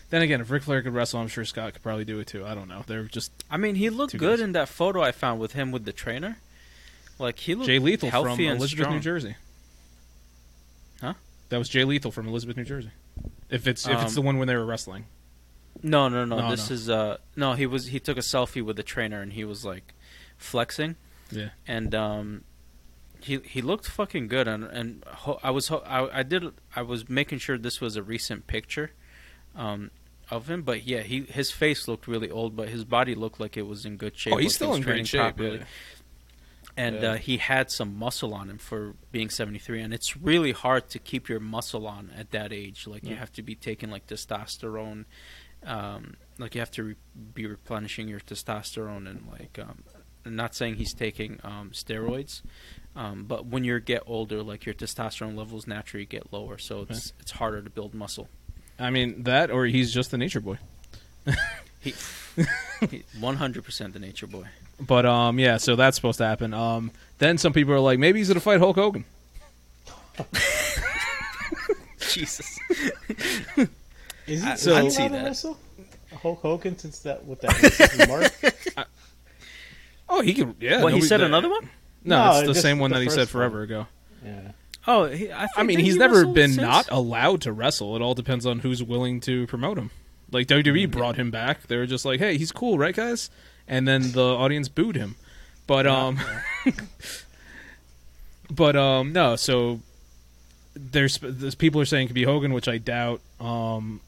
Then 0.09 0.21
again, 0.21 0.39
if 0.39 0.49
Ric 0.49 0.63
Flair 0.63 0.81
could 0.81 0.93
wrestle, 0.93 1.19
I'm 1.19 1.27
sure 1.27 1.43
Scott 1.43 1.73
could 1.73 1.83
probably 1.83 2.05
do 2.05 2.19
it 2.19 2.27
too. 2.27 2.45
I 2.45 2.55
don't 2.55 2.69
know. 2.69 2.83
They're 2.87 3.03
just 3.03 3.31
I 3.51 3.57
mean, 3.57 3.75
he 3.75 3.89
looked 3.89 4.17
good 4.17 4.37
guys. 4.37 4.41
in 4.41 4.53
that 4.53 4.69
photo 4.69 5.01
I 5.01 5.11
found 5.11 5.39
with 5.41 5.53
him 5.53 5.71
with 5.71 5.83
the 5.85 5.93
trainer. 5.93 6.37
Like 7.19 7.37
he 7.37 7.53
looked 7.53 7.67
Jay 7.67 7.79
Lethal 7.79 8.09
from 8.09 8.25
healthy 8.25 8.47
and 8.47 8.57
Elizabeth, 8.57 8.85
strong. 8.85 8.95
New 8.95 9.01
Jersey. 9.01 9.35
Huh? 11.01 11.15
That 11.49 11.57
was 11.57 11.67
Jay 11.67 11.83
Lethal 11.83 12.11
from 12.11 12.27
Elizabeth, 12.29 12.55
New 12.55 12.63
Jersey. 12.63 12.91
If 13.49 13.67
it's 13.67 13.87
if 13.87 13.93
it's 14.01 14.11
Um, 14.11 14.15
the 14.15 14.21
one 14.21 14.37
when 14.37 14.47
they 14.47 14.55
were 14.55 14.65
wrestling. 14.65 15.05
No, 15.81 16.09
no, 16.09 16.25
no. 16.25 16.39
No, 16.39 16.51
this 16.51 16.69
no. 16.69 16.73
is 16.73 16.89
uh 16.89 17.17
no. 17.35 17.53
He 17.53 17.65
was 17.65 17.87
he 17.87 17.99
took 17.99 18.17
a 18.17 18.21
selfie 18.21 18.61
with 18.63 18.75
the 18.75 18.83
trainer 18.83 19.21
and 19.21 19.33
he 19.33 19.43
was 19.45 19.63
like 19.65 19.93
flexing 20.37 20.95
Yeah. 21.31 21.49
and 21.67 21.93
um 21.95 22.43
he 23.21 23.39
he 23.39 23.61
looked 23.61 23.87
fucking 23.87 24.27
good 24.27 24.47
and 24.47 24.63
and 24.63 25.03
ho- 25.05 25.39
I 25.43 25.51
was 25.51 25.67
ho- 25.67 25.83
I, 25.85 26.19
I 26.19 26.23
did 26.23 26.43
I 26.75 26.81
was 26.81 27.09
making 27.09 27.39
sure 27.39 27.57
this 27.57 27.81
was 27.81 27.95
a 27.95 28.03
recent 28.03 28.47
picture 28.47 28.91
um 29.55 29.91
of 30.31 30.49
him 30.49 30.61
but 30.61 30.85
yeah 30.85 31.01
he 31.01 31.21
his 31.23 31.51
face 31.51 31.87
looked 31.87 32.07
really 32.07 32.29
old 32.29 32.55
but 32.55 32.69
his 32.69 32.85
body 32.85 33.15
looked 33.15 33.39
like 33.39 33.57
it 33.57 33.63
was 33.67 33.85
in 33.85 33.97
good 33.97 34.17
shape 34.17 34.33
Oh, 34.33 34.37
he's 34.37 34.55
still 34.55 34.73
in 34.75 34.81
great 34.81 35.07
shape. 35.07 35.39
yeah. 35.39 35.63
And 36.79 36.95
Yeah. 37.01 37.09
uh, 37.11 37.17
he 37.17 37.35
had 37.37 37.69
some 37.71 37.91
muscle 38.05 38.33
on 38.33 38.49
him 38.49 38.57
for 38.57 38.95
being 39.11 39.29
73 39.29 39.81
and 39.81 39.93
it's 39.93 40.15
really 40.15 40.53
hard 40.53 40.83
to 40.93 40.99
keep 40.99 41.27
your 41.31 41.39
muscle 41.41 41.85
on 41.87 42.03
at 42.17 42.27
that 42.31 42.51
age 42.53 42.87
like 42.87 43.03
you 43.09 43.15
have 43.23 43.31
to 43.33 43.41
be 43.43 43.55
taking 43.55 43.89
like 43.91 44.05
testosterone 44.07 45.01
um, 45.65 46.15
like 46.37 46.55
you 46.55 46.61
have 46.61 46.71
to 46.71 46.83
re- 46.83 46.95
be 47.33 47.45
replenishing 47.45 48.07
your 48.07 48.21
testosterone 48.21 49.09
and 49.11 49.19
like 49.29 49.59
um, 49.59 49.83
I'm 50.25 50.35
not 50.35 50.55
saying 50.55 50.75
he's 50.75 50.93
taking 50.93 51.39
um, 51.43 51.71
steroids 51.73 52.41
um, 52.95 53.25
but 53.31 53.45
when 53.45 53.63
you 53.65 53.79
get 53.79 54.03
older 54.07 54.41
like 54.41 54.65
your 54.65 54.75
testosterone 54.75 55.35
levels 55.35 55.67
naturally 55.67 56.05
get 56.05 56.31
lower 56.31 56.57
so 56.57 56.85
it's 56.89 57.11
it's 57.19 57.31
harder 57.31 57.61
to 57.61 57.69
build 57.69 57.93
muscle 57.93 58.27
I 58.81 58.89
mean 58.91 59.23
that, 59.23 59.51
or 59.51 59.65
he's 59.65 59.91
just 59.93 60.11
the 60.11 60.17
nature 60.17 60.39
boy. 60.39 60.57
he, 61.81 61.93
he 62.89 63.03
100% 63.19 63.93
the 63.93 63.99
nature 63.99 64.27
boy 64.27 64.45
But 64.79 65.05
um, 65.05 65.39
yeah. 65.39 65.57
So 65.57 65.75
that's 65.75 65.95
supposed 65.95 66.17
to 66.19 66.25
happen. 66.25 66.53
Um, 66.53 66.91
then 67.19 67.37
some 67.37 67.53
people 67.53 67.73
are 67.73 67.79
like, 67.79 67.99
maybe 67.99 68.19
he's 68.19 68.27
gonna 68.27 68.39
fight 68.39 68.59
Hulk 68.59 68.75
Hogan. 68.75 69.05
Jesus 71.99 72.59
Is 74.27 74.43
it 74.43 74.45
I- 74.45 74.53
is 74.53 74.61
so- 74.61 74.75
I'd 74.75 74.91
see 74.91 75.01
allowed 75.03 75.07
to 75.09 75.13
that. 75.13 75.25
wrestle? 75.25 75.57
Hulk 76.21 76.39
Hogan 76.41 76.77
since 76.77 76.99
that 76.99 77.23
with 77.25 77.39
that 77.41 77.51
racist 77.51 77.99
remark? 78.75 78.87
Oh, 80.09 80.21
he 80.21 80.33
can. 80.33 80.55
Yeah. 80.59 80.81
what 80.83 80.93
he 80.93 81.01
said 81.01 81.19
the- 81.21 81.25
another 81.25 81.49
one 81.49 81.69
No, 82.03 82.31
No, 82.31 82.39
it's 82.39 82.47
the 82.47 82.55
same 82.55 82.79
one 82.79 82.89
the 82.91 82.95
that 82.95 83.01
he 83.01 83.07
first 83.07 83.15
said 83.15 83.21
one. 83.27 83.27
forever 83.27 83.61
ago. 83.61 83.87
Yeah. 84.25 84.51
oh 84.87 85.05
he, 85.05 85.31
I, 85.31 85.47
I 85.55 85.63
mean, 85.63 85.79
he's 85.79 85.93
he 85.93 85.99
never 85.99 86.25
been 86.25 86.51
since? 86.51 86.61
not 86.61 86.89
allowed 86.91 87.41
to 87.41 87.53
wrestle. 87.53 87.95
It 87.95 88.01
all 88.01 88.15
depends 88.15 88.45
on 88.45 88.59
who's 88.59 88.83
willing 88.83 89.19
to 89.21 89.45
promote 89.47 89.77
him. 89.77 89.91
Like 90.31 90.47
WWE 90.47 90.87
Mm, 90.87 90.91
brought 90.91 91.15
him 91.15 91.31
back. 91.31 91.67
They 91.67 91.77
were 91.77 91.85
just 91.85 92.05
like, 92.05 92.19
"Hey, 92.19 92.37
he's 92.37 92.51
cool, 92.51 92.77
right, 92.77 92.95
guys?" 92.95 93.29
And 93.67 93.87
then 93.87 94.11
the 94.11 94.23
audience 94.23 94.67
booed 94.69 94.95
him. 94.95 95.15
But 95.67 95.85
um, 95.87 96.19
but 98.51 98.75
um, 98.75 99.13
no. 99.13 99.35
So 99.35 99.81
there's, 100.73 101.17
there's 101.21 101.55
people 101.55 101.81
are 101.81 101.85
saying 101.85 102.05
it 102.05 102.07
could 102.07 102.15
be 102.15 102.23
Hogan, 102.23 102.53
which 102.53 102.67
I 102.67 102.77
doubt. 102.77 103.21
Um, 103.39 104.01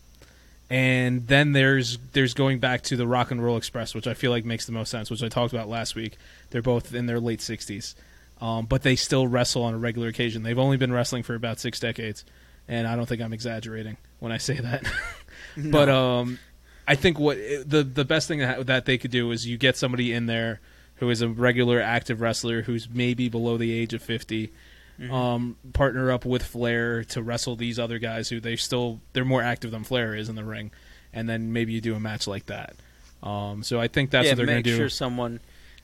and 0.69 1.28
then 1.28 1.51
there's 1.51 1.97
there's 2.13 2.34
going 2.34 2.59
back 2.59 2.82
to 2.84 2.95
the 2.95 3.05
Rock 3.05 3.32
and 3.32 3.43
Roll 3.43 3.57
Express, 3.57 3.93
which 3.93 4.07
I 4.07 4.13
feel 4.13 4.32
like 4.32 4.45
makes 4.45 4.65
the 4.65 4.72
most 4.72 4.89
sense, 4.89 5.11
which 5.11 5.22
I 5.22 5.28
talked 5.28 5.53
about 5.53 5.67
last 5.67 5.95
week. 5.95 6.17
They're 6.49 6.61
both 6.61 6.93
in 6.93 7.05
their 7.07 7.19
late 7.19 7.39
60s, 7.39 7.93
um, 8.39 8.65
but 8.65 8.82
they 8.84 8.95
still 8.95 9.28
wrestle 9.28 9.63
on 9.63 9.74
a 9.74 9.78
regular 9.78 10.07
occasion. 10.07 10.43
They've 10.43 10.57
only 10.57 10.78
been 10.78 10.93
wrestling 10.93 11.24
for 11.24 11.36
about 11.36 11.59
six 11.59 11.80
decades, 11.80 12.24
and 12.69 12.88
I 12.88 12.95
don't 12.95 13.05
think 13.05 13.22
I'm 13.22 13.34
exaggerating 13.34 13.97
when 14.19 14.32
I 14.32 14.38
say 14.38 14.55
that. 14.55 14.84
But 15.72 15.89
um, 15.89 16.39
I 16.88 16.95
think 16.95 17.20
what 17.20 17.38
the 17.38 17.84
the 17.84 18.06
best 18.06 18.28
thing 18.28 18.39
that, 18.39 18.66
that 18.68 18.86
they 18.86 18.97
could 18.97 19.12
do 19.12 19.32
is 19.32 19.45
you 19.47 19.58
get 19.58 19.78
somebody 19.78 20.14
in 20.14 20.26
there 20.26 20.60
who 20.95 21.10
is 21.10 21.22
a 21.22 21.28
regular 21.30 21.82
active 21.82 22.22
wrestler 22.22 22.62
who's 22.64 22.88
maybe 22.89 23.28
below 23.30 23.58
the 23.58 23.72
age 23.74 23.93
of 23.93 24.02
50 24.04 24.52
Mhm. 24.99 25.12
um, 25.12 25.56
partner 25.74 26.12
up 26.12 26.26
with 26.26 26.43
Flair 26.43 27.04
to 27.06 27.24
wrestle 27.24 27.56
these 27.56 27.80
other 27.80 27.97
guys 27.97 28.30
who 28.30 28.39
they 28.39 28.56
still 28.56 28.99
they're 29.14 29.26
more 29.26 29.41
active 29.41 29.72
than 29.72 29.84
Flair 29.84 30.14
is 30.14 30.30
in 30.30 30.36
the 30.36 30.43
ring, 30.43 30.70
and 31.12 31.28
then 31.28 31.52
maybe 31.54 31.72
you 31.74 31.82
do 31.82 31.95
a 31.95 31.99
match 31.99 32.28
like 32.28 32.45
that. 32.47 32.76
Um, 33.24 33.64
so 33.64 33.80
I 33.80 33.88
think 33.88 34.12
that's 34.12 34.26
yeah, 34.26 34.32
what 34.34 34.38
they're 34.38 34.45
going 34.45 34.58
to 34.58 34.64
do. 34.64 34.72
Make 34.72 34.78
sure 34.80 34.89
someone 34.89 35.39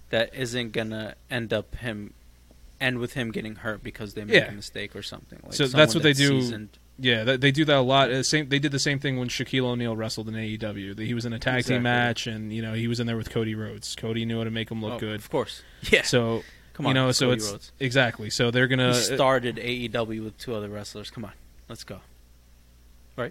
that 0.09 0.35
isn't 0.35 0.71
gonna 0.71 1.15
end 1.31 1.51
up 1.51 1.75
him 1.77 2.13
end 2.79 2.99
with 2.99 3.13
him 3.13 3.31
getting 3.31 3.55
hurt 3.55 3.81
because 3.83 4.13
they 4.13 4.23
make 4.23 4.35
Yeah. 4.35 4.49
a 4.49 4.51
mistake 4.51 4.95
or 4.95 5.01
something. 5.01 5.39
Like 5.43 5.53
So 5.53 5.65
that's 5.67 5.95
what 5.95 6.03
they 6.03 6.13
do. 6.13 6.39
seasoned. 6.41 6.77
Yeah, 6.99 7.23
they, 7.23 7.37
they 7.37 7.51
do 7.51 7.63
that 7.65 7.75
a 7.77 7.81
lot. 7.81 8.09
Uh, 8.09 8.23
same, 8.23 8.49
they 8.49 8.57
did 8.59 8.71
the 8.71 8.79
same 8.79 8.97
thing 8.97 9.19
when 9.19 9.27
Shaquille 9.29 9.65
O'Neal 9.65 9.95
wrestled 9.95 10.27
in 10.29 10.33
AEW. 10.33 10.97
He 10.99 11.13
was 11.13 11.25
in 11.25 11.33
a 11.33 11.37
tag 11.39 11.59
Exactly. 11.59 11.75
team 11.75 11.83
match, 11.83 12.25
and 12.27 12.51
you 12.51 12.61
know 12.61 12.73
he 12.73 12.87
was 12.87 12.99
in 12.99 13.05
there 13.07 13.17
with 13.17 13.29
Cody 13.29 13.53
Rhodes. 13.55 13.95
Cody 13.95 14.25
knew 14.25 14.39
how 14.39 14.43
to 14.45 14.49
make 14.51 14.71
him 14.71 14.81
look 14.81 14.93
Oh, 14.93 14.99
good. 14.99 15.19
of 15.19 15.29
course. 15.29 15.61
Yeah, 15.91 16.01
So 16.01 16.41
come 16.73 16.85
on, 16.87 16.89
you 16.89 16.93
know, 16.95 17.09
it's 17.09 17.19
so 17.19 17.27
Cody 17.27 17.37
it's 17.37 17.51
Rhodes. 17.51 17.71
exactly. 17.79 18.29
So 18.31 18.49
they're 18.49 18.67
gonna. 18.67 18.93
he 18.95 19.01
started 19.01 19.57
AEW 19.57 20.23
with 20.23 20.37
two 20.39 20.55
other 20.55 20.69
wrestlers. 20.69 21.11
Come 21.11 21.25
on, 21.25 21.33
let's 21.69 21.83
go. 21.83 21.99
uh, 23.19 23.29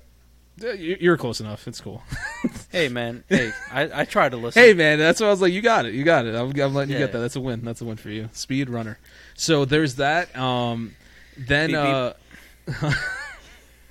you- 0.73 0.97
you're 1.01 1.19
close 1.19 1.39
enough. 1.41 1.67
It's 1.69 1.81
cool. 1.81 2.03
Hey 2.71 2.89
man, 2.89 3.25
hey, 3.29 3.53
I, 3.73 4.03
I 4.03 4.05
try 4.05 4.29
to 4.29 4.37
listen. 4.37 4.61
Hey 4.63 4.75
man, 4.75 4.99
that's 4.99 5.21
what 5.21 5.27
I 5.29 5.31
was 5.31 5.41
like. 5.41 5.53
You 5.53 5.63
got 5.63 5.87
it. 5.87 5.95
You 5.95 6.05
got 6.05 6.27
it. 6.27 6.35
I'm, 6.35 6.51
I'm 6.61 6.75
letting 6.75 6.93
you 6.93 6.99
get 6.99 7.13
that. 7.13 7.19
That's 7.21 7.37
a 7.37 7.41
win. 7.41 7.65
That's 7.65 7.81
a 7.81 7.85
win 7.85 7.97
for 7.97 8.11
you. 8.11 8.29
Speed 8.33 8.69
runner. 8.71 8.99
So 9.35 9.65
there's 9.65 9.97
that. 9.97 10.37
Um, 10.37 10.95
then 11.39 11.71
Beep, 11.71 11.77
uh, 11.79 12.13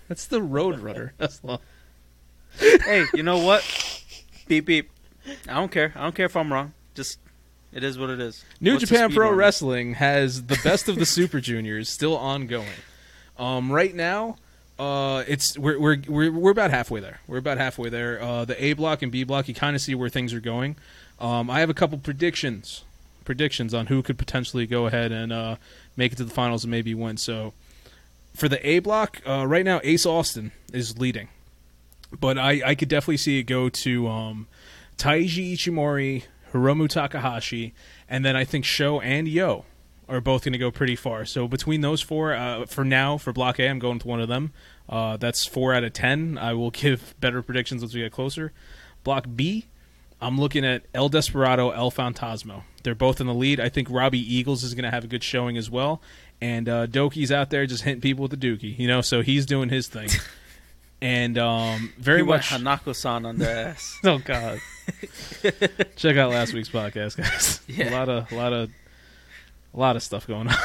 that's 0.07 0.25
the 0.25 0.41
road 0.41 0.79
runner. 0.79 1.13
That's 1.17 1.43
long. 1.43 1.59
hey, 2.59 3.05
you 3.13 3.23
know 3.23 3.39
what? 3.39 3.63
Beep 4.47 4.65
beep. 4.65 4.89
I 5.47 5.55
don't 5.55 5.71
care. 5.71 5.91
I 5.95 6.03
don't 6.03 6.15
care 6.15 6.27
if 6.27 6.35
I'm 6.35 6.51
wrong. 6.51 6.73
Just 6.93 7.19
it 7.73 7.83
is 7.83 7.97
what 7.97 8.09
it 8.09 8.21
is. 8.21 8.43
New 8.61 8.73
What's 8.73 8.87
Japan 8.87 9.11
Pro? 9.11 9.31
Wrestling 9.31 9.95
has 9.95 10.43
the 10.43 10.59
best 10.63 10.87
of 10.87 10.95
the 10.95 11.05
Super 11.05 11.41
Juniors 11.41 11.89
still 11.89 12.15
ongoing. 12.15 12.67
Um, 13.37 13.71
right 13.71 13.93
now, 13.93 14.37
uh, 14.79 15.23
it's 15.27 15.57
we're, 15.57 15.79
we're 15.79 15.97
we're 16.07 16.31
we're 16.31 16.51
about 16.51 16.71
halfway 16.71 16.99
there. 16.99 17.19
We're 17.27 17.37
about 17.37 17.57
halfway 17.57 17.89
there. 17.89 18.21
Uh, 18.21 18.45
the 18.45 18.63
A 18.63 18.73
block 18.73 19.01
and 19.01 19.11
B 19.11 19.23
block, 19.23 19.47
you 19.47 19.53
kind 19.53 19.75
of 19.75 19.81
see 19.81 19.95
where 19.95 20.09
things 20.09 20.33
are 20.33 20.39
going. 20.39 20.77
Um, 21.19 21.49
I 21.49 21.59
have 21.59 21.69
a 21.69 21.73
couple 21.73 21.97
predictions 21.97 22.83
predictions 23.25 23.73
on 23.73 23.87
who 23.87 24.01
could 24.01 24.17
potentially 24.17 24.65
go 24.67 24.85
ahead 24.85 25.11
and 25.11 25.33
uh, 25.33 25.55
make 25.97 26.13
it 26.13 26.15
to 26.15 26.23
the 26.23 26.31
finals 26.31 26.63
and 26.63 26.71
maybe 26.71 26.93
win. 26.93 27.17
So 27.17 27.53
for 28.35 28.49
the 28.49 28.65
A 28.67 28.79
block, 28.79 29.21
uh, 29.25 29.47
right 29.47 29.65
now 29.65 29.79
Ace 29.83 30.05
Austin 30.05 30.51
is 30.73 30.97
leading, 30.97 31.29
but 32.19 32.37
I, 32.37 32.61
I 32.65 32.75
could 32.75 32.89
definitely 32.89 33.17
see 33.17 33.39
it 33.39 33.43
go 33.43 33.69
to 33.69 34.07
um, 34.07 34.47
Taiji 34.97 35.53
Ishimori, 35.53 36.23
Hiromu 36.53 36.89
Takahashi, 36.89 37.73
and 38.09 38.23
then 38.23 38.35
I 38.35 38.43
think 38.45 38.65
Sho 38.65 38.99
and 38.99 39.27
Yo 39.27 39.65
are 40.07 40.21
both 40.21 40.43
going 40.43 40.53
to 40.53 40.59
go 40.59 40.71
pretty 40.71 40.95
far. 40.95 41.25
So 41.25 41.47
between 41.47 41.81
those 41.81 42.01
four, 42.01 42.33
uh, 42.33 42.65
for 42.65 42.85
now, 42.85 43.17
for 43.17 43.33
Block 43.33 43.59
A, 43.59 43.67
I'm 43.67 43.79
going 43.79 43.95
with 43.95 44.05
one 44.05 44.21
of 44.21 44.27
them. 44.27 44.53
Uh, 44.87 45.17
that's 45.17 45.45
four 45.45 45.73
out 45.73 45.83
of 45.83 45.93
ten. 45.93 46.37
I 46.37 46.53
will 46.53 46.71
give 46.71 47.15
better 47.19 47.41
predictions 47.41 47.83
as 47.83 47.93
we 47.93 48.01
get 48.01 48.11
closer. 48.11 48.51
Block 49.03 49.25
B, 49.35 49.65
I'm 50.21 50.39
looking 50.39 50.65
at 50.65 50.83
El 50.93 51.09
Desperado, 51.09 51.71
El 51.71 51.91
Fantasmo. 51.91 52.63
They're 52.83 52.95
both 52.95 53.19
in 53.19 53.27
the 53.27 53.33
lead. 53.33 53.59
I 53.59 53.69
think 53.69 53.89
Robbie 53.89 54.19
Eagles 54.19 54.63
is 54.63 54.73
going 54.73 54.83
to 54.83 54.91
have 54.91 55.03
a 55.03 55.07
good 55.07 55.23
showing 55.23 55.57
as 55.57 55.69
well. 55.69 56.01
And 56.41 56.67
uh, 56.67 56.87
DOUKI's 56.87 57.31
out 57.31 57.49
there 57.49 57.65
just 57.65 57.83
hitting 57.83 58.01
people 58.01 58.23
with 58.23 58.39
the 58.39 58.47
dookie, 58.47 58.77
you 58.77 58.87
know, 58.87 59.01
so 59.01 59.21
he's 59.21 59.45
doing 59.45 59.69
his 59.69 59.87
thing. 59.87 60.09
and 61.01 61.37
um, 61.37 61.93
very 61.97 62.19
He 62.19 62.23
much. 62.25 62.49
Hanako-san 62.49 63.25
on 63.25 63.37
the 63.37 63.49
ass. 63.69 63.97
Oh 64.03 64.19
God! 64.19 64.59
Check 65.95 66.17
out 66.17 66.31
last 66.31 66.53
week's 66.53 66.69
podcast, 66.69 67.17
guys. 67.17 67.61
Yeah. 67.67 67.89
A 67.89 67.91
lot 67.91 68.09
of, 68.09 68.31
a 68.31 68.35
lot 68.35 68.53
of, 68.53 68.69
a 69.73 69.79
lot 69.79 69.95
of 69.95 70.03
stuff 70.03 70.27
going 70.27 70.47
on. 70.47 70.55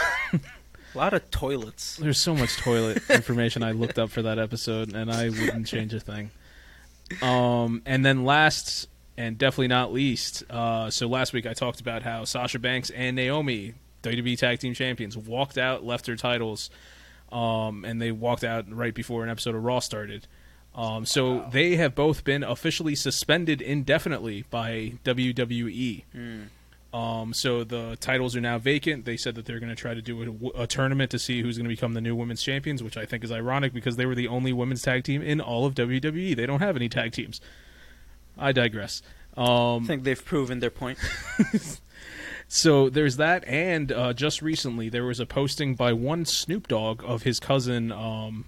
A 0.94 0.98
lot 0.98 1.14
of 1.14 1.30
toilets. 1.30 1.96
There's 1.96 2.18
so 2.20 2.34
much 2.34 2.56
toilet 2.58 3.02
information 3.10 3.62
I 3.62 3.72
looked 3.72 3.98
up 3.98 4.10
for 4.10 4.22
that 4.22 4.38
episode, 4.38 4.92
and 4.94 5.10
I 5.10 5.28
wouldn't 5.28 5.66
change 5.66 5.94
a 5.94 6.00
thing. 6.00 6.30
Um, 7.22 7.82
and 7.86 8.04
then 8.04 8.24
last 8.24 8.88
and 9.16 9.36
definitely 9.36 9.68
not 9.68 9.92
least, 9.92 10.44
uh, 10.50 10.90
so 10.90 11.06
last 11.06 11.32
week 11.32 11.46
I 11.46 11.52
talked 11.52 11.80
about 11.80 12.02
how 12.02 12.24
Sasha 12.24 12.58
Banks 12.58 12.90
and 12.90 13.16
Naomi, 13.16 13.74
WWE 14.02 14.38
Tag 14.38 14.58
Team 14.58 14.74
Champions, 14.74 15.16
walked 15.16 15.58
out, 15.58 15.84
left 15.84 16.06
their 16.06 16.16
titles, 16.16 16.70
um, 17.32 17.84
and 17.84 18.00
they 18.00 18.12
walked 18.12 18.44
out 18.44 18.66
right 18.70 18.94
before 18.94 19.22
an 19.24 19.30
episode 19.30 19.54
of 19.54 19.62
Raw 19.64 19.78
started. 19.80 20.26
Um, 20.74 21.04
so 21.04 21.34
Wow. 21.36 21.50
they 21.52 21.76
have 21.76 21.94
both 21.94 22.22
been 22.24 22.42
officially 22.44 22.94
suspended 22.94 23.60
indefinitely 23.60 24.44
by 24.50 24.94
WWE. 25.04 26.04
Hmm. 26.12 26.42
Um, 26.92 27.32
so 27.34 27.62
the 27.62 27.96
titles 28.00 28.34
are 28.34 28.40
now 28.40 28.58
vacant. 28.58 29.04
They 29.04 29.16
said 29.16 29.36
that 29.36 29.46
they're 29.46 29.60
going 29.60 29.70
to 29.70 29.76
try 29.76 29.94
to 29.94 30.02
do 30.02 30.50
a, 30.56 30.62
a 30.62 30.66
tournament 30.66 31.10
to 31.12 31.20
see 31.20 31.40
who's 31.40 31.56
going 31.56 31.64
to 31.64 31.68
become 31.68 31.94
the 31.94 32.00
new 32.00 32.16
women's 32.16 32.42
champions, 32.42 32.82
which 32.82 32.96
I 32.96 33.04
think 33.06 33.22
is 33.22 33.30
ironic 33.30 33.72
because 33.72 33.94
they 33.96 34.06
were 34.06 34.16
the 34.16 34.26
only 34.26 34.52
women's 34.52 34.82
tag 34.82 35.04
team 35.04 35.22
in 35.22 35.40
all 35.40 35.66
of 35.66 35.74
WWE. 35.76 36.34
They 36.34 36.46
don't 36.46 36.58
have 36.60 36.74
any 36.74 36.88
tag 36.88 37.12
teams. 37.12 37.40
I 38.36 38.50
digress. 38.52 39.02
I 39.36 39.74
Um, 39.76 39.84
think 39.86 40.02
they've 40.02 40.24
proven 40.24 40.58
their 40.58 40.70
point. 40.70 40.98
so 42.52 42.90
there's 42.90 43.16
that, 43.16 43.44
and 43.46 43.92
uh, 43.92 44.12
just 44.12 44.42
recently 44.42 44.88
there 44.88 45.04
was 45.04 45.20
a 45.20 45.26
posting 45.26 45.76
by 45.76 45.92
one 45.92 46.24
Snoop 46.24 46.66
Dogg 46.66 47.02
of 47.04 47.22
his 47.22 47.38
cousin, 47.38 47.92
um, 47.92 48.46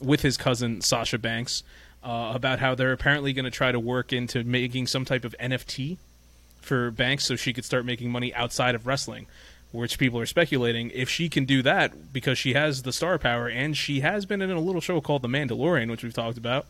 with 0.00 0.22
his 0.22 0.36
cousin 0.36 0.80
Sasha 0.80 1.18
Banks, 1.18 1.64
uh, 2.04 2.30
about 2.34 2.60
how 2.60 2.76
they're 2.76 2.92
apparently 2.92 3.32
going 3.32 3.44
to 3.44 3.50
try 3.50 3.72
to 3.72 3.80
work 3.80 4.12
into 4.12 4.44
making 4.44 4.86
some 4.86 5.04
type 5.04 5.24
of 5.24 5.34
NFT 5.40 5.96
for 6.60 6.92
Banks 6.92 7.24
so 7.24 7.34
she 7.34 7.52
could 7.52 7.64
start 7.64 7.84
making 7.84 8.10
money 8.10 8.32
outside 8.34 8.76
of 8.76 8.86
wrestling. 8.86 9.26
Which 9.72 9.98
people 9.98 10.20
are 10.20 10.26
speculating 10.26 10.90
if 10.90 11.08
she 11.08 11.28
can 11.30 11.46
do 11.46 11.62
that 11.62 12.12
because 12.12 12.36
she 12.38 12.52
has 12.52 12.82
the 12.82 12.92
star 12.92 13.18
power 13.18 13.48
and 13.48 13.74
she 13.74 14.00
has 14.00 14.26
been 14.26 14.42
in 14.42 14.50
a 14.50 14.60
little 14.60 14.82
show 14.82 15.00
called 15.00 15.22
The 15.22 15.28
Mandalorian, 15.28 15.90
which 15.90 16.02
we've 16.04 16.12
talked 16.12 16.36
about. 16.36 16.66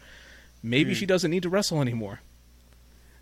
Maybe 0.63 0.91
Hmm. 0.93 0.95
she 1.01 1.07
doesn't 1.07 1.31
need 1.31 1.43
to 1.43 1.49
wrestle 1.49 1.81
anymore. 1.81 2.21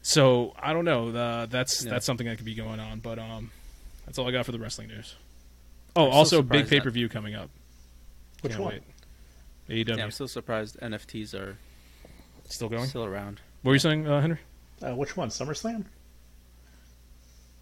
So 0.03 0.55
I 0.59 0.73
don't 0.73 0.85
know. 0.85 1.09
Uh, 1.09 1.47
that's 1.47 1.85
Yeah. 1.85 1.93
that's 1.93 2.07
something 2.07 2.27
that 2.27 2.37
could 2.37 2.47
be 2.47 2.55
going 2.55 2.81
on. 2.81 3.01
But 3.01 3.19
um, 3.19 3.51
that's 4.07 4.19
all 4.19 4.29
I 4.29 4.33
got 4.33 4.47
for 4.47 4.53
the 4.53 4.59
wrestling 4.59 4.89
news. 4.89 5.15
Oh, 5.97 6.07
I'm 6.07 6.13
also 6.13 6.43
big 6.43 6.69
pay 6.69 6.81
per 6.81 6.91
view 6.91 7.09
coming 7.09 7.35
up. 7.35 7.51
Which 8.43 8.53
Can't 8.53 8.65
one? 8.65 8.81
wait. 9.69 9.87
AEW 9.87 9.97
Yeah, 9.99 10.05
I'm 10.05 10.11
still 10.11 10.29
surprised 10.29 10.79
NFTs 10.81 11.35
are 11.35 11.57
still 12.49 12.69
going. 12.69 12.87
still 12.87 13.05
around. 13.05 13.41
What 13.63 13.71
were 13.71 13.75
you 13.75 13.79
saying, 13.81 14.07
uh, 14.07 14.21
Henry? 14.21 14.39
Uh, 14.83 14.95
which 14.95 15.17
one? 15.17 15.29
SummerSlam? 15.29 15.85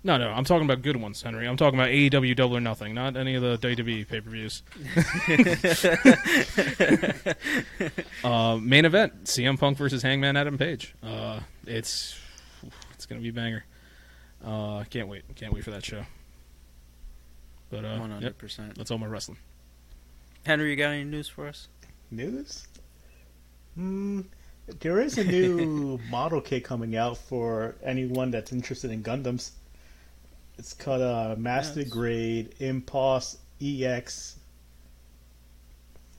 No, 0.04 0.16
no, 0.16 0.28
I'm 0.28 0.44
talking 0.44 0.64
about 0.64 0.82
good 0.82 0.96
ones, 0.96 1.20
Henry. 1.20 1.48
I'm 1.48 1.56
talking 1.56 1.78
about 1.78 1.90
AEW 1.90 2.36
Double 2.36 2.56
or 2.56 2.60
Nothing, 2.60 2.94
not 2.94 3.16
any 3.16 3.34
of 3.34 3.42
the 3.42 3.58
WWE 3.58 4.06
pay 4.08 4.20
per 4.20 4.30
views. 4.30 4.62
uh, 8.24 8.56
main 8.62 8.84
event: 8.84 9.24
CM 9.24 9.58
Punk 9.58 9.76
versus 9.76 10.02
Hangman 10.02 10.36
Adam 10.36 10.56
Page. 10.56 10.94
Uh, 11.02 11.40
it's 11.66 12.06
it's 12.06 12.16
gonna 13.08 13.20
be 13.20 13.28
a 13.28 13.32
banger. 13.32 13.64
Uh, 14.44 14.84
can't 14.90 15.08
wait, 15.08 15.22
can't 15.34 15.52
wait 15.52 15.64
for 15.64 15.70
that 15.70 15.84
show. 15.84 16.02
But 17.70 17.84
uh, 17.84 17.98
hundred 17.98 18.38
percent. 18.38 18.76
that's 18.76 18.90
all 18.90 18.98
my 18.98 19.06
wrestling. 19.06 19.38
Henry, 20.46 20.70
you 20.70 20.76
got 20.76 20.90
any 20.90 21.04
news 21.04 21.28
for 21.28 21.46
us? 21.46 21.68
News? 22.10 22.66
Hmm. 23.74 24.22
There 24.80 25.00
is 25.00 25.18
a 25.18 25.24
new 25.24 25.98
model 26.10 26.40
kit 26.40 26.64
coming 26.64 26.96
out 26.96 27.16
for 27.18 27.74
anyone 27.82 28.30
that's 28.30 28.52
interested 28.52 28.90
in 28.90 29.02
Gundams. 29.02 29.50
It's 30.58 30.72
called 30.74 31.02
uh, 31.02 31.34
Master 31.38 31.80
Yes. 31.80 31.88
Grade 31.90 32.54
Impulse 32.58 33.38
EX. 33.62 34.36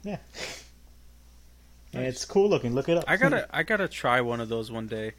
Yeah. 0.04 0.18
And 1.94 2.04
Nice. 2.04 2.14
it's 2.14 2.26
cool 2.26 2.50
looking. 2.50 2.74
Look 2.74 2.88
it 2.90 2.98
up. 2.98 3.04
I 3.08 3.18
gotta 3.18 3.48
I 3.52 3.64
gotta 3.64 3.88
try 3.88 4.22
one 4.22 4.40
of 4.40 4.48
those 4.50 4.72
one 4.72 4.88
day. 4.88 5.14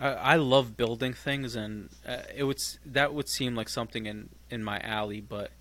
I, 0.00 0.08
I 0.08 0.36
love 0.36 0.76
building 0.76 1.12
things, 1.14 1.54
and 1.56 1.90
uh, 2.06 2.22
it 2.34 2.44
would 2.44 2.58
that 2.86 3.14
would 3.14 3.28
seem 3.28 3.54
like 3.54 3.68
something 3.68 4.06
in 4.06 4.30
in 4.50 4.64
my 4.64 4.80
alley, 4.80 5.20
but 5.20 5.52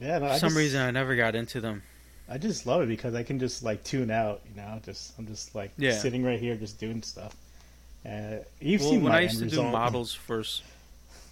yeah, 0.00 0.18
no, 0.18 0.26
for 0.26 0.32
I 0.32 0.38
some 0.38 0.48
just, 0.48 0.56
reason 0.56 0.82
I 0.82 0.90
never 0.90 1.16
got 1.16 1.34
into 1.34 1.60
them. 1.60 1.82
I 2.28 2.38
just 2.38 2.66
love 2.66 2.82
it 2.82 2.88
because 2.88 3.14
I 3.14 3.22
can 3.22 3.38
just 3.38 3.62
like 3.62 3.84
tune 3.84 4.10
out. 4.10 4.42
You 4.48 4.56
know, 4.62 4.80
just 4.84 5.18
I'm 5.18 5.26
just 5.26 5.54
like 5.54 5.72
Yeah. 5.78 5.92
sitting 5.92 6.22
right 6.24 6.40
here, 6.40 6.56
just 6.56 6.78
doing 6.78 7.02
stuff. 7.02 7.34
Uh, 8.06 8.38
you've 8.60 8.80
well, 8.80 8.90
seen 8.90 9.02
when 9.02 9.14
I 9.14 9.20
used 9.20 9.38
to 9.40 9.44
end 9.44 9.50
do 9.50 9.62
models 9.62 10.14
for, 10.14 10.42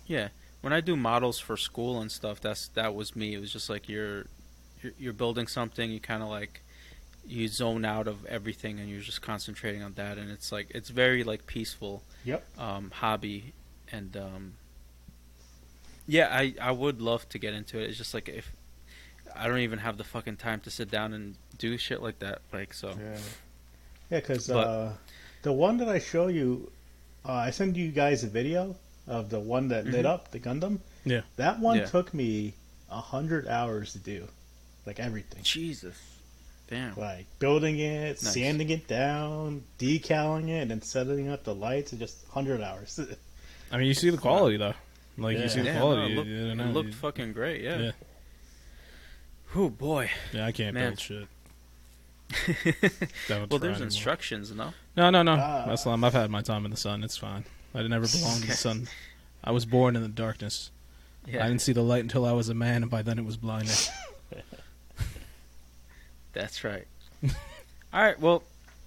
yeah, 0.06 0.28
when 0.60 0.72
I 0.72 0.80
do 0.80 0.96
models 0.96 1.38
for 1.38 1.56
school 1.56 2.00
and 2.00 2.10
stuff, 2.10 2.40
that's 2.40 2.68
that 2.68 2.94
was 2.94 3.16
me. 3.16 3.34
It 3.34 3.40
was 3.40 3.52
just 3.52 3.70
like 3.70 3.88
you're 3.88 4.26
you're, 4.82 4.92
you're 4.98 5.12
building 5.12 5.46
something, 5.46 5.90
you 5.90 6.00
kind 6.00 6.22
of 6.22 6.28
like 6.28 6.62
you 7.28 7.46
zone 7.48 7.84
out 7.84 8.08
of 8.08 8.24
everything 8.26 8.80
and 8.80 8.88
you're 8.88 9.00
just 9.00 9.22
concentrating 9.22 9.82
on 9.82 9.94
that, 9.94 10.18
and 10.18 10.30
it's 10.30 10.50
like 10.50 10.68
it's 10.74 10.88
very 10.88 11.22
like 11.24 11.46
peaceful 11.46 12.02
Yep. 12.24 12.44
um, 12.58 12.90
hobby, 12.90 13.52
and 13.92 14.16
um, 14.16 14.54
yeah, 16.06 16.28
I 16.30 16.54
I 16.60 16.72
would 16.72 17.00
love 17.00 17.28
to 17.30 17.38
get 17.38 17.54
into 17.54 17.78
it. 17.78 17.88
It's 17.88 17.98
just 17.98 18.14
like 18.14 18.28
if 18.28 18.52
I 19.36 19.46
don't 19.46 19.58
even 19.58 19.78
have 19.80 19.98
the 19.98 20.04
fucking 20.04 20.36
time 20.36 20.60
to 20.60 20.70
sit 20.70 20.90
down 20.90 21.12
and 21.12 21.36
do 21.58 21.76
shit 21.78 22.02
like 22.02 22.18
that, 22.20 22.40
like 22.52 22.72
so. 22.72 22.88
Yeah, 22.98 23.18
yeah, 24.10 24.20
because 24.20 24.50
uh, 24.50 24.94
the 25.42 25.52
one 25.52 25.76
that 25.78 25.88
I 25.88 25.98
show 25.98 26.28
you, 26.28 26.70
uh, 27.26 27.32
I 27.32 27.50
send 27.50 27.76
you 27.76 27.90
guys 27.90 28.24
a 28.24 28.28
video 28.28 28.74
of 29.06 29.30
the 29.30 29.40
one 29.40 29.68
that 29.68 29.86
lit 29.86 30.04
Mhm. 30.04 30.08
up 30.08 30.30
the 30.30 30.40
Gundam. 30.40 30.80
Yeah. 31.04 31.22
that 31.36 31.58
one 31.60 31.78
Yeah. 31.78 31.86
took 31.86 32.12
me 32.12 32.54
a 32.90 33.00
hundred 33.00 33.46
hours 33.48 33.92
to 33.92 33.98
do, 33.98 34.28
like 34.86 34.98
everything, 35.00 35.42
Jesus, 35.42 35.96
damn. 36.68 36.94
like 36.96 37.26
building 37.38 37.78
it, 37.78 38.22
Nice. 38.22 38.32
sanding 38.34 38.70
it 38.70 38.86
down, 38.88 39.62
decaling 39.78 40.48
it, 40.48 40.62
and 40.62 40.70
then 40.70 40.82
setting 40.82 41.28
up 41.28 41.44
the 41.44 41.54
lights. 41.54 41.92
It's 41.92 42.00
just 42.00 42.26
hundred 42.28 42.60
hours. 42.62 42.98
I 43.72 43.76
mean, 43.78 43.86
you 43.86 43.94
see 43.94 44.10
the 44.10 44.16
quality 44.18 44.56
though. 44.56 44.74
Like 45.16 45.36
Yeah. 45.36 45.42
you 45.44 45.48
see 45.48 45.60
the 45.60 45.66
Yeah, 45.66 45.72
no, 45.74 45.80
quality. 45.80 46.12
it 46.12 46.16
looked, 46.16 46.28
you, 46.28 46.36
you 46.46 46.54
know, 46.54 46.64
it 46.64 46.72
looked 46.72 46.88
you- 46.88 46.94
fucking 46.94 47.32
great. 47.32 47.62
Yeah. 47.62 47.78
Yeah. 47.78 47.90
Oh 49.56 49.68
boy. 49.70 50.10
yeah, 50.32 50.46
I 50.46 50.52
can't 50.52 50.74
Man. 50.74 50.90
build 50.90 51.00
shit. 51.00 51.28
Don't 53.28 53.50
well, 53.50 53.58
there's 53.58 53.76
anymore. 53.76 53.84
instructions, 53.86 54.52
no? 54.54 54.74
No, 54.96 55.08
no, 55.10 55.22
no. 55.22 55.32
Ah. 55.40 55.64
That's 55.66 55.86
I've 55.86 56.12
had 56.12 56.30
my 56.30 56.42
time 56.42 56.64
in 56.66 56.70
the 56.70 56.76
sun. 56.76 57.02
It's 57.02 57.16
fine. 57.16 57.44
I 57.74 57.82
never 57.86 58.06
belonged 58.06 58.42
in 58.42 58.48
the 58.48 58.54
sun. 58.56 58.88
I 59.42 59.50
was 59.52 59.64
born 59.64 59.96
in 59.96 60.02
the 60.02 60.08
darkness. 60.08 60.70
Yeah, 61.26 61.44
I 61.44 61.48
didn't 61.48 61.62
see 61.62 61.72
the 61.72 61.82
light 61.82 62.02
until 62.02 62.24
I 62.26 62.32
was 62.32 62.48
a 62.50 62.54
man, 62.54 62.82
and 62.82 62.90
by 62.90 63.00
then 63.02 63.18
it 63.18 63.24
was 63.24 63.36
blinding. 63.38 63.74
That's 66.38 66.62
right. 66.62 66.86
All 67.92 68.00
right, 68.00 68.20
well, 68.20 68.44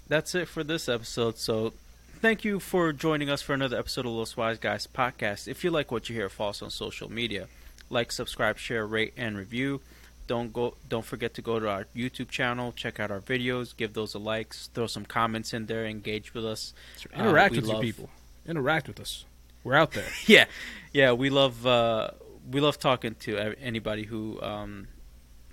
that's 0.08 0.34
it 0.36 0.48
for 0.48 0.64
this 0.64 0.88
episode. 0.88 1.38
So, 1.38 1.74
thank 2.22 2.46
you 2.46 2.62
for 2.62 2.94
joining 2.94 3.30
us 3.30 3.42
for 3.42 3.54
another 3.54 3.78
episode 3.78 4.06
of 4.06 4.14
Los 4.14 4.38
Wise 4.38 4.58
Guys 4.58 4.88
podcast. 4.88 5.50
If 5.50 5.66
you 5.66 5.70
like 5.70 5.92
what 5.92 6.08
you 6.08 6.16
hear, 6.16 6.30
follow 6.30 6.52
us 6.52 6.62
on 6.62 6.70
social 6.70 7.12
media. 7.12 7.48
Like, 7.90 8.14
subscribe, 8.14 8.58
share, 8.58 8.88
rate, 8.88 9.14
and 9.18 9.38
review. 9.38 9.82
Don't 10.28 10.54
go. 10.54 10.76
Don't 10.88 11.04
forget 11.04 11.34
to 11.34 11.42
go 11.42 11.60
to 11.60 11.68
our 11.68 11.88
YouTube 11.94 12.30
channel, 12.30 12.72
check 12.72 13.02
out 13.02 13.12
our 13.12 13.20
videos, 13.20 13.76
give 13.76 13.94
those 13.94 14.14
a 14.14 14.20
likes, 14.20 14.68
throw 14.74 14.88
some 14.88 15.04
comments 15.04 15.54
in 15.54 15.66
there, 15.66 15.86
engage 15.86 16.34
with 16.34 16.46
us. 16.46 16.74
Uh, 17.14 17.24
Interact 17.24 17.52
we 17.52 17.58
with 17.58 17.66
you 17.68 17.74
love- 17.74 17.82
people. 17.82 18.10
Interact 18.48 18.88
with 18.88 19.00
us. 19.02 19.26
We're 19.66 19.76
out 19.76 19.92
there. 19.92 20.08
yeah, 20.26 20.46
yeah, 20.94 21.12
we 21.12 21.30
love 21.30 21.68
uh, 21.68 22.12
we 22.50 22.62
love 22.62 22.80
talking 22.80 23.16
to 23.22 23.56
anybody 23.62 24.04
who 24.04 24.42
um, 24.42 24.88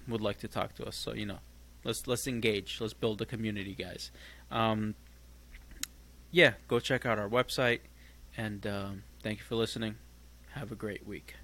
would 0.06 0.20
like 0.20 0.38
to 0.38 0.48
talk 0.48 0.76
to 0.76 0.86
us. 0.86 0.94
So 0.94 1.12
you 1.12 1.26
know, 1.26 1.38
let's 1.84 2.06
let's 2.06 2.26
engage. 2.26 2.80
Let's 2.80 2.94
build 2.94 3.20
a 3.22 3.26
community, 3.26 3.74
guys. 3.74 4.10
Um, 4.50 4.94
yeah, 6.30 6.54
go 6.66 6.78
check 6.78 7.06
out 7.06 7.18
our 7.18 7.28
website, 7.28 7.80
and 8.36 8.66
um, 8.66 9.02
thank 9.22 9.38
you 9.38 9.44
for 9.44 9.54
listening. 9.54 9.96
Have 10.52 10.72
a 10.72 10.76
great 10.76 11.06
week. 11.06 11.34